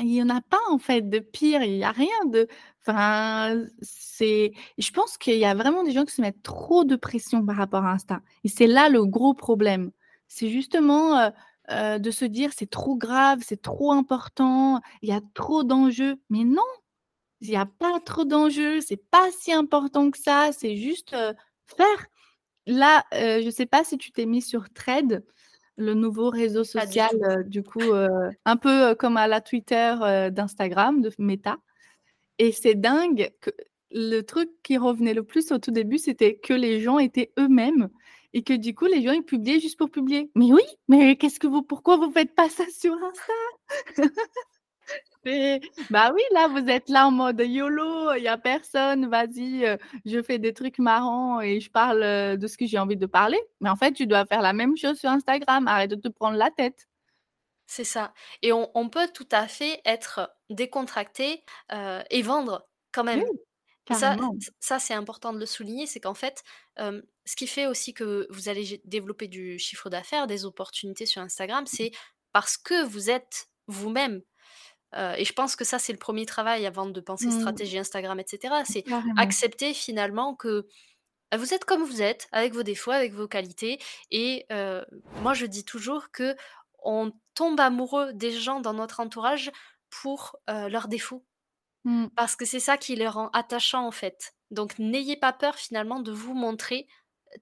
il 0.00 0.12
y 0.14 0.22
en 0.22 0.28
a 0.28 0.40
pas 0.42 0.58
en 0.70 0.78
fait 0.78 1.08
de 1.08 1.18
pire, 1.20 1.62
il 1.62 1.76
y 1.76 1.84
a 1.84 1.90
rien 1.92 2.24
de 2.26 2.46
enfin, 2.86 3.64
c'est 3.82 4.52
je 4.78 4.90
pense 4.90 5.16
qu'il 5.18 5.38
y 5.38 5.44
a 5.44 5.54
vraiment 5.54 5.82
des 5.84 5.92
gens 5.92 6.04
qui 6.04 6.14
se 6.14 6.20
mettent 6.22 6.42
trop 6.42 6.84
de 6.84 6.96
pression 6.96 7.44
par 7.44 7.56
rapport 7.56 7.84
à 7.84 7.92
Insta. 7.92 8.20
Et 8.44 8.48
c'est 8.48 8.66
là 8.66 8.88
le 8.88 9.04
gros 9.06 9.34
problème. 9.34 9.90
C'est 10.28 10.50
justement, 10.50 11.18
heu 11.20 11.30
heu, 11.72 11.98
de 12.00 12.10
se 12.10 12.24
dire: 12.26 12.50
«C'est 12.56 12.70
trop 12.70 12.96
grave, 12.96 13.40
c'est 13.46 13.62
trop 13.62 13.92
important, 13.92 14.80
il 15.02 15.08
y 15.10 15.12
a 15.12 15.20
trop 15.34 15.64
d'enjeux». 15.64 16.16
Mais 16.30 16.44
non, 16.44 16.62
il 17.42 17.50
y 17.50 17.56
a 17.56 17.66
pas 17.66 18.00
trop 18.04 18.24
d'enjeux, 18.26 18.80
c'est 18.82 19.02
pas 19.10 19.28
si 19.38 19.52
important 19.52 20.10
que 20.12 20.18
ça, 20.18 20.50
c'est 20.52 20.76
juste, 20.76 21.14
heu, 21.14 21.34
faire. 21.66 22.06
Là, 22.66 23.04
heu, 23.14 23.42
je 23.44 23.50
sais 23.50 23.66
pas 23.66 23.84
si 23.84 23.98
tu 23.98 24.12
t'es 24.12 24.26
mis 24.26 24.42
sur 24.42 24.70
Threads? 24.72 25.22
Le 25.78 25.94
nouveau 25.94 26.30
réseau 26.30 26.64
du 26.64 26.68
social, 26.70 27.10
heu, 27.24 27.44
du 27.44 27.62
coup, 27.64 27.92
un 28.46 28.56
peu, 28.58 28.94
comme 28.96 29.16
à 29.18 29.28
la 29.28 29.40
Twitter, 29.42 29.94
d'Instagram, 30.32 31.02
de 31.02 31.10
Meta 31.18 31.58
et 32.38 32.52
c'est 32.52 32.74
dingue 32.76 33.30
que 33.42 33.50
le 33.92 34.22
truc 34.22 34.50
qui 34.64 34.78
revenait 34.78 35.14
le 35.14 35.24
plus 35.24 35.52
au 35.52 35.58
tout 35.58 35.70
début, 35.72 35.98
c'était 35.98 36.36
que 36.36 36.54
les 36.54 36.80
gens 36.80 36.98
étaient 37.00 37.32
eux-mêmes 37.38 37.90
et 38.32 38.42
que 38.42 38.52
du 38.54 38.74
coup, 38.74 38.86
les 38.86 39.02
gens, 39.02 39.12
ils 39.12 39.24
publiaient 39.24 39.60
juste 39.60 39.78
pour 39.78 39.90
publier. 39.90 40.30
Mais 40.36 40.52
oui, 40.52 40.62
mais 40.88 41.16
qu'est-ce 41.16 41.40
que 41.40 41.46
vous 41.46 41.62
pourquoi 41.62 41.96
vous 41.96 42.10
faites 42.12 42.34
pas 42.34 42.48
ça 42.48 42.64
sur 42.70 42.94
Insta? 42.94 43.32
Bah 45.90 46.12
oui, 46.14 46.22
là, 46.32 46.48
vous 46.48 46.68
êtes 46.68 46.88
là 46.88 47.06
en 47.06 47.10
mode 47.10 47.40
YOLO, 47.40 48.14
il 48.14 48.22
y 48.22 48.28
a 48.28 48.38
personne, 48.38 49.06
vas-y, 49.08 49.64
heu, 49.66 49.78
je 50.04 50.22
fais 50.22 50.38
des 50.38 50.52
trucs 50.54 50.78
marrants 50.78 51.40
et 51.40 51.60
je 51.60 51.70
parle, 51.70 52.02
heu, 52.02 52.36
de 52.38 52.46
ce 52.46 52.56
que 52.56 52.66
j'ai 52.66 52.78
envie 52.78 52.96
de 52.96 53.06
parler. 53.06 53.38
Mais 53.60 53.68
en 53.70 53.76
fait, 53.76 53.92
tu 53.92 54.06
dois 54.06 54.24
faire 54.26 54.40
la 54.42 54.52
même 54.52 54.76
chose 54.76 54.98
sur 54.98 55.10
Instagram, 55.10 55.66
arrête 55.68 55.90
de 55.90 55.96
te 55.96 56.08
prendre 56.08 56.36
la 56.36 56.50
tête. 56.50 56.86
C'est 57.66 57.84
ça 57.84 58.12
et 58.42 58.52
on 58.52 58.70
on 58.74 58.88
peut 58.88 59.08
tout 59.12 59.28
à 59.30 59.46
fait 59.48 59.80
être 59.84 60.32
décontracté, 60.50 61.44
heu 61.72 62.02
et 62.10 62.22
vendre 62.22 62.68
quand 62.92 63.04
même 63.04 63.22
ça 63.92 64.18
ça 64.60 64.78
c'est 64.80 64.94
important 64.94 65.32
de 65.34 65.38
le 65.40 65.46
souligner, 65.46 65.86
c'est 65.86 66.00
qu'en 66.00 66.14
fait, 66.14 66.42
ce 66.80 67.36
qui 67.36 67.46
fait 67.46 67.66
aussi 67.66 67.94
que 67.94 68.26
vous 68.30 68.48
allez 68.48 68.80
développer 68.84 69.28
du 69.28 69.58
chiffre 69.58 69.90
d'affaires, 69.90 70.26
des 70.26 70.44
opportunités 70.44 71.06
sur 71.06 71.22
Instagram, 71.22 71.66
c'est 71.66 71.92
parce 72.32 72.56
que 72.56 72.84
vous 72.84 73.10
êtes 73.10 73.48
vous-même. 73.66 74.22
Et 75.16 75.24
je 75.24 75.32
pense 75.32 75.54
que 75.54 75.64
ça, 75.64 75.78
c'est 75.78 75.92
le 75.92 75.98
premier 75.98 76.26
travail 76.26 76.66
avant 76.66 76.86
de 76.86 77.00
penser 77.00 77.26
Mmh, 77.26 77.40
stratégie 77.40 77.78
Instagram 77.78 78.18
et 78.18 78.24
cetera. 78.26 78.64
C'est 78.64 78.84
accepter 79.16 79.74
finalement 79.74 80.34
que, 80.34 80.66
vous 81.36 81.54
êtes 81.54 81.64
comme 81.64 81.84
vous 81.84 82.02
êtes, 82.02 82.28
avec 82.32 82.54
vos 82.54 82.64
défauts, 82.64 82.90
avec 82.90 83.12
vos 83.12 83.28
qualités 83.28 83.78
et 84.10 84.46
moi 85.22 85.34
je 85.34 85.46
dis 85.46 85.64
toujours 85.64 86.10
que 86.10 86.34
on 86.82 87.12
tombe 87.34 87.60
amoureux 87.60 88.12
des 88.14 88.32
gens 88.32 88.60
dans 88.60 88.72
notre 88.74 89.00
entourage 89.00 89.52
pour, 89.90 90.36
leurs 90.48 90.88
défauts. 90.88 91.24
Mmh, 91.84 92.08
Parce 92.16 92.36
que 92.36 92.44
c'est 92.44 92.60
ça 92.60 92.76
qui 92.76 92.94
les 92.96 93.08
rend 93.08 93.28
attachants 93.32 93.86
en 93.86 93.90
fait. 93.90 94.34
Donc 94.50 94.78
n'ayez 94.78 95.16
pas 95.16 95.32
peur 95.32 95.56
finalement 95.56 96.00
de 96.00 96.12
vous 96.12 96.34
montrer, 96.34 96.86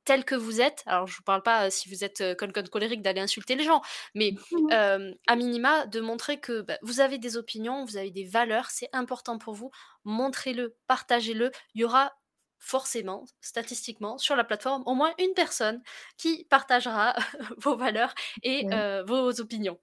tel 0.04 0.24
que 0.24 0.34
vous 0.34 0.60
êtes. 0.60 0.82
Alors 0.86 1.06
je 1.06 1.16
vous 1.16 1.22
parle 1.22 1.42
pas, 1.42 1.70
si 1.70 1.88
vous 1.88 2.04
êtes, 2.04 2.22
de 2.22 2.68
colérique 2.68 3.02
d'aller 3.02 3.20
insulter 3.20 3.56
les 3.56 3.64
gens, 3.64 3.82
mais 4.14 4.34
à 4.70 5.36
minima 5.36 5.86
de 5.86 6.00
montrer 6.00 6.40
que, 6.40 6.62
bah, 6.62 6.78
vous 6.82 7.00
avez 7.00 7.18
des 7.18 7.36
opinions, 7.36 7.84
vous 7.84 7.96
avez 7.96 8.10
des 8.10 8.24
valeurs, 8.26 8.70
c'est 8.70 8.90
important 8.92 9.38
pour 9.38 9.54
vous. 9.54 9.70
Montrez-le, 10.04 10.76
partagez-le. 10.86 11.50
Il 11.74 11.80
y 11.82 11.84
aura 11.84 12.12
forcément, 12.58 13.24
statistiquement, 13.40 14.18
sur 14.18 14.36
la 14.36 14.44
plateforme, 14.44 14.82
au 14.86 14.94
moins 14.94 15.14
une 15.18 15.34
personne 15.34 15.82
qui 16.16 16.44
partagera 16.50 17.14
vos 17.58 17.76
valeurs 17.76 18.14
et 18.42 18.66
Ouais. 18.66 18.82
vos 19.06 19.40
opinions. 19.40 19.78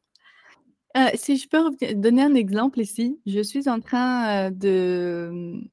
Heu, 0.95 1.09
si 1.15 1.37
je 1.37 1.47
peux 1.49 1.59
donner 1.95 2.21
un 2.23 2.35
exemple 2.35 2.79
ici, 2.79 3.19
je 3.25 3.41
suis 3.41 3.67
en 3.69 3.79
train, 3.81 4.47
heu, 4.49 4.51
de, 4.51 5.29
mmh 5.31 5.67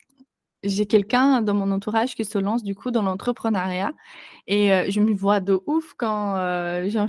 j'ai 0.65 0.87
quelqu'un 0.87 1.43
dans 1.43 1.55
mon 1.55 1.71
entourage 1.73 2.17
qui 2.17 2.25
se 2.25 2.39
lance 2.39 2.63
du 2.65 2.75
coup 2.75 2.91
dans 2.91 3.03
l'entrepreneuriat 3.03 3.93
et 4.49 4.73
heu, 4.73 4.91
je 4.91 5.01
me 5.01 5.15
vois 5.15 5.41
de 5.41 5.61
ouf 5.67 5.95
quand, 5.99 6.37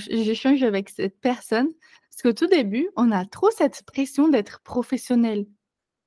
j'échange 0.09 0.63
avec 0.63 0.89
cette 0.89 1.19
personne. 1.21 1.69
Parce 2.11 2.23
qu'au 2.23 2.33
tout 2.33 2.47
début, 2.47 2.89
on 2.97 3.11
a 3.11 3.25
trop 3.25 3.51
cette 3.51 3.83
pression 3.85 4.29
d'être 4.29 4.61
professionnel. 4.63 5.45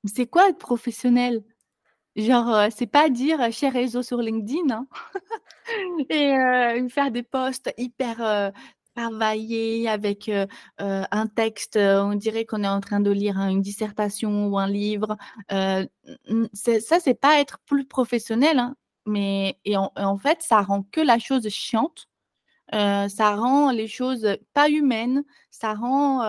C'est 0.05 0.27
quoi 0.27 0.49
être 0.49 0.59
professionnel? 0.59 1.43
Genre, 2.17 2.49
heu, 2.49 2.69
c'est 2.75 2.87
pas 2.87 3.09
dire: 3.09 3.51
«Share 3.53 3.73
réseau 3.73 4.03
sur 4.03 4.19
LinkedIn», 4.21 4.71
hein 4.75 4.87
et 6.09 6.35
heu, 6.37 6.89
faire 6.89 7.11
des 7.11 7.23
posts 7.23 7.73
hyper, 7.77 8.21
heu, 8.97 9.01
travaillés 9.09 9.87
avec, 9.89 10.29
heu 10.29 10.47
heu, 10.81 11.03
un 11.11 11.27
texte, 11.27 11.77
heu, 11.77 12.01
on 12.01 12.15
dirait 12.15 12.45
qu'on 12.45 12.63
est 12.63 12.67
en 12.67 12.81
train 12.81 12.99
de 12.99 13.11
lire 13.11 13.37
un 13.39 13.49
une 13.49 13.61
dissertation 13.61 14.47
ou 14.47 14.57
un 14.59 14.67
livre. 14.67 15.17
C'est 16.53 16.79
ça, 16.79 16.99
c'est 16.99 17.13
pas 17.19 17.39
être 17.39 17.59
plus 17.65 17.85
professionnel, 17.85 18.59
hein, 18.59 18.75
mais 19.05 19.59
et 19.65 19.77
en 19.77 20.17
fait, 20.17 20.41
ça 20.41 20.61
rend 20.61 20.83
que 20.91 21.01
la 21.01 21.19
chose 21.19 21.47
chiante. 21.49 22.07
Ça 22.73 23.35
rend 23.35 23.71
les 23.71 23.87
choses 23.87 24.27
pas 24.53 24.69
humaines, 24.69 25.23
ça 25.51 25.73
rend, 25.75 26.21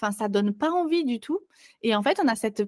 enfin, 0.00 0.12
ça 0.12 0.28
donne 0.28 0.54
pas 0.54 0.70
envie 0.72 1.04
du 1.04 1.20
tout 1.20 1.40
et 1.82 1.94
en 1.96 2.02
fait, 2.02 2.20
on 2.24 2.28
a 2.28 2.36
cette 2.36 2.64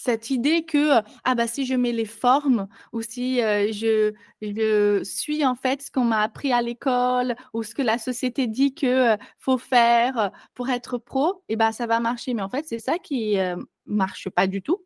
cette 0.00 0.30
idée 0.30 0.64
que, 0.64 1.00
ah 1.24 1.34
bah, 1.34 1.48
si 1.48 1.66
je 1.66 1.74
mets 1.74 1.92
les 1.92 2.04
formes 2.06 2.68
ou 2.92 3.02
si, 3.02 3.38
je 3.40 5.00
suis 5.04 5.44
en 5.44 5.56
fait 5.56 5.82
ce 5.82 5.90
qu'on 5.90 6.04
m'a 6.04 6.22
appris 6.22 6.52
à 6.52 6.62
l'école 6.62 7.34
ou 7.52 7.64
ce 7.64 7.74
que 7.74 7.82
la 7.82 7.98
société 7.98 8.46
dit 8.46 8.74
que, 8.74 9.16
faut 9.40 9.58
faire, 9.58 10.30
pour 10.54 10.70
être 10.70 10.98
pro 10.98 11.42
et 11.48 11.56
bah, 11.56 11.72
ça 11.72 11.86
va 11.88 12.00
marcher. 12.00 12.32
Mais 12.34 12.42
en 12.42 12.48
fait, 12.48 12.64
c'est 12.66 12.78
ça 12.78 12.98
qui, 12.98 13.34
hem, 13.34 13.66
marche 13.86 14.28
pas 14.30 14.46
du 14.46 14.62
tout 14.62 14.78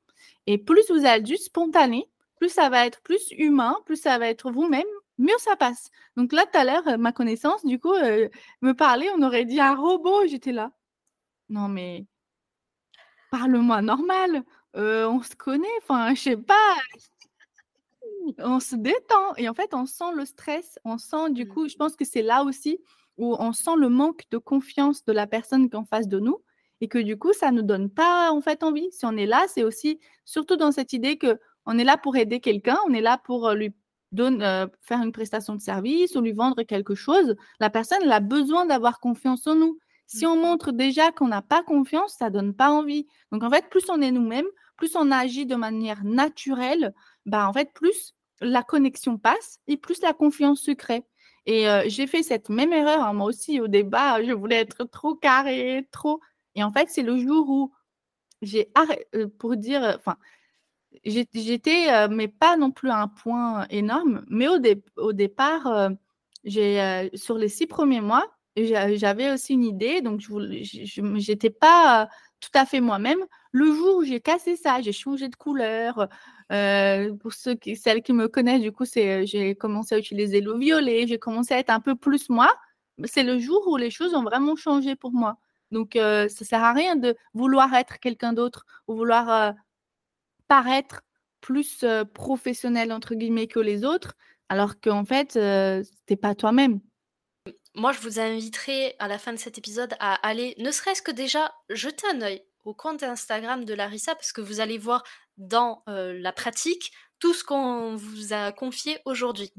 et 0.47 0.59
plus 0.59 0.85
vous 0.91 1.05
allez 1.07 1.23
du 1.23 1.37
spontané, 1.37 2.09
plus 2.39 2.49
ça 2.49 2.69
va 2.71 2.87
être 2.87 3.03
plus 3.03 3.31
humain, 3.33 3.77
plus 3.87 3.97
ça 4.01 4.19
va 4.19 4.29
être 4.29 4.51
vous-même, 4.51 4.83
mieux 5.19 5.37
ça 5.39 5.57
passe. 5.57 5.91
Donc 6.17 6.33
là, 6.33 6.47
tout 6.51 6.59
à 6.59 6.65
l'heure, 6.65 6.89
heu, 6.89 6.97
ma 6.97 7.13
connaissance 7.13 7.65
du 7.67 7.79
coup, 7.79 7.93
me 8.63 8.73
parlait, 8.73 9.09
on 9.17 9.23
aurait 9.23 9.45
dit 9.45 9.61
un 9.61 9.75
robot. 9.77 10.27
J'étais 10.27 10.53
là: 10.53 10.73
«Non 11.51 11.69
mais» 11.69 12.07
«parle-moi 13.33 13.81
normal, 13.83 14.43
on 14.75 15.23
se 15.23 15.35
connaît, 15.37 15.66
enfin, 15.83 16.14
je 16.14 16.20
sais 16.20 16.37
pas, 16.37 16.77
on 18.39 18.61
se 18.61 18.77
détend» 18.77 19.35
et 19.37 19.49
en 19.49 19.55
fait, 19.55 19.75
on 19.75 19.87
sent 19.87 20.12
le 20.14 20.25
stress, 20.25 20.79
on 20.85 20.99
sent 20.99 21.31
du 21.31 21.45
Mmh. 21.45 21.49
coup 21.49 21.68
je 21.68 21.77
pense 21.77 21.97
que 21.97 22.05
c'est 22.05 22.23
là 22.23 22.45
aussi 22.45 22.79
où 23.18 23.37
on 23.39 23.53
sent 23.53 23.77
le 23.79 23.89
manque 23.89 24.25
de 24.31 24.39
confiance 24.39 25.05
de 25.05 25.12
la 25.12 25.27
personne 25.27 25.68
qui 25.68 25.77
est 25.77 25.79
en 25.79 25.85
face 25.85 26.09
de 26.09 26.18
nous 26.18 26.43
et 26.81 26.89
que 26.89 26.99
du 26.99 27.16
coup, 27.18 27.33
ça 27.33 27.53
nous 27.53 27.62
donne 27.62 27.91
pas, 27.91 28.33
en 28.33 28.41
fait, 28.41 28.64
envie. 28.64 28.91
Si 28.91 29.07
on 29.07 29.16
est 29.16 29.27
là, 29.27 29.45
c'est 29.49 29.62
aussi 29.62 30.01
surtout 30.25 30.57
dans 30.57 30.73
cette 30.73 30.93
idée 30.93 31.16
qu'on 31.18 31.79
est 31.79 31.85
là 31.85 31.97
pour 31.97 32.16
aider 32.16 32.41
quelqu'un, 32.41 32.79
on 32.89 32.93
est 32.93 33.01
là 33.01 33.18
pour, 33.25 33.51
lui 33.53 33.73
donne 34.11 34.41
faire 34.83 35.01
une 35.03 35.12
prestation 35.12 35.55
de 35.55 35.61
service 35.61 36.16
ou 36.16 36.20
lui 36.20 36.33
vendre 36.33 36.62
quelque 36.64 36.95
chose. 36.95 37.37
La 37.61 37.70
personne, 37.70 37.99
elle 38.03 38.12
a 38.12 38.20
besoin 38.20 38.66
d'avoir 38.66 39.01
confiance 39.01 39.47
en 39.47 39.55
nous. 39.55 39.73
Mmh 39.75 39.79
Si 40.09 40.27
on 40.27 40.37
mh. 40.37 40.41
montre 40.41 40.73
déjà 40.73 41.12
qu'on 41.12 41.29
n'a 41.29 41.43
pas 41.43 41.62
confiance, 41.62 42.14
ça 42.18 42.31
donne 42.31 42.53
pas 42.55 42.70
envie. 42.70 43.07
Donc 43.31 43.43
en 43.45 43.51
fait, 43.51 43.68
plus 43.70 43.89
on 43.89 44.01
est 44.03 44.11
nous-mêmes, 44.11 44.47
plus 44.83 44.97
on 44.97 45.12
agit 45.12 45.47
de 45.47 45.55
manière 45.55 46.03
naturelle, 46.05 46.93
bah, 47.24 47.49
en 47.49 47.53
fait, 47.53 47.72
plus 47.72 48.14
la 48.41 48.64
connexion 48.64 49.16
passe 49.16 49.61
et 49.68 49.76
plus 49.76 50.03
la 50.03 50.12
confiance 50.12 50.61
se 50.62 50.72
crée. 50.72 51.05
Et 51.47 51.68
heu, 51.68 51.83
j'ai 51.87 52.09
fait 52.09 52.24
cette 52.24 52.49
même 52.49 52.72
erreur, 52.72 53.03
hein, 53.05 53.12
moi 53.12 53.26
aussi 53.28 53.61
au 53.61 53.68
départ, 53.68 54.24
je 54.24 54.33
voulais 54.33 54.57
être 54.57 54.85
trop 54.85 55.14
carrée, 55.14 55.87
trop. 55.93 56.20
Et 56.57 56.64
en 56.64 56.72
fait, 56.72 56.89
c'est 56.91 57.03
le 57.03 57.16
jour 57.18 57.49
où 57.49 57.72
j'ai 58.43 58.70
arrê 58.74 59.07
heu, 59.16 59.28
pour 59.28 59.57
dire, 59.57 59.83
heu, 59.85 59.95
enfin, 59.99 60.16
j'ét 61.05 61.28
j'étais, 61.35 62.09
mais 62.09 62.28
pas 62.28 62.57
non 62.57 62.70
plus 62.72 62.91
à 62.91 62.99
un 63.03 63.09
point 63.09 63.66
énorme, 63.70 64.24
mais 64.28 64.49
au 64.49 64.59
dép 64.59 64.85
au 64.97 65.12
départ, 65.12 65.91
sur 67.14 67.39
les 67.39 67.49
6 67.49 67.66
premiers 67.66 68.01
mois, 68.01 68.26
j'a 68.57 68.95
j'avais 68.97 69.30
aussi 69.33 69.55
une 69.55 69.64
idée 69.64 70.01
donc 70.03 70.20
je 70.20 70.28
j'étais 71.18 71.51
pas, 71.51 72.09
tout 72.43 72.51
à 72.59 72.66
fait 72.66 72.80
moi-même. 72.82 73.20
Le 73.53 73.66
jour 73.74 73.99
où 73.99 74.05
j'ai 74.05 74.20
cassé 74.20 74.57
ça, 74.57 74.82
j'ai 74.82 74.93
changé 74.93 75.28
de 75.30 75.36
couleur, 75.36 76.09
heu, 76.53 77.16
pour 77.20 77.32
ceux 77.34 77.55
qui 77.57 77.76
celles 77.76 78.03
qui 78.03 78.12
me 78.12 78.28
connaissent, 78.28 78.62
du 78.62 78.72
coup, 78.72 78.84
heu, 78.99 79.24
j'ai 79.26 79.55
commencé 79.57 79.95
à 79.97 79.99
utiliser 79.99 80.43
le 80.43 80.59
violet, 80.59 81.07
j'ai 81.09 81.18
commencé 81.18 81.55
à 81.55 81.59
être 81.61 81.70
un 81.70 81.80
peu 81.80 81.97
plus 81.97 82.30
moi. 82.30 82.49
C'est 83.05 83.24
le 83.24 83.38
jour 83.40 83.62
où 83.68 83.76
les 83.78 83.90
choses 83.90 84.14
ont 84.14 84.24
vraiment 84.24 84.57
changé 84.57 84.97
pour 84.97 85.12
moi. 85.12 85.38
Donc 85.72 85.97
heu, 85.97 86.28
ça 86.28 86.45
sert 86.45 86.64
à 86.64 86.72
rien 86.74 86.97
de 86.97 87.16
vouloir 87.34 87.74
être 87.74 88.01
quelqu'un 88.01 88.34
d'autre 88.34 88.66
ou 88.88 88.95
vouloir, 88.97 89.55
paraître 90.49 91.03
plus, 91.40 91.84
«professionnel» 92.14 92.93
entre 92.93 93.14
guillemets 93.16 93.49
que 93.49 93.61
les 93.61 93.84
autres, 93.84 94.14
alors 94.51 94.80
qu'en 94.80 95.05
fait, 95.05 95.30
tu 95.34 96.14
es 96.14 96.16
pas 96.16 96.34
toi-même. 96.36 96.80
Moi, 97.75 97.93
je 97.93 98.01
vous 98.01 98.20
inviterai 98.20 98.95
à 98.99 99.09
la 99.09 99.18
fin 99.18 99.33
de 99.33 99.39
cet 99.39 99.57
épisode 99.59 99.95
à 99.99 100.14
aller, 100.27 100.55
ne 100.59 100.70
serait-ce 100.70 101.01
que 101.03 101.11
déjà 101.11 101.55
jeter 101.70 102.07
un 102.09 102.20
œil 102.20 102.45
au 102.64 102.75
compte 102.75 103.03
Instagram 103.03 103.64
de 103.64 103.75
Larissa 103.75 104.14
parce 104.14 104.33
que 104.33 104.41
vous 104.43 104.61
allez 104.61 104.79
voir 104.79 105.03
dans, 105.39 105.83
heu, 105.89 106.12
la 106.12 106.33
pratique 106.33 106.93
tout 107.18 107.33
ce 107.33 107.45
qu'on 107.45 107.97
vous 107.97 108.33
a 108.35 108.53
confié 108.53 108.99
aujourd'hui. 109.07 109.53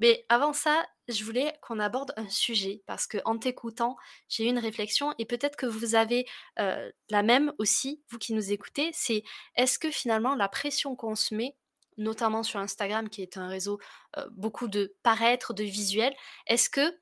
Mais 0.00 0.26
avant 0.28 0.52
ça, 0.52 0.86
je 1.08 1.24
voulais 1.24 1.54
qu'on 1.62 1.80
aborde 1.80 2.12
un 2.16 2.28
sujet 2.28 2.82
parce 2.86 3.06
qu'en 3.06 3.38
t'écoutant, 3.38 3.96
j'ai 4.28 4.44
eu 4.46 4.48
une 4.48 4.58
réflexion 4.58 5.14
et 5.18 5.26
peut-être 5.26 5.56
que 5.56 5.66
vous 5.66 5.94
avez, 5.94 6.26
heu, 6.60 6.92
la 7.10 7.22
même 7.22 7.52
aussi, 7.58 8.02
vous 8.10 8.18
qui 8.18 8.34
nous 8.34 8.52
écoutez. 8.52 8.90
C'est 8.94 9.22
est-ce 9.56 9.78
que 9.78 9.90
finalement 9.90 10.34
la 10.34 10.48
pression 10.48 10.96
qu'on 10.96 11.14
se 11.16 11.34
met, 11.34 11.56
notamment 11.98 12.42
sur 12.42 12.60
Instagram 12.60 13.08
qui 13.08 13.22
est 13.22 13.36
un 13.38 13.48
réseau, 13.48 13.78
heu, 14.18 14.22
beaucoup 14.32 14.68
de 14.68 14.94
paraître, 15.02 15.54
de 15.54 15.64
visuel, 15.64 16.14
est-ce 16.46 16.68
que 16.70 16.94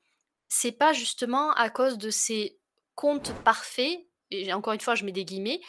c'est 0.55 0.71
pas 0.73 0.93
justement 0.93 1.51
à 1.53 1.69
cause 1.69 1.97
de 1.97 2.09
ces 2.09 2.59
comptes 2.95 3.33
«parfaits» 3.43 3.99
et 4.31 4.53
encore 4.53 4.73
une 4.73 4.81
fois 4.81 4.95
je 4.95 5.05
mets 5.05 5.11
des 5.13 5.25
guillemets, 5.25 5.61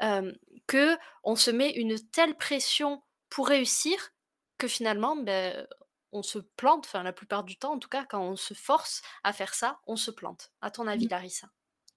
hem, 0.00 0.34
qu'on 0.68 1.36
se 1.36 1.50
met 1.50 1.70
une 1.72 1.98
telle 2.10 2.36
pression 2.36 3.02
pour 3.30 3.48
réussir 3.48 4.10
que 4.58 4.68
finalement, 4.68 5.16
beh, 5.16 5.66
on 6.12 6.22
se 6.22 6.38
plante, 6.40 6.86
enfin 6.86 7.02
la 7.04 7.12
plupart 7.14 7.44
du 7.44 7.58
temps 7.58 7.74
en 7.74 7.78
tout 7.80 7.88
cas 7.88 8.04
quand 8.06 8.22
on 8.22 8.36
se 8.36 8.54
force 8.54 9.02
à 9.24 9.32
faire 9.32 9.54
ça, 9.54 9.80
on 9.86 9.96
se 9.96 10.10
plante. 10.12 10.52
À 10.62 10.70
ton 10.72 10.86
avis 10.88 11.06
Mmh. 11.06 11.10
Larissa? 11.10 11.48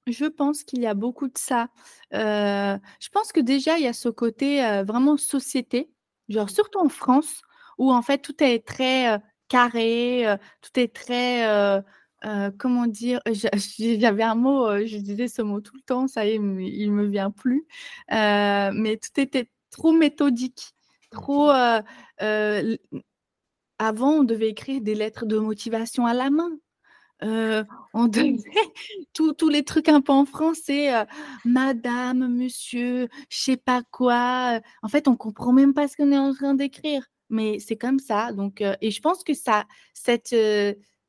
Je 0.07 0.25
pense 0.25 0.63
qu'il 0.63 0.81
y 0.81 0.87
a 0.87 0.93
beaucoup 0.95 1.27
de 1.27 1.37
ça. 1.37 1.69
Heu, 2.13 2.79
je 2.99 3.09
pense 3.11 3.31
que 3.33 3.39
déjà 3.41 3.77
il 3.79 3.83
y 3.85 3.87
a 3.87 3.93
ce 3.93 4.09
côté, 4.09 4.63
heu, 4.65 4.83
vraiment 4.85 5.17
société, 5.17 5.91
genre 6.29 6.49
Mmh. 6.49 6.55
surtout 6.55 6.79
en 6.79 6.89
France 6.89 7.41
où 7.79 7.91
en 7.93 8.01
fait 8.03 8.19
tout 8.19 8.41
est 8.43 8.65
très, 8.67 9.15
heu, 9.17 9.19
carré, 9.49 10.25
tout 10.61 10.79
est 10.79 10.93
très, 10.95 11.45
comment 12.57 12.88
dire? 12.88 13.20
J'avais 13.80 14.24
un 14.24 14.36
mot, 14.36 14.68
je 14.86 14.97
disais 14.97 15.28
ce 15.28 15.41
mot 15.41 15.61
tout 15.61 15.76
le 15.76 15.82
temps, 15.82 16.07
ça 16.07 16.26
y 16.26 16.32
est, 16.32 16.36
il 16.36 16.91
me 16.91 17.05
vient 17.05 17.32
plus. 17.32 17.66
Mais 18.09 18.97
tout 18.97 19.20
était 19.20 19.49
trop 19.72 19.91
méthodique, 19.91 20.74
trop, 21.11 21.49
avant 23.80 24.11
on 24.11 24.24
devait 24.24 24.49
écrire 24.49 24.82
des 24.82 24.95
lettres 24.95 25.26
de 25.26 25.38
motivation 25.38 26.05
à 26.05 26.13
la 26.13 26.30
main. 26.30 26.51
On 27.22 28.07
devait 28.07 28.36
tous 29.13 29.49
les 29.49 29.63
trucs 29.63 29.89
un 29.89 30.01
peu 30.01 30.11
en 30.13 30.26
français, 30.26 31.05
madame, 31.43 32.28
monsieur, 32.28 33.07
je 33.30 33.38
sais 33.38 33.57
pas 33.57 33.84
quoi, 33.91 34.59
en 34.82 34.88
fait, 34.88 35.07
on 35.07 35.16
comprend 35.16 35.53
même 35.53 35.74
pas 35.74 35.88
ce 35.88 35.95
qu'on 35.97 36.11
est 36.11 36.18
en 36.18 36.34
train 36.34 36.53
d'écrire, 36.55 37.05
mais 37.30 37.59
c'est 37.59 37.78
comme 37.78 37.99
ça 37.99 38.32
donc 38.32 38.61
et 38.61 38.91
je 38.91 39.01
pense 39.01 39.24
que 39.24 39.34
ça 39.34 39.66
cette, 39.93 40.36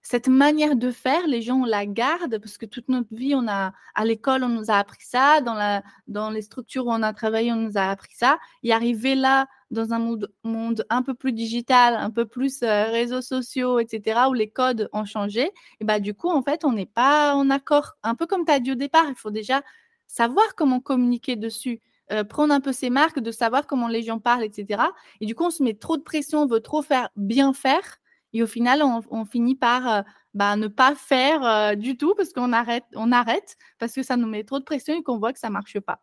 cette 0.08 0.28
manière 0.28 0.76
de 0.76 0.92
faire, 0.92 1.26
les 1.26 1.42
gens 1.42 1.64
la 1.64 1.84
gardent 1.84 2.38
parce 2.38 2.58
que 2.58 2.66
toute 2.66 2.88
notre 2.88 3.12
vie, 3.12 3.34
on 3.34 3.48
a 3.48 3.72
à 3.96 4.04
l'école, 4.04 4.44
on 4.44 4.48
nous 4.48 4.70
a 4.70 4.74
appris 4.74 5.04
ça, 5.04 5.40
dans 5.40 6.30
les 6.30 6.42
structures 6.42 6.86
où 6.86 6.92
on 6.92 7.02
a 7.02 7.12
travaillé, 7.12 7.50
on 7.52 7.56
nous 7.56 7.76
a 7.76 7.90
appris 7.90 8.14
ça 8.14 8.38
et 8.62 8.72
arriver 8.72 9.16
là, 9.16 9.48
dans 9.72 9.92
un 9.92 9.98
monde 10.44 10.86
un 10.90 11.02
peu 11.02 11.12
plus 11.14 11.32
digital, 11.32 11.94
un 11.94 12.10
peu 12.10 12.24
plus, 12.24 12.62
heu, 12.62 12.66
réseaux 12.68 13.20
sociaux 13.20 13.80
et 13.80 13.86
cetera, 13.90 14.28
où 14.30 14.32
les 14.32 14.48
codes 14.48 14.88
ont 14.92 15.04
changé 15.04 15.50
et 15.80 15.84
bah, 15.84 15.98
du 15.98 16.14
coup, 16.14 16.30
en 16.30 16.40
fait, 16.42 16.64
on 16.64 16.72
n'est 16.72 16.86
pas 16.86 17.34
en 17.34 17.50
accord. 17.50 17.96
Un 18.04 18.14
peu 18.14 18.26
comme 18.26 18.44
tu 18.44 18.52
as 18.52 18.60
dit 18.60 18.70
au 18.70 18.76
départ, 18.76 19.06
il 19.08 19.16
faut 19.16 19.32
déjà 19.32 19.62
savoir 20.06 20.54
comment 20.54 20.78
communiquer 20.78 21.34
dessus, 21.34 21.80
heu, 22.12 22.22
prendre 22.22 22.54
un 22.54 22.60
peu 22.60 22.72
ses 22.72 22.90
marques, 22.90 23.18
de 23.18 23.32
savoir 23.32 23.66
comment 23.66 23.88
les 23.88 24.02
gens 24.04 24.20
parlent 24.20 24.44
et 24.44 24.52
cetera 24.52 24.92
et 25.20 25.26
du 25.26 25.34
coup, 25.34 25.44
on 25.46 25.50
se 25.50 25.64
met 25.64 25.74
trop 25.74 25.96
de 25.96 26.02
pression, 26.02 26.42
on 26.42 26.46
veut 26.46 26.60
trop 26.60 26.82
faire 26.82 27.08
bien 27.16 27.52
faire 27.52 27.98
et 28.36 28.42
au 28.42 28.46
final, 28.46 28.82
on 28.82 29.24
finit 29.24 29.54
par, 29.54 30.04
bah, 30.34 30.56
ne 30.56 30.68
pas 30.68 30.94
faire, 30.94 31.74
du 31.74 31.96
tout 31.96 32.14
parce 32.14 32.34
qu'on 32.34 32.52
arrête 32.52 32.84
on 32.94 33.10
arrête 33.10 33.56
parce 33.78 33.94
que 33.94 34.02
ça 34.02 34.18
nous 34.18 34.26
met 34.26 34.44
trop 34.44 34.58
de 34.58 34.64
pression 34.64 34.94
et 34.94 35.02
qu'on 35.02 35.18
voit 35.18 35.32
que 35.32 35.38
ça 35.38 35.48
marche 35.48 35.80
pas. 35.80 36.02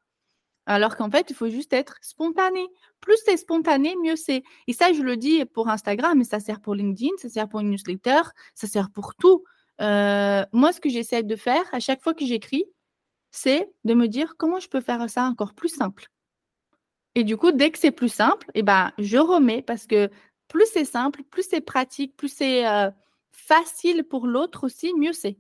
Alors 0.66 0.96
qu'en 0.96 1.12
fait, 1.12 1.28
il 1.30 1.36
faut 1.36 1.50
juste 1.50 1.74
être 1.74 1.96
spontané. 2.02 2.66
Plus 3.02 3.18
c'est 3.26 3.38
spontané, 3.38 3.96
mieux 4.02 4.16
c'est. 4.16 4.44
Et 4.66 4.74
ça, 4.74 4.94
je 4.94 5.04
le 5.04 5.16
dis 5.16 5.46
pour 5.46 5.70
Instagram, 5.70 6.18
mais 6.18 6.24
ça 6.24 6.40
sert 6.40 6.60
pour 6.60 6.74
LinkedIn, 6.74 7.12
ça 7.18 7.30
sert 7.30 7.48
pour 7.48 7.60
une 7.60 7.70
newsletter, 7.70 8.22
ça 8.56 8.66
sert 8.66 8.90
pour 8.90 9.14
tout. 9.14 9.44
moi, 9.80 10.72
ce 10.74 10.80
que 10.80 10.90
j'essaie 10.90 11.22
de 11.22 11.36
faire 11.36 11.66
à 11.72 11.80
chaque 11.80 12.02
fois 12.02 12.16
que 12.16 12.26
j'écris, 12.26 12.66
c'est 13.30 13.70
de 13.84 13.94
me 13.94 14.08
dire 14.08 14.36
comment 14.38 14.60
je 14.60 14.70
peux 14.70 14.82
faire 14.82 15.08
ça 15.08 15.26
encore 15.26 15.54
plus 15.54 15.70
simple. 15.70 16.08
Et 17.14 17.24
du 17.24 17.38
coup, 17.38 17.52
dès 17.52 17.70
que 17.70 17.78
c'est 17.78 17.92
plus 17.92 18.12
simple, 18.12 18.50
eh 18.56 18.64
ben, 18.64 18.92
je 18.98 19.18
remets 19.18 19.62
parce 19.62 19.86
que 19.86 20.10
plus 20.54 20.68
c'est 20.72 20.86
simple, 20.86 21.24
plus 21.24 21.46
c'est 21.50 21.62
pratique, 21.62 22.16
plus 22.16 22.30
c'est 22.30 22.64
facile 23.32 24.04
pour 24.04 24.28
l'autre 24.28 24.66
aussi, 24.66 24.94
mieux 24.94 25.12
c'est. 25.12 25.38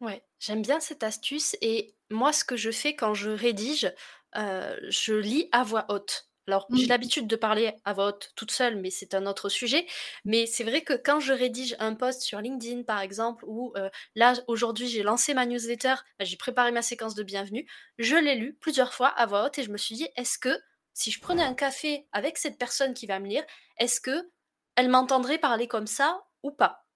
Ouais, 0.00 0.22
j'aime 0.38 0.62
bien 0.62 0.80
cette 0.80 1.02
astuce 1.02 1.56
et 1.60 1.94
moi, 2.10 2.32
ce 2.32 2.44
que 2.44 2.56
je 2.56 2.70
fais 2.70 2.94
quand 2.94 3.14
je 3.14 3.30
rédige, 3.30 3.92
je 4.34 5.12
lis 5.12 5.48
à 5.52 5.64
voix 5.64 5.86
haute. 5.88 6.28
Alors, 6.48 6.66
j'ai 6.72 6.86
mmh. 6.86 6.88
l'habitude 6.88 7.26
de 7.28 7.36
parler 7.36 7.72
à 7.84 7.92
voix 7.92 8.08
haute 8.08 8.32
toute 8.34 8.50
seule, 8.50 8.76
mais 8.76 8.90
c'est 8.90 9.14
un 9.14 9.26
autre 9.26 9.48
sujet. 9.48 9.86
Mais 10.24 10.46
c'est 10.46 10.64
vrai 10.64 10.82
que 10.82 10.94
quand 10.94 11.20
je 11.20 11.32
rédige 11.32 11.76
un 11.78 11.94
post 11.94 12.22
sur 12.22 12.40
LinkedIn, 12.40 12.82
par 12.82 13.00
exemple, 13.00 13.44
ou 13.46 13.74
là, 14.14 14.34
aujourd'hui, 14.46 14.88
j'ai 14.88 15.02
lancé 15.02 15.34
ma 15.34 15.46
newsletter, 15.46 15.94
bah, 16.18 16.24
j'ai 16.24 16.36
préparé 16.36 16.70
ma 16.70 16.82
séquence 16.82 17.14
de 17.14 17.22
bienvenue, 17.24 17.66
je 17.98 18.16
l'ai 18.16 18.36
lu 18.36 18.54
plusieurs 18.54 18.94
fois 18.94 19.08
à 19.08 19.26
voix 19.26 19.46
haute 19.46 19.58
et 19.58 19.64
je 19.64 19.70
me 19.70 19.78
suis 19.78 19.96
dit, 19.96 20.08
est-ce 20.16 20.38
que 20.38 20.56
si 20.94 21.10
je 21.10 21.20
prenais 21.20 21.42
un 21.42 21.54
café 21.54 22.06
avec 22.12 22.38
cette 22.38 22.58
personne 22.58 22.94
qui 22.94 23.06
va 23.06 23.20
me 23.20 23.28
lire, 23.28 23.44
est-ce 23.78 24.00
que 24.00 24.30
elle 24.76 24.88
m'entendrait 24.88 25.38
parler 25.38 25.68
comme 25.68 25.86
ça 25.86 26.24
ou 26.42 26.50
pas? 26.50 26.86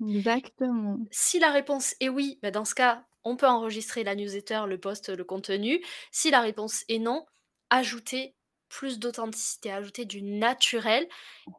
Exactement. 0.00 1.06
Si 1.10 1.38
la 1.38 1.50
réponse 1.50 1.94
est 2.00 2.08
oui, 2.08 2.38
bah, 2.42 2.50
dans 2.50 2.64
ce 2.64 2.74
cas, 2.74 3.04
on 3.24 3.36
peut 3.36 3.46
enregistrer 3.46 4.04
la 4.04 4.14
newsletter, 4.14 4.62
le 4.66 4.78
post, 4.78 5.08
le 5.08 5.24
contenu. 5.24 5.84
Si 6.12 6.30
la 6.30 6.40
réponse 6.40 6.84
est 6.88 6.98
non, 6.98 7.24
ajouter 7.70 8.36
plus 8.68 8.98
d'authenticité, 8.98 9.72
ajouter 9.72 10.04
du 10.04 10.22
naturel 10.22 11.08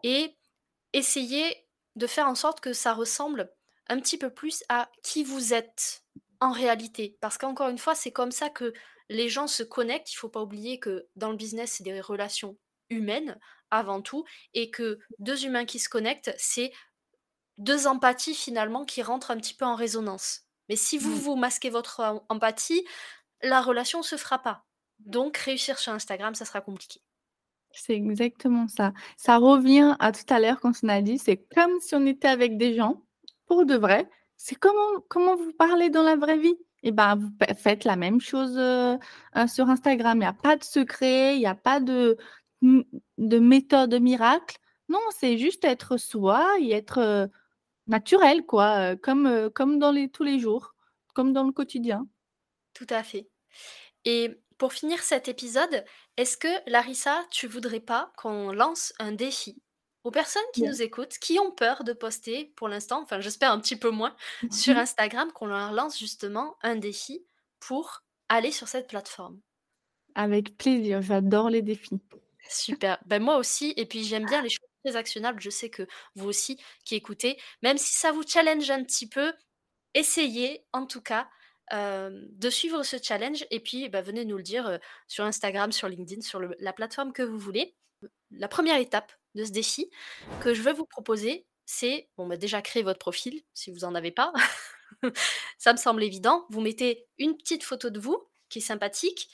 et 0.04 0.38
essayer 0.94 1.68
de 1.96 2.08
faire 2.08 2.28
en 2.28 2.36
sorte 2.36 2.60
que 2.60 2.74
ça 2.74 2.94
ressemble 2.94 3.52
un 3.88 4.00
petit 4.00 4.18
peu 4.18 4.30
plus 4.30 4.64
à 4.70 4.90
qui 5.04 5.24
vous 5.24 5.54
êtes 5.54 6.04
en 6.40 6.52
réalité. 6.52 7.18
Parce 7.22 7.38
qu'encore 7.38 7.70
une 7.70 7.78
fois, 7.78 7.96
c'est 7.96 8.12
comme 8.12 8.32
ça 8.32 8.50
que 8.50 8.74
les 9.10 9.30
gens 9.30 9.48
se 9.48 9.64
connectent. 9.64 10.12
Il 10.12 10.16
ne 10.16 10.20
faut 10.20 10.30
pas 10.30 10.42
oublier 10.42 10.80
que 10.80 11.08
dans 11.16 11.32
le 11.32 11.38
business, 11.38 11.74
c'est 11.74 11.84
des 11.84 12.02
relations 12.02 12.58
humaines 12.90 13.38
avant 13.70 14.02
tout, 14.02 14.24
et 14.54 14.72
que 14.72 15.00
deux 15.20 15.46
humains 15.46 15.66
qui 15.66 15.80
se 15.80 15.90
connectent, 15.90 16.34
c'est 16.38 16.72
deux 17.58 17.88
empathies 17.88 18.36
finalement 18.36 18.86
qui 18.86 19.02
rentrent 19.02 19.32
un 19.32 19.38
petit 19.38 19.54
peu 19.54 19.66
en 19.66 19.76
résonance. 19.76 20.44
Mais 20.70 20.76
si 20.76 20.98
vous, 20.98 21.12
mmh. 21.12 21.20
vous 21.20 21.36
masquez 21.36 21.70
votre 21.70 22.24
empathie, 22.30 22.86
la 23.42 23.62
relation 23.62 24.00
ne 24.00 24.04
se 24.04 24.16
fera 24.16 24.40
pas. 24.40 24.66
Donc, 25.00 25.38
réussir 25.38 25.80
sur 25.80 25.92
Instagram, 25.94 26.36
ça 26.36 26.46
sera 26.46 26.62
compliqué. 26.62 27.02
C'est 27.72 27.94
exactement 27.94 28.68
ça. 28.68 28.94
Ça 29.18 29.38
revient 29.38 29.96
à 30.00 30.12
tout 30.12 30.26
à 30.34 30.40
l'heure 30.40 30.60
quand 30.60 30.74
on 30.84 30.90
a 30.90 31.02
dit, 31.02 31.20
c'est 31.20 31.38
comme 31.38 31.80
si 31.80 31.96
on 31.96 32.06
était 32.06 32.28
avec 32.28 32.58
des 32.58 32.74
gens, 32.74 33.04
pour 33.46 33.66
de 33.66 33.76
vrai. 33.76 34.10
C'est 34.36 34.56
comment, 34.56 35.02
comment 35.10 35.36
vous 35.36 35.54
parlez 35.54 35.90
dans 35.90 36.04
la 36.04 36.16
vraie 36.16 36.38
vie? 36.38 36.58
Et 36.88 36.92
eh 36.92 36.94
ben, 36.94 37.18
vous 37.18 37.30
faites 37.58 37.84
la 37.84 37.98
même 37.98 38.22
chose 38.22 38.54
sur 39.48 39.70
Instagram. 39.70 40.20
Il 40.20 40.22
n'y 40.22 40.26
a 40.26 40.32
pas 40.32 40.56
de 40.56 40.64
secret, 40.64 41.36
il 41.36 41.40
n'y 41.40 41.46
a 41.46 41.54
pas 41.54 41.82
de, 41.82 42.16
de 42.62 43.40
méthode 43.40 43.94
miracle. 43.96 44.56
Non, 44.88 45.02
c'est 45.10 45.38
juste 45.38 45.66
être 45.66 45.98
soi 45.98 46.48
et 46.62 46.72
être 46.72 47.30
naturel, 47.88 48.46
quoi, 48.46 48.96
comme, 48.96 49.50
comme 49.54 49.80
dans 49.80 49.92
les, 49.92 50.08
tous 50.08 50.24
les 50.24 50.40
jours, 50.40 50.76
comme 51.14 51.34
dans 51.34 51.44
le 51.44 51.52
quotidien. 51.52 52.08
Tout 52.74 52.88
à 52.90 53.04
fait. 53.04 53.28
Et 54.06 54.40
pour 54.58 54.72
finir 54.72 55.02
cet 55.02 55.28
épisode, 55.28 55.84
est-ce 56.16 56.38
que 56.38 56.72
Larissa, 56.72 57.22
tu 57.32 57.48
voudrais 57.48 57.82
pas 57.82 58.14
qu'on 58.16 58.54
lance 58.54 58.94
un 58.98 59.12
défi? 59.12 59.62
Aux 60.08 60.12
personnes 60.12 60.42
qui 60.54 60.64
nous 60.64 60.82
écoutent, 60.82 61.18
qui 61.20 61.38
ont 61.40 61.52
peur 61.52 61.84
de 61.84 61.94
poster 61.94 62.54
pour 62.56 62.68
l'instant, 62.68 63.02
enfin 63.02 63.20
j'espère 63.20 63.52
un 63.52 63.60
petit 63.60 63.76
peu 63.76 63.90
moins, 63.90 64.16
sur 64.52 64.76
mmh 64.76 64.80
Instagram, 64.80 65.32
qu'on 65.34 65.48
leur 65.48 65.74
lance 65.74 66.00
justement 66.00 66.58
un 66.62 66.76
défi 66.76 67.26
pour 67.60 68.04
aller 68.30 68.52
sur 68.52 68.68
cette 68.68 68.88
plateforme. 68.88 69.40
Avec 70.16 70.58
plaisir, 70.58 71.02
j'adore 71.02 71.50
les 71.50 71.62
défis. 71.62 72.00
Super, 72.50 72.98
ben 73.06 73.22
moi 73.22 73.38
aussi, 73.38 73.74
et 73.76 73.86
puis 73.86 74.04
j'aime 74.04 74.26
bien 74.26 74.42
les 74.42 74.50
choses 74.50 74.68
très 74.86 74.96
actionnables, 74.96 75.42
je 75.42 75.50
sais 75.50 75.70
que 75.70 75.86
vous 76.16 76.28
aussi 76.28 76.60
qui 76.86 76.96
écoutez, 76.96 77.38
même 77.62 77.78
si 77.78 77.94
ça 77.94 78.12
vous 78.12 78.24
challenge 78.26 78.70
un 78.72 78.84
petit 78.84 79.10
peu, 79.10 79.34
essayez 79.94 80.66
en 80.72 80.86
tout 80.86 81.02
cas 81.02 81.28
de 81.72 82.50
suivre 82.50 82.84
ce 82.84 82.96
challenge. 83.02 83.46
Et 83.52 83.60
puis 83.60 83.90
bah, 83.90 84.02
venez 84.02 84.24
nous 84.24 84.38
le 84.38 84.44
dire 84.44 84.80
sur 85.08 85.26
Instagram, 85.26 85.74
sur 85.74 85.90
LinkedIn, 85.90 86.22
sur 86.22 86.40
la 86.40 86.72
plateforme 86.72 87.12
que 87.12 87.24
vous 87.24 87.38
voulez. 87.38 87.76
La 88.32 88.48
première 88.48 88.78
étape 88.78 89.12
de 89.38 89.46
ce 89.46 89.52
défi 89.52 89.90
que 90.42 90.54
je 90.54 90.62
veux 90.62 90.74
vous 90.74 90.86
proposer, 90.86 91.46
c'est 91.66 92.10
bon, 92.18 92.28
bah, 92.28 92.38
déjà 92.38 92.62
créer 92.62 92.84
votre 92.84 93.00
profil 93.00 93.42
si 93.54 93.72
vous 93.72 93.80
n'en 93.80 93.96
avez 93.96 94.12
pas. 94.12 94.34
Ça 95.58 95.74
me 95.74 95.78
semble 95.78 96.04
évident. 96.04 96.46
Vous 96.50 96.62
mettez 96.62 97.08
une 97.18 97.38
petite 97.38 97.64
photo 97.64 97.90
de 97.90 98.00
vous 98.00 98.28
qui 98.50 98.60
est 98.60 98.62
sympathique, 98.62 99.30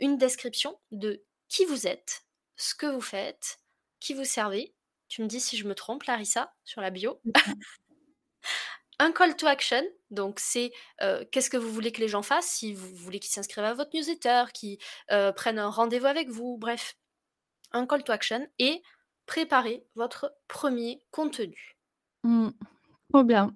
une 0.00 0.18
description 0.18 0.78
de 0.90 1.24
qui 1.48 1.64
vous 1.64 1.86
êtes, 1.86 2.24
ce 2.56 2.74
que 2.74 2.86
vous 2.86 3.00
faites, 3.00 3.58
qui 4.00 4.14
vous 4.14 4.24
servez. 4.24 4.74
Tu 5.08 5.22
me 5.22 5.28
dis 5.28 5.40
si 5.40 5.56
je 5.56 5.66
me 5.66 5.74
trompe, 5.74 6.04
Larissa, 6.04 6.52
sur 6.64 6.80
la 6.80 6.90
bio. 6.90 7.20
un 8.98 9.12
call 9.12 9.36
to 9.36 9.46
action, 9.46 9.82
donc 10.10 10.40
c'est 10.40 10.72
qu'est-ce 11.30 11.48
que 11.48 11.56
vous 11.56 11.72
voulez 11.72 11.92
que 11.92 12.00
les 12.00 12.08
gens 12.08 12.22
fassent, 12.22 12.50
si 12.50 12.74
vous 12.74 12.94
voulez 12.96 13.20
qu'ils 13.20 13.30
s'inscrivent 13.30 13.64
à 13.64 13.74
votre 13.74 13.90
newsletter, 13.94 14.46
qu'ils 14.52 14.78
prennent 15.36 15.60
un 15.60 15.70
rendez-vous 15.70 16.06
avec 16.06 16.28
vous, 16.28 16.58
bref, 16.58 16.96
un 17.72 17.86
call 17.86 18.02
to 18.02 18.12
action 18.12 18.46
et 18.58 18.82
préparer 19.30 19.86
votre 19.94 20.34
premier 20.48 21.04
contenu. 21.12 21.76
Mmh. 22.24 22.48
Trop 23.12 23.22
bien. 23.22 23.54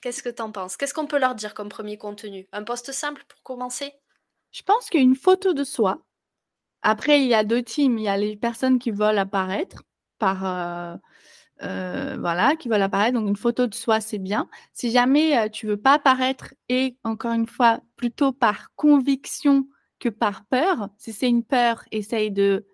Qu'est-ce 0.00 0.22
que 0.22 0.28
tu 0.28 0.40
en 0.40 0.52
penses? 0.52 0.76
Qu'est-ce 0.76 0.94
qu'on 0.94 1.08
peut 1.08 1.18
leur 1.18 1.34
dire 1.34 1.52
comme 1.52 1.68
premier 1.68 1.98
contenu? 1.98 2.46
Un 2.52 2.62
post 2.62 2.92
simple 2.92 3.24
pour 3.26 3.42
commencer? 3.42 3.92
Je 4.52 4.62
pense 4.62 4.88
qu'une 4.88 5.16
photo 5.16 5.52
de 5.52 5.64
soi. 5.64 6.06
Après, 6.82 7.22
il 7.22 7.26
y 7.26 7.34
a 7.34 7.42
deux 7.42 7.60
teams. 7.60 7.98
Il 7.98 8.04
y 8.04 8.08
a 8.08 8.16
les 8.16 8.36
personnes 8.36 8.78
qui 8.78 8.92
veulent 8.92 9.18
apparaître 9.18 9.82
par, 10.20 10.46
euh, 10.46 12.16
voilà, 12.20 12.54
qui 12.54 12.68
veulent 12.68 12.80
apparaître. 12.80 13.18
Donc, 13.18 13.28
une 13.28 13.36
photo 13.36 13.66
de 13.66 13.74
soi, 13.74 14.00
c'est 14.00 14.18
bien. 14.18 14.48
Si 14.72 14.92
jamais 14.92 15.36
euh, 15.36 15.48
tu 15.48 15.66
veux 15.66 15.76
pas 15.76 15.94
apparaître 15.94 16.54
et 16.68 16.96
encore 17.02 17.32
une 17.32 17.48
fois, 17.48 17.80
plutôt 17.96 18.30
par 18.30 18.72
conviction 18.76 19.66
que 19.98 20.08
par 20.08 20.44
peur, 20.44 20.88
si 20.98 21.12
c'est 21.12 21.28
une 21.28 21.42
peur, 21.44 21.82
essaye 21.90 22.30
de 22.30 22.64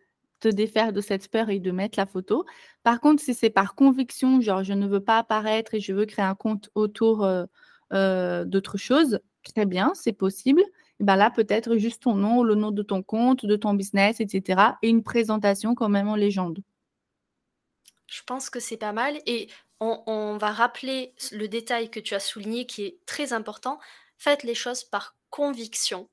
défaire 0.52 0.92
de 0.92 1.00
cette 1.00 1.28
peur 1.28 1.50
et 1.50 1.58
de 1.58 1.70
mettre 1.70 1.98
la 1.98 2.06
photo. 2.06 2.44
Par 2.82 3.00
contre, 3.00 3.22
si 3.22 3.34
c'est 3.34 3.50
par 3.50 3.74
conviction, 3.74 4.40
genre 4.40 4.64
je 4.64 4.72
ne 4.72 4.86
veux 4.86 5.00
pas 5.00 5.18
apparaître 5.18 5.74
et 5.74 5.80
je 5.80 5.92
veux 5.92 6.06
créer 6.06 6.24
un 6.24 6.34
compte 6.34 6.70
autour 6.74 7.24
euh, 7.92 8.44
d'autre 8.44 8.78
chose, 8.78 9.20
très 9.42 9.66
bien, 9.66 9.92
c'est 9.94 10.12
possible. 10.12 10.62
Et 11.00 11.04
ben 11.04 11.16
là, 11.16 11.30
peut-être 11.30 11.76
juste 11.76 12.04
ton 12.04 12.14
nom, 12.14 12.42
le 12.42 12.54
nom 12.54 12.70
de 12.70 12.82
ton 12.82 13.02
compte, 13.02 13.44
de 13.44 13.56
ton 13.56 13.74
business, 13.74 14.20
etc. 14.20 14.62
Et 14.82 14.88
une 14.88 15.02
présentation 15.02 15.74
quand 15.74 15.88
même 15.88 16.08
en 16.08 16.16
légende. 16.16 16.60
Je 18.06 18.22
pense 18.22 18.50
que 18.50 18.60
c'est 18.60 18.76
pas 18.76 18.92
mal 18.92 19.18
et 19.26 19.48
on, 19.80 20.38
va 20.38 20.52
rappeler 20.52 21.14
le 21.32 21.48
détail 21.48 21.90
que 21.90 22.00
tu 22.00 22.14
as 22.14 22.20
souligné 22.20 22.66
qui 22.66 22.84
est 22.84 22.98
très 23.04 23.32
important. 23.32 23.78
Faites 24.16 24.42
les 24.42 24.54
choses 24.54 24.84
par 24.84 25.16
conviction 25.28 26.08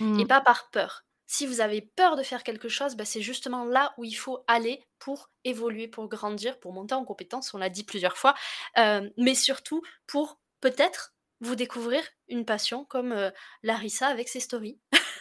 et 0.00 0.04
mmh. 0.04 0.26
pas 0.26 0.40
par 0.40 0.70
peur. 0.70 1.05
Si 1.26 1.46
vous 1.46 1.60
avez 1.60 1.82
peur 1.82 2.16
de 2.16 2.22
faire 2.22 2.44
quelque 2.44 2.68
chose, 2.68 2.94
bah, 2.94 3.04
c'est 3.04 3.20
justement 3.20 3.64
là 3.64 3.94
où 3.98 4.04
il 4.04 4.14
faut 4.14 4.44
aller 4.46 4.82
pour 4.98 5.30
évoluer, 5.44 5.88
pour 5.88 6.08
grandir, 6.08 6.58
pour 6.60 6.72
monter 6.72 6.94
en 6.94 7.04
compétence, 7.04 7.52
on 7.54 7.58
l'a 7.58 7.68
dit 7.68 7.84
plusieurs 7.84 8.16
fois, 8.16 8.34
euh, 8.78 9.08
mais 9.16 9.34
surtout 9.34 9.82
pour 10.06 10.40
peut-être 10.60 11.14
vous 11.40 11.54
découvrir 11.54 12.02
une 12.28 12.44
passion 12.44 12.84
comme 12.84 13.12
euh, 13.12 13.30
Larissa 13.62 14.06
avec 14.06 14.28
ses 14.28 14.40
stories. 14.40 14.78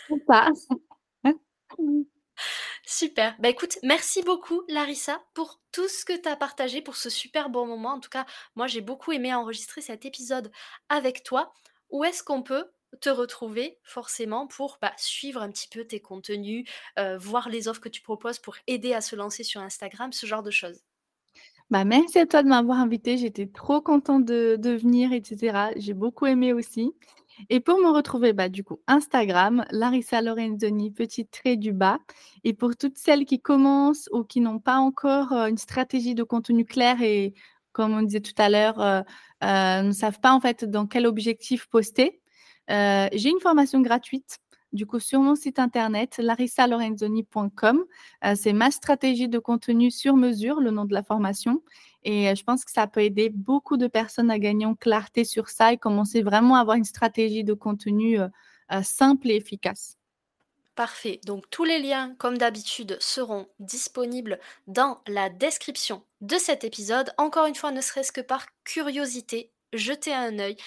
Ou 0.10 0.20
pas. 0.28 0.50
Super. 2.86 3.36
Bah 3.40 3.50
écoute, 3.50 3.80
merci 3.82 4.22
beaucoup 4.22 4.64
Larissa 4.70 5.20
pour 5.34 5.60
tout 5.72 5.88
ce 5.88 6.06
que 6.06 6.16
tu 6.16 6.30
as 6.30 6.36
partagé, 6.36 6.82
pour 6.82 6.96
ce 6.96 7.10
super 7.10 7.50
bon 7.50 7.66
moment. 7.66 7.94
En 7.94 8.00
tout 8.00 8.10
cas, 8.10 8.26
moi 8.56 8.68
j'ai 8.68 8.82
beaucoup 8.82 9.12
aimé 9.12 9.34
enregistrer 9.34 9.82
cet 9.82 10.06
épisode 10.06 10.52
avec 10.88 11.24
toi. 11.24 11.52
Où 11.90 12.04
est-ce 12.04 12.24
qu'on 12.24 12.44
peut 12.44 12.72
te 13.02 13.10
retrouver 13.10 13.78
forcément 13.84 14.48
pour 14.48 14.78
bah, 14.82 14.94
suivre 14.98 15.42
un 15.42 15.50
petit 15.50 15.68
peu 15.68 15.86
tes 15.86 16.00
contenus, 16.00 16.68
euh, 17.00 17.18
voir 17.18 17.50
les 17.50 17.68
offres 17.68 17.82
que 17.82 17.90
tu 17.90 18.02
proposes 18.02 18.40
pour 18.40 18.56
aider 18.68 18.94
à 18.94 19.02
se 19.02 19.16
lancer 19.16 19.44
sur 19.44 19.62
Instagram, 19.62 20.12
ce 20.14 20.26
genre 20.26 20.44
de 20.44 20.52
choses 20.52 20.82
bah, 21.72 21.84
merci 21.84 22.20
à 22.20 22.28
toi 22.28 22.44
de 22.44 22.48
m'avoir 22.48 22.78
invité. 22.78 23.18
J'étais 23.18 23.48
trop 23.48 23.82
contente 23.82 24.24
de, 24.24 24.56
de 24.60 24.70
venir, 24.70 25.12
etc. 25.14 25.72
J'ai 25.78 25.96
beaucoup 25.96 26.28
aimé 26.28 26.54
aussi. 26.54 26.94
Et 27.50 27.60
pour 27.60 27.80
me 27.80 27.90
retrouver, 27.90 28.34
bah, 28.34 28.50
du 28.50 28.64
coup, 28.64 28.80
Instagram, 28.86 29.66
Larissa 29.72 30.22
Lorenzoni, 30.22 30.92
petit 30.92 31.26
trait 31.26 31.58
du 31.58 31.74
bas. 31.74 31.98
Et 32.44 32.54
pour 32.54 32.76
toutes 32.78 32.98
celles 32.98 33.26
qui 33.26 33.42
commencent 33.42 34.10
ou 34.12 34.24
qui 34.24 34.42
n'ont 34.42 34.60
pas 34.60 34.78
encore 34.78 35.32
une 35.34 35.58
stratégie 35.58 36.14
de 36.14 36.22
contenu 36.22 36.66
claire 36.66 37.02
et 37.02 37.34
comme 37.72 37.94
on 37.94 38.04
disait 38.04 38.22
tout 38.22 38.34
à 38.38 38.50
l'heure, 38.50 39.04
ne 39.42 39.92
savent 39.92 40.20
pas 40.20 40.34
en 40.34 40.40
fait 40.40 40.66
dans 40.66 40.88
quel 40.88 41.06
objectif 41.06 41.68
poster. 41.68 42.22
J'ai 42.68 43.30
une 43.30 43.40
formation 43.40 43.82
gratuite 43.82 44.40
du 44.74 44.86
coup 44.86 45.00
sur 45.00 45.22
mon 45.22 45.36
site 45.36 45.58
internet 45.58 46.18
larissalorenzoni.com. 46.18 47.86
c'est 48.36 48.54
ma 48.54 48.72
stratégie 48.72 49.30
de 49.30 49.40
contenu 49.40 49.90
sur 49.90 50.16
mesure, 50.16 50.60
le 50.60 50.72
nom 50.72 50.86
de 50.86 50.94
la 50.94 51.04
formation. 51.04 51.64
Et 52.04 52.36
je 52.36 52.44
pense 52.44 52.66
que 52.66 52.72
ça 52.72 52.86
peut 52.86 53.02
aider 53.02 53.30
beaucoup 53.30 53.78
de 53.78 53.88
personnes 53.88 54.30
à 54.30 54.38
gagner 54.38 54.66
en 54.66 54.76
clarté 54.76 55.24
sur 55.24 55.50
ça 55.50 55.72
et 55.72 55.78
commencer 55.78 56.22
vraiment 56.22 56.56
à 56.56 56.60
avoir 56.60 56.76
une 56.76 56.84
stratégie 56.84 57.44
de 57.44 57.54
contenu 57.54 58.20
simple 58.84 59.32
et 59.32 59.36
efficace. 59.36 59.98
Parfait. 60.76 61.22
Donc 61.26 61.50
tous 61.50 61.64
les 61.64 61.80
liens, 61.80 62.14
comme 62.18 62.38
d'habitude, 62.38 62.98
seront 63.00 63.48
disponibles 63.60 64.40
dans 64.68 65.00
la 65.08 65.30
description 65.30 66.04
de 66.20 66.36
cet 66.36 66.66
épisode. 66.66 67.14
Encore 67.18 67.46
une 67.46 67.56
fois, 67.56 67.72
ne 67.72 67.80
serait-ce 67.80 68.12
que 68.12 68.20
par 68.20 68.46
curiosité, 68.66 69.54
jetez 69.72 70.14
un 70.14 70.38
œil 70.38 70.58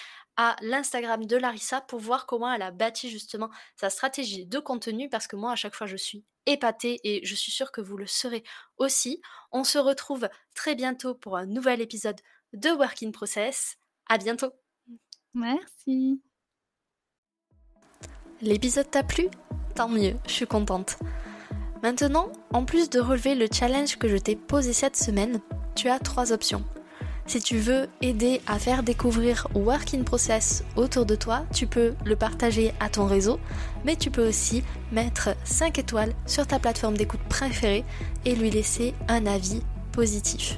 à 0.41 0.55
l'Instagram 0.61 1.25
de 1.25 1.35
Larissa 1.35 1.81
pour 1.81 1.99
voir 1.99 2.25
comment 2.25 2.49
elle 2.53 2.61
a 2.61 2.71
bâti 2.71 3.09
justement 3.09 3.49
sa 3.75 3.89
stratégie 3.89 4.45
de 4.45 4.59
contenu 4.59 5.09
parce 5.09 5.27
que 5.27 5.35
moi 5.35 5.51
à 5.51 5.57
chaque 5.57 5.75
fois 5.75 5.85
je 5.85 5.97
suis 5.97 6.23
épatée 6.45 7.01
et 7.03 7.25
je 7.25 7.35
suis 7.35 7.51
sûre 7.51 7.73
que 7.73 7.81
vous 7.81 7.97
le 7.97 8.07
serez 8.07 8.45
aussi. 8.77 9.21
On 9.51 9.65
se 9.65 9.77
retrouve 9.77 10.29
très 10.55 10.75
bientôt 10.75 11.13
pour 11.13 11.35
un 11.35 11.45
nouvel 11.45 11.81
épisode 11.81 12.15
de 12.53 12.69
Work 12.69 13.03
in 13.03 13.11
Process. 13.11 13.75
À 14.07 14.17
bientôt. 14.17 14.53
Merci. 15.33 16.21
L'épisode 18.41 18.89
t'a 18.89 19.03
plu? 19.03 19.27
Tant 19.75 19.89
mieux, 19.89 20.15
je 20.25 20.31
suis 20.31 20.47
contente. 20.47 20.99
Maintenant, 21.83 22.31
en 22.53 22.63
plus 22.63 22.89
de 22.89 23.01
relever 23.01 23.35
le 23.35 23.47
challenge 23.51 23.97
que 23.97 24.07
je 24.07 24.15
t'ai 24.15 24.37
posé 24.37 24.71
cette 24.71 24.95
semaine, 24.95 25.41
tu 25.75 25.89
as 25.89 25.99
trois 25.99 26.31
options. 26.31 26.63
Si 27.29 27.39
tu 27.39 27.59
veux 27.59 27.87
aider 28.01 28.41
à 28.47 28.57
faire 28.57 28.81
découvrir 28.81 29.47
Work 29.53 29.93
in 29.93 30.01
Process 30.01 30.63
autour 30.75 31.05
de 31.05 31.13
toi, 31.13 31.43
tu 31.53 31.67
peux 31.67 31.93
le 32.03 32.15
partager 32.15 32.73
à 32.79 32.89
ton 32.89 33.05
réseau, 33.05 33.39
mais 33.85 33.95
tu 33.95 34.09
peux 34.09 34.27
aussi 34.27 34.63
mettre 34.91 35.35
5 35.43 35.77
étoiles 35.77 36.13
sur 36.25 36.47
ta 36.47 36.57
plateforme 36.57 36.97
d'écoute 36.97 37.19
préférée 37.29 37.85
et 38.25 38.33
lui 38.33 38.49
laisser 38.49 38.95
un 39.07 39.27
avis 39.27 39.61
positif. 39.91 40.57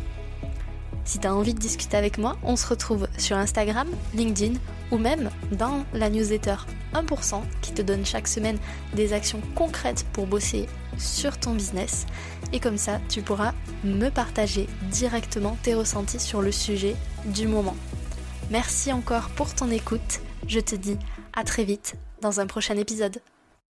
Si 1.03 1.19
tu 1.19 1.27
as 1.27 1.35
envie 1.35 1.53
de 1.53 1.59
discuter 1.59 1.97
avec 1.97 2.17
moi, 2.17 2.37
on 2.43 2.55
se 2.55 2.67
retrouve 2.67 3.07
sur 3.17 3.37
Instagram, 3.37 3.87
LinkedIn 4.13 4.59
ou 4.91 4.97
même 4.97 5.29
dans 5.51 5.83
la 5.93 6.09
newsletter 6.09 6.55
1% 6.93 7.41
qui 7.61 7.73
te 7.73 7.81
donne 7.81 8.05
chaque 8.05 8.27
semaine 8.27 8.57
des 8.93 9.13
actions 9.13 9.41
concrètes 9.55 10.05
pour 10.13 10.27
bosser 10.27 10.67
sur 10.97 11.37
ton 11.37 11.53
business. 11.53 12.05
Et 12.53 12.59
comme 12.59 12.77
ça, 12.77 12.99
tu 13.09 13.21
pourras 13.21 13.53
me 13.83 14.09
partager 14.09 14.67
directement 14.89 15.57
tes 15.63 15.73
ressentis 15.73 16.19
sur 16.19 16.41
le 16.41 16.51
sujet 16.51 16.95
du 17.25 17.47
moment. 17.47 17.75
Merci 18.49 18.91
encore 18.91 19.29
pour 19.29 19.53
ton 19.55 19.71
écoute. 19.71 20.19
Je 20.47 20.59
te 20.59 20.75
dis 20.75 20.97
à 21.33 21.43
très 21.43 21.63
vite 21.63 21.95
dans 22.21 22.39
un 22.39 22.47
prochain 22.47 22.75
épisode. 22.75 23.21